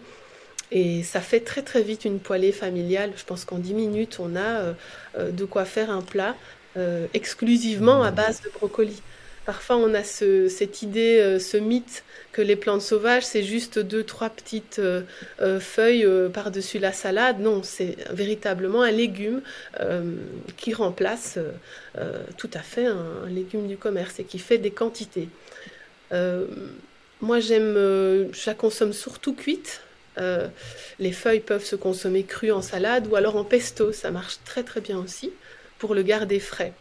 Et 0.72 1.04
ça 1.04 1.20
fait 1.20 1.42
très 1.42 1.62
très 1.62 1.82
vite 1.82 2.06
une 2.06 2.20
poêlée 2.20 2.54
familiale. 2.54 3.12
Je 3.18 3.26
pense 3.26 3.44
qu'en 3.44 3.58
10 3.58 3.74
minutes, 3.74 4.18
on 4.20 4.36
a 4.36 4.40
euh, 4.40 4.74
euh, 5.18 5.32
de 5.32 5.44
quoi 5.44 5.66
faire 5.66 5.92
un 5.92 6.02
plat 6.02 6.36
euh, 6.78 7.08
exclusivement 7.14 8.04
à 8.04 8.12
base 8.12 8.42
de 8.42 8.50
brocoli. 8.50 9.02
Parfois, 9.46 9.76
on 9.78 9.94
a 9.96 10.04
cette 10.04 10.84
idée, 10.84 11.40
ce 11.40 11.58
mythe 11.58 12.04
que 12.32 12.44
les 12.44 12.56
plantes 12.56 12.84
sauvages, 12.84 13.24
c'est 13.24 13.42
juste 13.42 13.80
deux, 13.80 14.04
trois 14.04 14.30
petites 14.30 14.80
feuilles 15.60 16.08
par-dessus 16.32 16.78
la 16.78 16.94
salade. 16.94 17.40
Non, 17.40 17.64
c'est 17.64 17.98
véritablement 18.12 18.84
un 18.84 18.92
légume 18.92 19.42
qui 20.58 20.76
remplace 20.76 21.40
tout 22.38 22.52
à 22.54 22.60
fait 22.60 22.86
un, 22.86 23.24
un, 23.26 23.30
légume 23.30 23.68
du 23.68 23.78
commerce 23.78 24.20
et 24.20 24.26
qui 24.26 24.38
fait 24.38 24.60
des 24.60 24.70
quantités. 24.70 25.28
moi, 26.12 27.40
j'aime, 27.40 27.74
je 27.74 28.46
la 28.46 28.54
consomme 28.54 28.94
surtout 28.94 29.34
cuite. 29.34 29.82
Euh, 30.18 30.48
les 31.00 31.12
feuilles 31.12 31.40
peuvent 31.40 31.64
se 31.64 31.76
consommer 31.76 32.24
crues 32.24 32.52
en 32.52 32.62
salade 32.62 33.08
ou 33.08 33.16
alors 33.16 33.36
en 33.36 33.44
pesto, 33.44 33.92
ça 33.92 34.12
marche 34.12 34.40
très 34.46 34.64
très 34.64 34.82
bien 34.82 34.98
aussi 34.98 35.32
pour 35.80 35.96
le 35.96 36.04
garder 36.04 36.40
frais. 36.40 36.74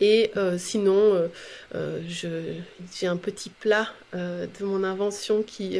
Et 0.00 0.30
euh, 0.36 0.58
sinon, 0.58 1.28
euh, 1.74 2.00
j'ai 2.08 3.06
un 3.06 3.16
petit 3.16 3.50
plat 3.50 3.92
de 4.12 4.64
mon 4.64 4.84
invention 4.84 5.42
qui, 5.42 5.78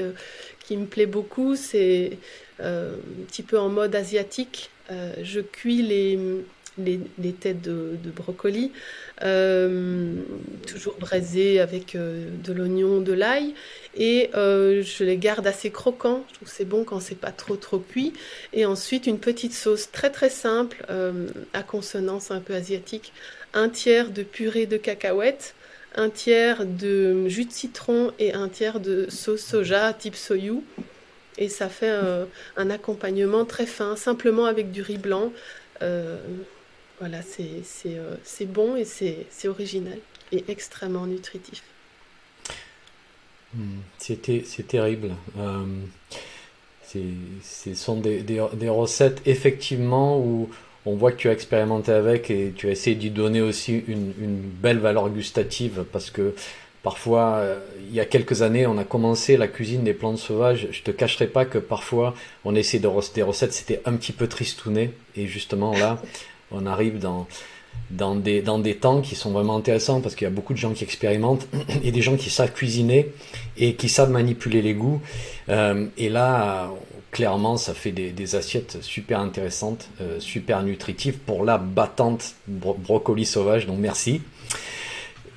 qui 0.64 0.76
me 0.76 0.86
plaît 0.86 1.06
beaucoup. 1.06 1.54
C'est 1.54 2.18
un 2.60 2.90
petit 3.28 3.42
peu 3.42 3.58
en 3.58 3.68
mode 3.68 3.94
asiatique. 3.94 4.70
je 4.90 5.40
cuis 5.40 5.82
les, 5.82 6.18
les, 6.78 7.32
têtes 7.32 7.62
de, 7.62 7.96
brocoli, 8.14 8.72
euh, 9.22 10.14
toujours 10.66 10.96
braisées 10.98 11.60
avec 11.60 11.94
euh, 11.94 12.28
de 12.44 12.52
l'oignon, 12.52 13.00
de 13.00 13.12
l'ail, 13.12 13.54
et 13.96 14.30
euh, 14.34 14.82
je 14.82 15.04
les 15.04 15.16
garde 15.16 15.46
assez 15.46 15.70
croquants. 15.70 16.24
Je 16.28 16.34
trouve 16.34 16.48
c'est 16.48 16.64
bon 16.64 16.84
quand 16.84 17.00
c'est 17.00 17.18
pas 17.18 17.32
trop 17.32 17.56
trop 17.56 17.78
cuit. 17.78 18.12
Et 18.52 18.64
ensuite 18.66 19.06
une 19.06 19.18
petite 19.18 19.54
sauce 19.54 19.90
très 19.90 20.10
très 20.10 20.30
simple 20.30 20.84
à 21.52 21.62
consonance 21.62 22.30
un 22.30 22.40
peu 22.40 22.54
asiatique, 22.54 23.12
un 23.54 23.68
tiers 23.68 24.10
de 24.10 24.22
purée 24.22 24.66
de 24.66 24.76
cacahuètes 24.76 25.54
un 25.94 26.10
tiers 26.10 26.64
de 26.64 27.26
jus 27.28 27.46
de 27.46 27.52
citron 27.52 28.12
et 28.18 28.32
un 28.32 28.48
tiers 28.48 28.78
de 28.78 29.06
sauce 29.08 29.40
soja 29.40 29.92
type 29.92 30.14
soyou. 30.14 30.62
Et 31.38 31.48
ça 31.48 31.68
fait 31.68 31.92
un 32.56 32.70
accompagnement 32.70 33.44
très 33.44 33.66
fin, 33.66 33.96
simplement 33.96 34.46
avec 34.46 34.70
du 34.70 34.82
riz 34.82 34.98
blanc. 34.98 35.32
Voilà, 37.00 37.20
euh, 37.20 38.16
c'est 38.24 38.46
bon 38.46 38.76
et 38.76 38.84
c'est 38.84 39.48
original 39.48 39.98
et 40.32 40.44
extrêmement 40.48 41.06
nutritif. 41.06 41.62
Hmm, 43.54 43.78
c'est 43.98 44.66
terrible. 44.66 45.10
Euh, 45.38 45.64
ce 47.42 47.74
sont 47.74 48.00
des, 48.00 48.22
des, 48.22 48.68
recettes 48.68 49.22
effectivement 49.26 50.18
où 50.18 50.48
on 50.86 50.96
voit 50.96 51.12
que 51.12 51.18
tu 51.18 51.28
as 51.28 51.32
expérimenté 51.32 51.92
avec 51.92 52.30
et 52.30 52.52
tu 52.56 52.68
as 52.68 52.70
essayé 52.70 52.96
d'y 52.96 53.10
donner 53.10 53.42
aussi 53.42 53.84
une, 53.86 54.12
une, 54.20 54.40
belle 54.40 54.78
valeur 54.78 55.08
gustative 55.10 55.84
parce 55.92 56.10
que 56.10 56.34
parfois, 56.82 57.36
euh, 57.36 57.60
il 57.88 57.94
y 57.94 58.00
a 58.00 58.06
quelques 58.06 58.42
années, 58.42 58.66
on 58.66 58.78
a 58.78 58.84
commencé 58.84 59.36
la 59.36 59.48
cuisine 59.48 59.84
des 59.84 59.94
plantes 59.94 60.18
sauvages. 60.18 60.68
Je 60.70 60.82
te 60.82 60.90
cacherai 60.90 61.26
pas 61.26 61.44
que 61.44 61.58
parfois, 61.58 62.14
on 62.44 62.54
essaie 62.54 62.78
de 62.78 62.88
des 63.14 63.22
recettes, 63.22 63.52
c'était 63.52 63.82
un 63.84 63.94
petit 63.94 64.12
peu 64.12 64.26
tristouné 64.26 64.92
et 65.16 65.26
justement 65.26 65.72
là, 65.72 66.00
on 66.50 66.66
arrive 66.66 66.98
dans, 66.98 67.26
des 68.16 68.76
temps 68.80 69.00
qui 69.00 69.14
sont 69.14 69.32
vraiment 69.32 69.56
intéressants 69.56 70.00
parce 70.00 70.14
qu'il 70.14 70.24
y 70.24 70.30
a 70.30 70.34
beaucoup 70.34 70.52
de 70.52 70.58
gens 70.58 70.72
qui 70.72 70.84
expérimentent 70.84 71.46
et 71.82 71.92
des 71.92 72.02
gens 72.02 72.16
qui 72.16 72.30
savent 72.30 72.52
cuisiner 72.52 73.12
et 73.56 73.74
qui 73.74 73.88
savent 73.88 74.10
manipuler 74.10 74.62
les 74.62 74.74
goûts. 74.74 75.00
Euh, 75.48 75.86
et 75.96 76.08
là, 76.08 76.70
clairement, 77.10 77.56
ça 77.56 77.74
fait 77.74 77.92
des, 77.92 78.34
assiettes 78.34 78.78
super 78.82 79.20
intéressantes, 79.20 79.88
euh, 80.00 80.20
super 80.20 80.62
nutritives 80.62 81.18
pour 81.18 81.44
la 81.44 81.58
battante 81.58 82.34
brocoli 82.46 83.24
sauvage. 83.24 83.66
Donc 83.66 83.78
merci. 83.78 84.20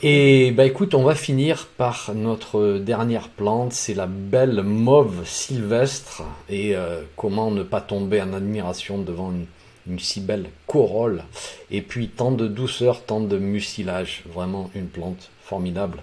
Et 0.04 0.50
bah 0.52 0.66
écoute, 0.66 0.96
on 0.96 1.04
va 1.04 1.14
finir 1.14 1.68
par 1.78 2.12
notre 2.16 2.80
dernière 2.80 3.30
plante, 3.30 3.72
c'est 3.72 3.94
la 3.94 4.08
belle 4.08 4.64
mauve 4.64 5.28
sylvestre. 5.28 6.24
Et 6.50 6.76
euh, 6.76 7.04
comment 7.16 7.52
ne 7.52 7.62
pas 7.62 7.82
tomber 7.82 8.20
en 8.20 8.34
admiration 8.34 8.98
devant 8.98 9.32
une, 9.32 9.46
une 9.88 10.00
si 10.00 10.22
belle 10.22 10.48
corolle, 10.68 11.24
et 11.70 11.82
puis 11.82 12.10
tant 12.10 12.32
de 12.32 12.48
douceur, 12.48 13.04
tant 13.04 13.22
de 13.22 13.38
mucilage, 13.38 14.24
vraiment 14.28 14.70
une 14.76 14.88
plante 14.88 15.30
formidable, 15.44 16.00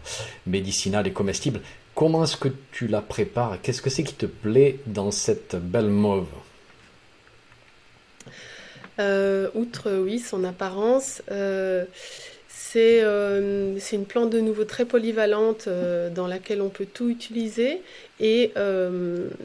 médicinale 0.47 1.07
et 1.07 1.12
comestible. 1.12 1.61
Comment 1.95 2.24
est-ce 2.24 2.37
que 2.37 2.49
tu 2.70 2.87
la 2.87 3.01
prépares? 3.01 3.59
Qu'est-ce 3.62 3.83
que 3.83 3.91
c'est 3.91 4.05
qui 4.05 4.14
te 4.14 4.26
plaît 4.26 4.79
dans 4.87 5.11
cette 5.11 5.57
belle 5.57 5.89
mauve? 5.89 6.29
Euh, 9.01 9.49
Outre, 9.55 9.93
oui, 9.93 10.18
son 10.18 10.45
apparence, 10.45 11.22
euh, 11.31 11.85
euh, 12.76 13.76
c'est 13.79 13.97
une 13.97 14.05
plante 14.05 14.31
de 14.31 14.41
nouveau 14.41 14.64
très 14.64 14.85
polyvalente 14.85 15.68
dans 16.14 16.26
laquelle 16.26 16.61
on 16.61 16.68
peut 16.68 16.87
tout 16.87 17.09
utiliser 17.09 17.81
et 18.20 18.53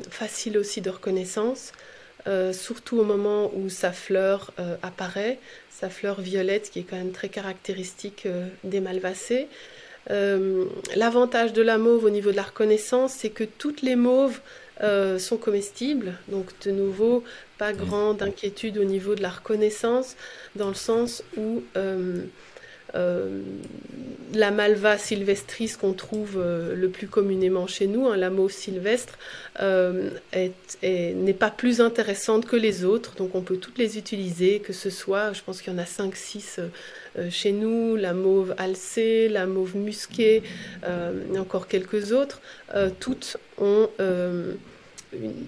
facile 0.09 0.57
aussi 0.57 0.81
de 0.81 0.89
reconnaissance. 0.89 1.71
Euh, 2.25 2.53
surtout 2.53 2.99
au 2.99 3.03
moment 3.03 3.51
où 3.53 3.67
sa 3.69 3.91
fleur 3.91 4.53
euh, 4.57 4.77
apparaît, 4.81 5.39
sa 5.69 5.89
fleur 5.89 6.21
violette 6.21 6.69
qui 6.71 6.79
est 6.79 6.83
quand 6.83 6.95
même 6.95 7.11
très 7.11 7.27
caractéristique 7.27 8.25
euh, 8.25 8.47
des 8.63 8.79
malvacées. 8.79 9.47
L'avantage 10.95 11.53
de 11.53 11.61
la 11.61 11.77
mauve 11.77 12.03
au 12.03 12.09
niveau 12.09 12.31
de 12.31 12.35
la 12.35 12.43
reconnaissance, 12.43 13.13
c'est 13.13 13.29
que 13.29 13.45
toutes 13.45 13.81
les 13.81 13.95
mauves 13.95 14.41
sont 15.17 15.37
comestibles, 15.37 16.15
donc 16.27 16.47
de 16.65 16.71
nouveau, 16.71 17.23
pas 17.57 17.71
grande 17.71 18.21
inquiétude 18.21 18.77
au 18.77 18.83
niveau 18.83 19.15
de 19.15 19.21
la 19.21 19.29
reconnaissance, 19.29 20.17
dans 20.57 20.67
le 20.67 20.73
sens 20.73 21.23
où 21.37 21.63
la 22.93 24.51
malva 24.51 24.97
sylvestris 24.97 25.75
qu'on 25.79 25.93
trouve 25.93 26.39
le 26.41 26.89
plus 26.89 27.07
communément 27.07 27.67
chez 27.67 27.87
nous, 27.87 28.07
hein, 28.07 28.17
la 28.17 28.29
mauve 28.29 28.51
sylvestre, 28.51 29.17
n'est 29.61 31.33
pas 31.37 31.51
plus 31.51 31.81
intéressante 31.81 32.45
que 32.45 32.55
les 32.55 32.83
autres, 32.83 33.15
donc 33.15 33.35
on 33.35 33.41
peut 33.41 33.57
toutes 33.57 33.77
les 33.77 33.97
utiliser, 33.97 34.59
que 34.59 34.73
ce 34.73 34.89
soit, 34.89 35.33
je 35.33 35.41
pense 35.41 35.61
qu'il 35.61 35.73
y 35.73 35.75
en 35.75 35.79
a 35.79 35.85
5-6 35.85 36.59
chez 37.29 37.51
nous, 37.51 37.95
la 37.95 38.13
mauve 38.13 38.55
alcée, 38.57 39.29
la 39.29 39.45
mauve 39.45 39.75
musquée, 39.75 40.43
et 40.83 41.39
encore 41.39 41.67
quelques 41.67 42.11
autres, 42.11 42.41
toutes 42.99 43.37
ont 43.57 43.89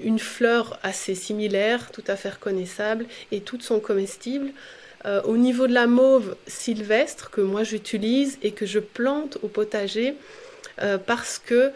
une, 0.04 0.20
fleur 0.20 0.80
assez 0.84 1.16
similaire, 1.16 1.92
tout 1.92 2.04
à 2.08 2.16
fait 2.16 2.30
reconnaissable, 2.30 3.06
et 3.32 3.42
toutes 3.42 3.64
sont 3.64 3.80
comestibles. 3.80 4.52
Euh, 5.06 5.22
au 5.24 5.38
niveau 5.38 5.68
de 5.68 5.74
la 5.74 5.88
mauve 5.88 6.36
sylvestre 6.48 7.30
que 7.30 7.42
moi 7.42 7.64
j'utilise 7.64 8.38
et 8.42 8.52
que 8.52 8.66
je 8.66 8.80
plante 8.80 9.38
au 9.44 9.48
potager, 9.48 10.16
euh, 10.82 10.98
parce 10.98 11.38
que 11.38 11.72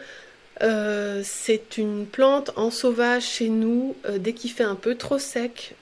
euh, 0.62 1.22
c'est 1.24 1.78
une 1.78 2.06
plante 2.06 2.50
en 2.56 2.70
sauvage 2.70 3.24
chez 3.24 3.48
nous. 3.48 3.96
dès 4.18 4.32
qu'il 4.32 4.50
fait 4.50 4.64
un 4.64 4.74
peu 4.74 4.94
trop 4.94 5.18
sec, 5.18 5.74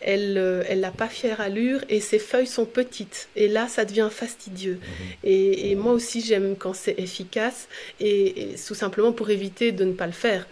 elle 0.00 0.80
n'a 0.80 0.90
pas 0.90 1.08
fière 1.08 1.40
allure 1.40 1.80
et 1.88 2.00
ses 2.00 2.18
feuilles 2.18 2.46
sont 2.46 2.64
petites. 2.64 3.28
Et 3.36 3.48
là, 3.48 3.68
ça 3.68 3.84
devient 3.84 4.08
fastidieux. 4.10 4.80
Mhm. 4.80 5.30
Et, 5.30 5.74
moi 5.76 5.92
aussi, 5.92 6.20
j'aime 6.20 6.56
quand 6.58 6.74
c'est 6.74 6.98
efficace 6.98 7.68
et, 8.00 8.54
tout 8.66 8.74
simplement 8.74 9.12
pour 9.12 9.30
éviter 9.30 9.72
de 9.72 9.84
ne 9.84 9.92
pas 9.92 10.06
le 10.06 10.12
faire 10.12 10.46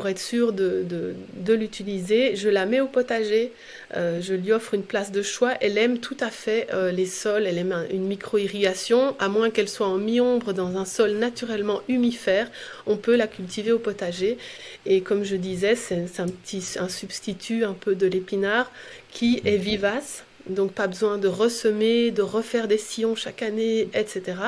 pour 0.00 0.08
être 0.08 0.18
sûr 0.18 0.54
de, 0.54 0.86
de, 0.88 1.52
l'utiliser. 1.52 2.34
Je 2.34 2.48
la 2.48 2.64
mets 2.64 2.80
au 2.80 2.86
potager, 2.86 3.52
euh, 3.94 4.22
je 4.22 4.32
lui 4.32 4.50
offre 4.50 4.72
une 4.72 4.82
place 4.82 5.12
de 5.12 5.20
choix. 5.20 5.52
Elle 5.60 5.76
aime 5.76 5.98
tout 5.98 6.16
à 6.20 6.30
fait 6.30 6.68
euh, 6.72 6.90
les 6.90 7.04
sols, 7.04 7.46
elle 7.46 7.58
aime 7.58 7.86
une 7.90 8.06
micro-irrigation, 8.06 9.14
à 9.18 9.28
moins 9.28 9.50
qu'elle 9.50 9.68
soit 9.68 9.88
en 9.88 9.98
mi-ombre 9.98 10.54
dans 10.54 10.78
un 10.78 10.86
sol 10.86 11.10
naturellement 11.18 11.82
humifère, 11.88 12.50
on 12.86 12.96
peut 12.96 13.14
la 13.14 13.26
cultiver 13.26 13.72
au 13.72 13.78
potager. 13.78 14.38
Et 14.86 15.02
comme 15.02 15.22
je 15.22 15.36
disais, 15.36 15.74
c'est 15.74 16.18
un 16.18 16.28
petit 16.28 16.64
un 16.78 16.88
substitut 16.88 17.64
un 17.64 17.74
peu 17.74 17.94
de 17.94 18.06
l'épinard 18.06 18.72
qui 19.10 19.42
est 19.44 19.58
vivace. 19.58 20.24
Donc 20.48 20.72
pas 20.72 20.86
besoin 20.86 21.18
de 21.18 21.28
ressemer, 21.28 22.10
de 22.10 22.22
refaire 22.22 22.68
des 22.68 22.78
sillons 22.78 23.16
chaque 23.16 23.42
année, 23.42 23.90
etc. 23.92 24.38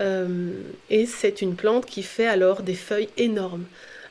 Euh, 0.00 0.52
et 0.88 1.04
c'est 1.04 1.42
une 1.42 1.56
plante 1.56 1.84
qui 1.84 2.02
fait 2.02 2.26
alors 2.26 2.62
des 2.62 2.74
feuilles 2.74 3.10
énormes. 3.18 3.66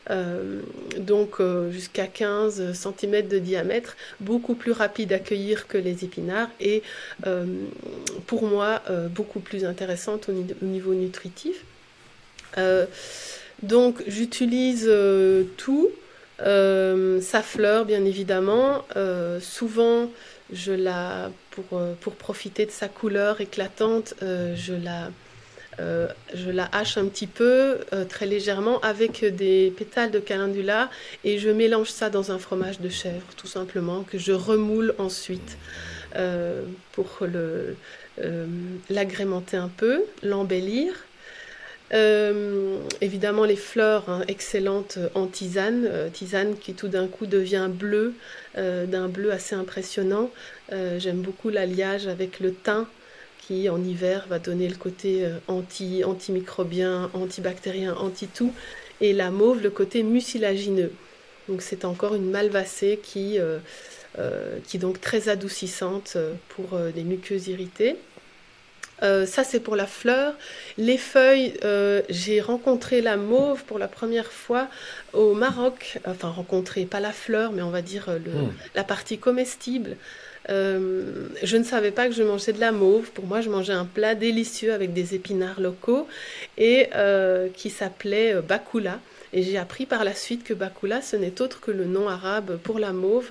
Euh, 0.10 0.62
donc 0.98 1.40
euh, 1.40 1.72
jusqu'à 1.72 2.08
15 2.08 2.74
cm 2.74 3.28
de 3.28 3.40
diamètre, 3.40 3.98
beaucoup 4.20 4.56
plus 4.56 4.72
rapide 4.72 5.14
à 5.14 5.20
cueillir 5.20 5.68
que 5.68 5.78
les 5.78 6.06
épinards 6.06 6.50
et 6.60 6.84
euh, 7.26 7.46
pour 8.26 8.44
moi 8.44 8.82
beaucoup 9.10 9.40
plus 9.40 9.66
intéressante 9.66 10.30
au, 10.30 10.66
niveau 10.66 10.94
nutritif. 10.94 11.64
donc 13.64 14.04
j'utilise 14.08 14.90
tout, 15.58 15.90
sa 16.40 17.42
fleur 17.44 17.86
bien 17.86 18.06
évidemment, 18.06 18.86
souvent 19.42 20.10
je 20.52 20.72
la, 20.72 21.32
pour, 21.52 21.82
pour 22.02 22.14
profiter 22.16 22.66
de 22.66 22.72
sa 22.72 22.88
couleur 22.88 23.42
éclatante, 23.42 24.14
je 24.22 24.74
la 24.74 25.10
euh, 25.80 26.08
je 26.34 26.50
la 26.50 26.70
hache 26.72 26.98
un 26.98 27.06
petit 27.06 27.28
peu, 27.28 27.78
euh, 27.94 28.04
très 28.06 28.26
légèrement, 28.26 28.80
avec 28.82 29.24
des 29.24 29.72
pétales 29.78 30.12
de 30.12 30.20
calendula 30.20 30.90
et 31.24 31.38
je 31.38 31.50
mélange 31.50 31.90
ça 31.90 32.10
dans 32.10 32.32
un 32.32 32.40
fromage 32.40 32.80
de 32.80 32.90
chèvre, 32.90 33.28
tout 33.36 33.48
simplement, 33.48 34.04
que 34.04 34.18
je 34.18 34.32
remoule 34.32 34.96
ensuite 34.98 35.58
euh, 36.16 36.64
pour 36.94 37.20
l'agrémenter 38.90 39.58
un 39.58 39.70
peu, 39.70 40.04
l'embellir. 40.24 40.94
évidemment, 41.92 43.46
les 43.46 43.56
fleurs 43.56 44.10
hein, 44.10 44.24
excellentes 44.28 44.98
en 45.14 45.28
tisane, 45.28 45.88
tisane 46.12 46.58
qui 46.58 46.74
tout 46.74 46.88
d'un 46.88 47.08
coup 47.08 47.28
devient 47.28 47.70
bleu, 47.70 48.14
d'un 48.56 49.08
bleu 49.08 49.32
assez 49.32 49.54
impressionnant. 49.54 50.32
J'aime 50.72 51.22
beaucoup 51.22 51.50
l'alliage 51.50 52.08
avec 52.08 52.40
le 52.40 52.54
thym 52.54 52.88
qui 53.40 53.70
en 53.70 53.82
hiver 53.84 54.26
va 54.30 54.40
donner 54.40 54.68
le 54.68 54.76
côté 54.76 55.26
euh, 55.26 55.38
anti, 55.48 56.04
antimicrobien, 56.04 57.10
antibactérien, 57.14 57.96
anti-tout, 57.96 58.54
et 59.00 59.14
la 59.14 59.32
mauve 59.32 59.62
le 59.62 59.70
côté 59.70 60.04
mucilagineux. 60.04 60.92
Donc 61.48 61.62
c'est 61.62 61.86
encore 61.86 62.14
une 62.16 62.30
malvacée 62.30 63.00
qui, 63.02 63.40
euh, 63.40 63.60
euh, 64.20 64.58
qui 64.66 64.78
est 64.78 64.80
donc 64.80 65.00
très 65.00 65.30
adoucissante 65.30 66.18
pour 66.50 66.78
des 66.94 67.04
muqueuses 67.04 67.48
irritées. 67.48 67.96
ça 69.02 69.44
c'est 69.46 69.62
pour 69.62 69.78
la 69.78 69.86
fleur. 69.86 70.34
Les 70.78 70.98
feuilles, 70.98 71.54
j'ai 72.10 72.42
rencontré 72.42 73.00
la 73.02 73.16
mauve 73.16 73.64
pour 73.64 73.80
la 73.80 73.88
première 73.88 74.32
fois 74.32 74.68
au 75.14 75.36
Maroc. 75.36 76.00
Enfin 76.06 76.30
rencontré, 76.30 76.86
pas 76.86 77.00
la 77.00 77.14
fleur, 77.14 77.54
mais 77.54 77.62
on 77.62 77.70
va 77.70 77.84
dire 77.84 78.10
hmm. 78.10 78.50
la 78.76 78.84
partie 78.84 79.20
comestible. 79.20 79.96
Euh, 80.50 81.28
je 81.44 81.58
ne 81.58 81.64
savais 81.64 81.92
pas 81.92 82.08
que 82.08 82.14
je 82.14 82.24
mangeais 82.24 82.54
de 82.54 82.60
la 82.60 82.72
mauve. 82.72 83.12
Pour 83.12 83.26
moi, 83.26 83.42
je 83.42 83.50
mangeais 83.50 83.74
un 83.74 83.86
plat 83.86 84.16
délicieux 84.16 84.74
avec 84.74 84.94
des 84.94 85.16
épinards 85.16 85.60
locaux 85.60 86.08
et 86.58 86.88
euh, 86.96 87.48
qui 87.54 87.70
s'appelait 87.70 88.36
euh, 88.36 88.42
bakoula. 88.42 89.00
Et 89.34 89.44
j'ai 89.44 89.58
appris 89.58 89.86
par 89.86 90.04
la 90.04 90.14
suite 90.14 90.44
que 90.44 90.54
bakoula, 90.54 91.02
ce 91.02 91.18
n'est 91.18 91.42
autre 91.42 91.60
que 91.60 91.72
le 91.72 91.86
nom 91.86 92.08
arabe 92.08 92.58
pour 92.64 92.80
la 92.80 92.94
mauve. 92.94 93.30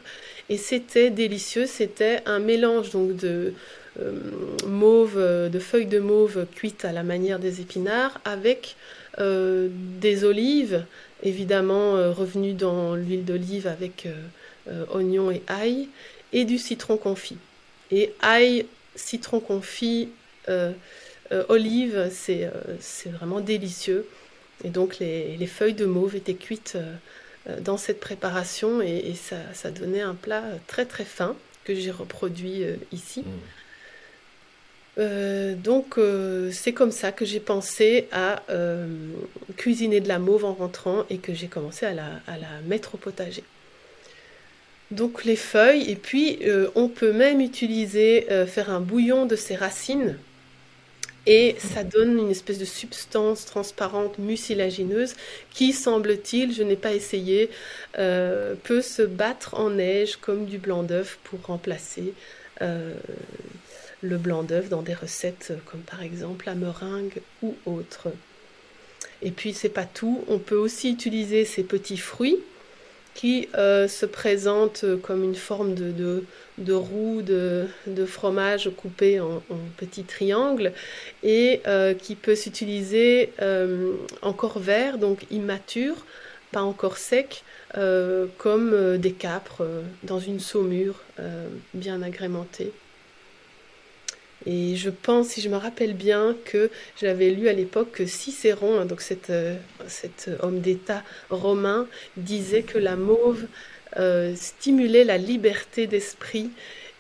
Et 0.50 0.58
c'était 0.58 1.10
délicieux. 1.10 1.66
C'était 1.66 2.20
un 2.26 2.38
mélange 2.38 2.90
donc 2.90 3.16
de 3.16 3.54
mauve, 4.66 5.18
de 5.18 5.58
feuilles 5.58 5.86
de 5.86 6.00
mauve 6.00 6.44
cuites 6.54 6.84
à 6.84 6.92
la 6.92 7.02
manière 7.02 7.38
des 7.38 7.62
épinards 7.62 8.20
avec 8.26 8.76
des 9.18 10.24
olives, 10.24 10.84
évidemment 11.22 11.92
revenues 12.12 12.52
dans 12.52 12.94
l'huile 12.94 13.24
d'olive 13.24 13.66
avec 13.66 14.06
oignons 14.92 15.30
et 15.30 15.40
ail 15.48 15.88
et 16.32 16.44
du 16.44 16.58
citron 16.58 16.96
confit. 16.96 17.38
Et 17.90 18.12
ail, 18.20 18.66
citron 18.94 19.40
confit, 19.40 20.10
euh, 20.48 20.72
euh, 21.32 21.44
olive, 21.48 21.96
euh, 21.96 22.08
c'est 22.80 23.10
vraiment 23.10 23.40
délicieux. 23.40 24.06
Et 24.64 24.70
donc 24.70 24.98
les, 24.98 25.46
feuilles 25.46 25.74
de 25.74 25.86
mauve 25.86 26.16
étaient 26.16 26.34
cuites 26.34 26.78
dans 27.60 27.76
cette 27.76 28.00
préparation 28.00 28.80
et, 28.80 29.14
ça, 29.14 29.70
donnait 29.70 30.00
un 30.00 30.14
plat 30.14 30.42
très 30.66 30.86
très 30.86 31.04
fin 31.04 31.36
que 31.64 31.74
j'ai 31.74 31.90
reproduit 31.90 32.62
ici. 32.90 33.22
Mm. 34.96 35.54
donc 35.56 36.00
c'est 36.52 36.72
comme 36.72 36.90
ça 36.90 37.12
que 37.12 37.26
j'ai 37.26 37.38
pensé 37.38 38.08
à 38.12 38.42
cuisiner 39.58 40.00
de 40.00 40.08
la 40.08 40.18
mauve 40.18 40.46
en 40.46 40.54
rentrant 40.54 41.04
et 41.10 41.18
que 41.18 41.34
j'ai 41.34 41.48
commencé 41.48 41.84
à 41.84 41.92
la 41.92 42.60
mettre 42.64 42.94
au 42.94 42.98
potager 42.98 43.44
donc 44.90 45.24
les 45.24 45.36
feuilles, 45.36 45.90
et 45.90 45.96
puis 45.96 46.38
euh, 46.42 46.68
on 46.74 46.88
peut 46.88 47.12
même 47.12 47.40
utiliser, 47.40 48.30
euh, 48.30 48.46
faire 48.46 48.70
un 48.70 48.80
bouillon 48.80 49.26
de 49.26 49.36
ces 49.36 49.56
racines, 49.56 50.16
et 51.26 51.56
ça 51.58 51.82
donne 51.82 52.16
une 52.20 52.30
espèce 52.30 52.58
de 52.58 52.64
substance 52.64 53.46
transparente 53.46 54.18
mucilagineuse 54.18 55.16
qui, 55.50 55.72
semble-t-il, 55.72 56.54
je 56.54 56.62
n'ai 56.62 56.76
pas 56.76 56.92
essayé, 56.92 57.50
euh, 57.98 58.54
peut 58.62 58.80
se 58.80 59.02
battre 59.02 59.54
en 59.58 59.70
neige 59.70 60.16
comme 60.16 60.46
du 60.46 60.58
blanc 60.58 60.84
d'œuf 60.84 61.18
pour 61.24 61.40
remplacer 61.42 62.14
le 64.02 64.16
blanc 64.16 64.44
d'œuf 64.44 64.70
dans 64.70 64.80
des 64.80 64.94
recettes 64.94 65.52
comme 65.66 65.80
par 65.80 66.02
exemple 66.02 66.46
la 66.46 66.54
meringue 66.54 67.20
ou 67.42 67.54
autre. 67.66 68.08
Et 69.20 69.30
puis 69.30 69.52
c'est 69.52 69.68
pas 69.68 69.84
tout, 69.84 70.24
on 70.28 70.38
peut 70.38 70.56
aussi 70.56 70.90
utiliser 70.90 71.44
ces 71.44 71.64
petits 71.64 71.98
fruits 71.98 72.38
qui 73.16 73.48
euh, 73.56 73.88
se 73.88 74.04
présente 74.04 74.84
comme 75.02 75.24
une 75.24 75.34
forme 75.34 75.74
de, 75.74 76.72
roue 76.72 77.22
de, 77.22 77.66
fromage 78.06 78.70
coupé 78.76 79.20
en, 79.20 79.42
petits 79.78 80.04
triangles 80.04 80.72
et 81.22 81.62
euh, 81.66 81.94
qui 81.94 82.14
peut 82.14 82.34
s'utiliser 82.34 83.32
euh, 83.40 83.94
encore 84.20 84.58
vert, 84.58 84.98
donc 84.98 85.24
immature, 85.30 86.04
pas 86.52 86.62
encore 86.62 86.98
sec, 86.98 87.42
comme 88.38 88.96
des 88.96 89.12
capres 89.12 89.66
dans 90.02 90.20
une 90.20 90.40
saumure 90.40 91.02
bien 91.74 92.00
agrémentée. 92.00 92.72
Et 94.46 94.76
je 94.76 94.90
pense, 94.90 95.28
si 95.28 95.40
je 95.40 95.48
me 95.48 95.56
rappelle 95.56 95.94
bien, 95.94 96.36
que 96.44 96.70
j'avais 97.00 97.30
lu 97.30 97.48
à 97.48 97.52
l'époque 97.52 97.90
que 97.90 98.06
Cicéron, 98.06 98.78
hein, 98.78 98.84
donc 98.86 99.00
cet, 99.00 99.30
euh, 99.30 99.56
cet 99.88 100.30
homme 100.40 100.60
d'État 100.60 101.02
romain, 101.30 101.88
disait 102.16 102.62
que 102.62 102.78
la 102.78 102.94
mauve 102.94 103.46
euh, 103.98 104.34
stimulait 104.36 105.04
la 105.04 105.18
liberté 105.18 105.88
d'esprit 105.88 106.50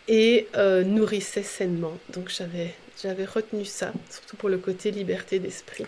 et 0.08 0.48
euh, 0.56 0.82
nourrissait 0.82 1.44
sainement. 1.44 1.96
Donc 2.12 2.30
j'avais, 2.30 2.74
j'avais 3.00 3.24
retenu 3.24 3.64
ça, 3.64 3.92
surtout 4.10 4.36
pour 4.36 4.48
le 4.48 4.58
côté 4.58 4.90
liberté 4.90 5.38
d'esprit. 5.38 5.86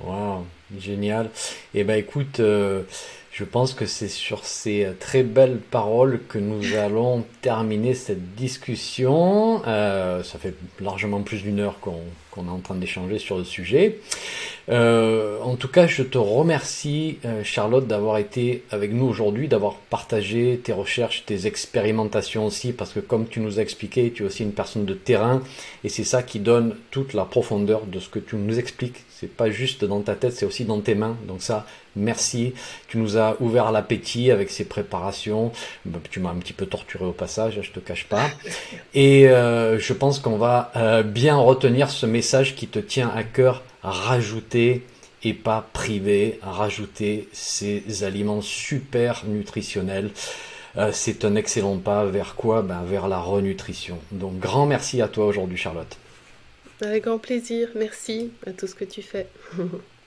Wow, 0.00 0.46
génial. 0.78 1.26
Et 1.74 1.80
eh 1.80 1.84
ben 1.84 1.96
écoute, 1.96 2.40
Je 3.38 3.44
pense 3.44 3.72
que 3.72 3.86
c'est 3.86 4.08
sur 4.08 4.44
ces 4.44 4.88
très 4.98 5.22
belles 5.22 5.60
paroles 5.60 6.20
que 6.28 6.38
nous 6.38 6.74
allons 6.76 7.24
terminer 7.40 7.94
cette 7.94 8.34
discussion. 8.34 9.62
Euh, 9.68 10.24
ça 10.24 10.40
fait 10.40 10.54
largement 10.80 11.22
plus 11.22 11.44
d'une 11.44 11.60
heure 11.60 11.78
qu'on 11.78 12.02
est 12.36 12.50
en 12.50 12.58
train 12.58 12.74
d'échanger 12.74 13.18
sur 13.18 13.38
le 13.38 13.44
sujet. 13.44 13.98
Euh, 14.70 15.38
en 15.42 15.56
tout 15.56 15.68
cas, 15.68 15.86
je 15.86 16.02
te 16.02 16.18
remercie, 16.18 17.18
euh, 17.24 17.42
Charlotte, 17.42 17.86
d'avoir 17.86 18.18
été 18.18 18.64
avec 18.70 18.92
nous 18.92 19.06
aujourd'hui, 19.06 19.48
d'avoir 19.48 19.74
partagé 19.74 20.60
tes 20.62 20.72
recherches, 20.72 21.24
tes 21.24 21.46
expérimentations 21.46 22.46
aussi, 22.46 22.72
parce 22.72 22.92
que 22.92 23.00
comme 23.00 23.26
tu 23.26 23.40
nous 23.40 23.58
as 23.58 23.62
expliqué, 23.62 24.12
tu 24.12 24.24
es 24.24 24.26
aussi 24.26 24.42
une 24.42 24.52
personne 24.52 24.84
de 24.84 24.94
terrain, 24.94 25.42
et 25.84 25.88
c'est 25.88 26.04
ça 26.04 26.22
qui 26.22 26.38
donne 26.38 26.76
toute 26.90 27.14
la 27.14 27.24
profondeur 27.24 27.86
de 27.86 27.98
ce 27.98 28.08
que 28.08 28.18
tu 28.18 28.36
nous 28.36 28.58
expliques. 28.58 29.04
C'est 29.08 29.34
pas 29.34 29.50
juste 29.50 29.84
dans 29.84 30.00
ta 30.00 30.14
tête, 30.14 30.32
c'est 30.32 30.46
aussi 30.46 30.64
dans 30.64 30.80
tes 30.80 30.94
mains. 30.94 31.16
Donc 31.26 31.42
ça, 31.42 31.66
merci. 31.96 32.52
Tu 32.86 32.98
nous 32.98 33.16
as 33.16 33.36
ouvert 33.40 33.72
l'appétit 33.72 34.30
avec 34.30 34.48
ces 34.48 34.64
préparations. 34.64 35.50
Bah, 35.84 35.98
tu 36.08 36.20
m'as 36.20 36.30
un 36.30 36.36
petit 36.36 36.52
peu 36.52 36.66
torturé 36.66 37.04
au 37.04 37.12
passage, 37.12 37.58
je 37.60 37.72
te 37.72 37.80
cache 37.80 38.04
pas. 38.04 38.30
Et 38.94 39.28
euh, 39.28 39.76
je 39.80 39.92
pense 39.92 40.20
qu'on 40.20 40.36
va 40.36 40.70
bien 41.02 41.36
retenir 41.36 41.90
ce 41.90 42.06
message 42.18 42.56
qui 42.56 42.66
te 42.66 42.80
tient 42.80 43.10
à 43.14 43.22
cœur 43.22 43.62
rajouter 43.80 44.82
et 45.22 45.34
pas 45.34 45.68
priver, 45.72 46.40
rajouter 46.42 47.28
ces 47.32 48.02
aliments 48.02 48.42
super 48.42 49.22
nutritionnels. 49.26 50.10
Euh, 50.76 50.90
c'est 50.92 51.24
un 51.24 51.36
excellent 51.36 51.78
pas 51.78 52.04
vers 52.06 52.34
quoi? 52.34 52.62
Ben, 52.62 52.82
Vers 52.84 53.06
la 53.06 53.20
renutrition. 53.20 53.98
Donc 54.10 54.40
grand 54.40 54.66
merci 54.66 55.00
à 55.00 55.06
toi 55.06 55.26
aujourd'hui 55.26 55.56
Charlotte. 55.56 55.96
Avec 56.80 57.04
grand 57.04 57.18
plaisir, 57.18 57.68
merci 57.76 58.32
à 58.44 58.50
tout 58.50 58.66
ce 58.66 58.74
que 58.74 58.84
tu 58.84 59.00
fais. 59.00 59.28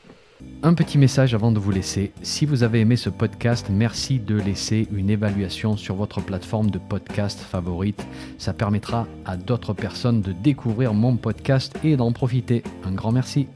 Un 0.63 0.75
petit 0.75 0.99
message 0.99 1.33
avant 1.33 1.51
de 1.51 1.57
vous 1.57 1.71
laisser. 1.71 2.11
Si 2.21 2.45
vous 2.45 2.61
avez 2.61 2.81
aimé 2.81 2.95
ce 2.95 3.09
podcast, 3.09 3.67
merci 3.71 4.19
de 4.19 4.35
laisser 4.35 4.87
une 4.91 5.09
évaluation 5.09 5.75
sur 5.75 5.95
votre 5.95 6.21
plateforme 6.21 6.69
de 6.69 6.77
podcast 6.77 7.39
favorite. 7.39 8.05
Ça 8.37 8.53
permettra 8.53 9.07
à 9.25 9.37
d'autres 9.37 9.73
personnes 9.73 10.21
de 10.21 10.33
découvrir 10.33 10.93
mon 10.93 11.17
podcast 11.17 11.73
et 11.83 11.97
d'en 11.97 12.11
profiter. 12.11 12.61
Un 12.83 12.91
grand 12.91 13.11
merci. 13.11 13.47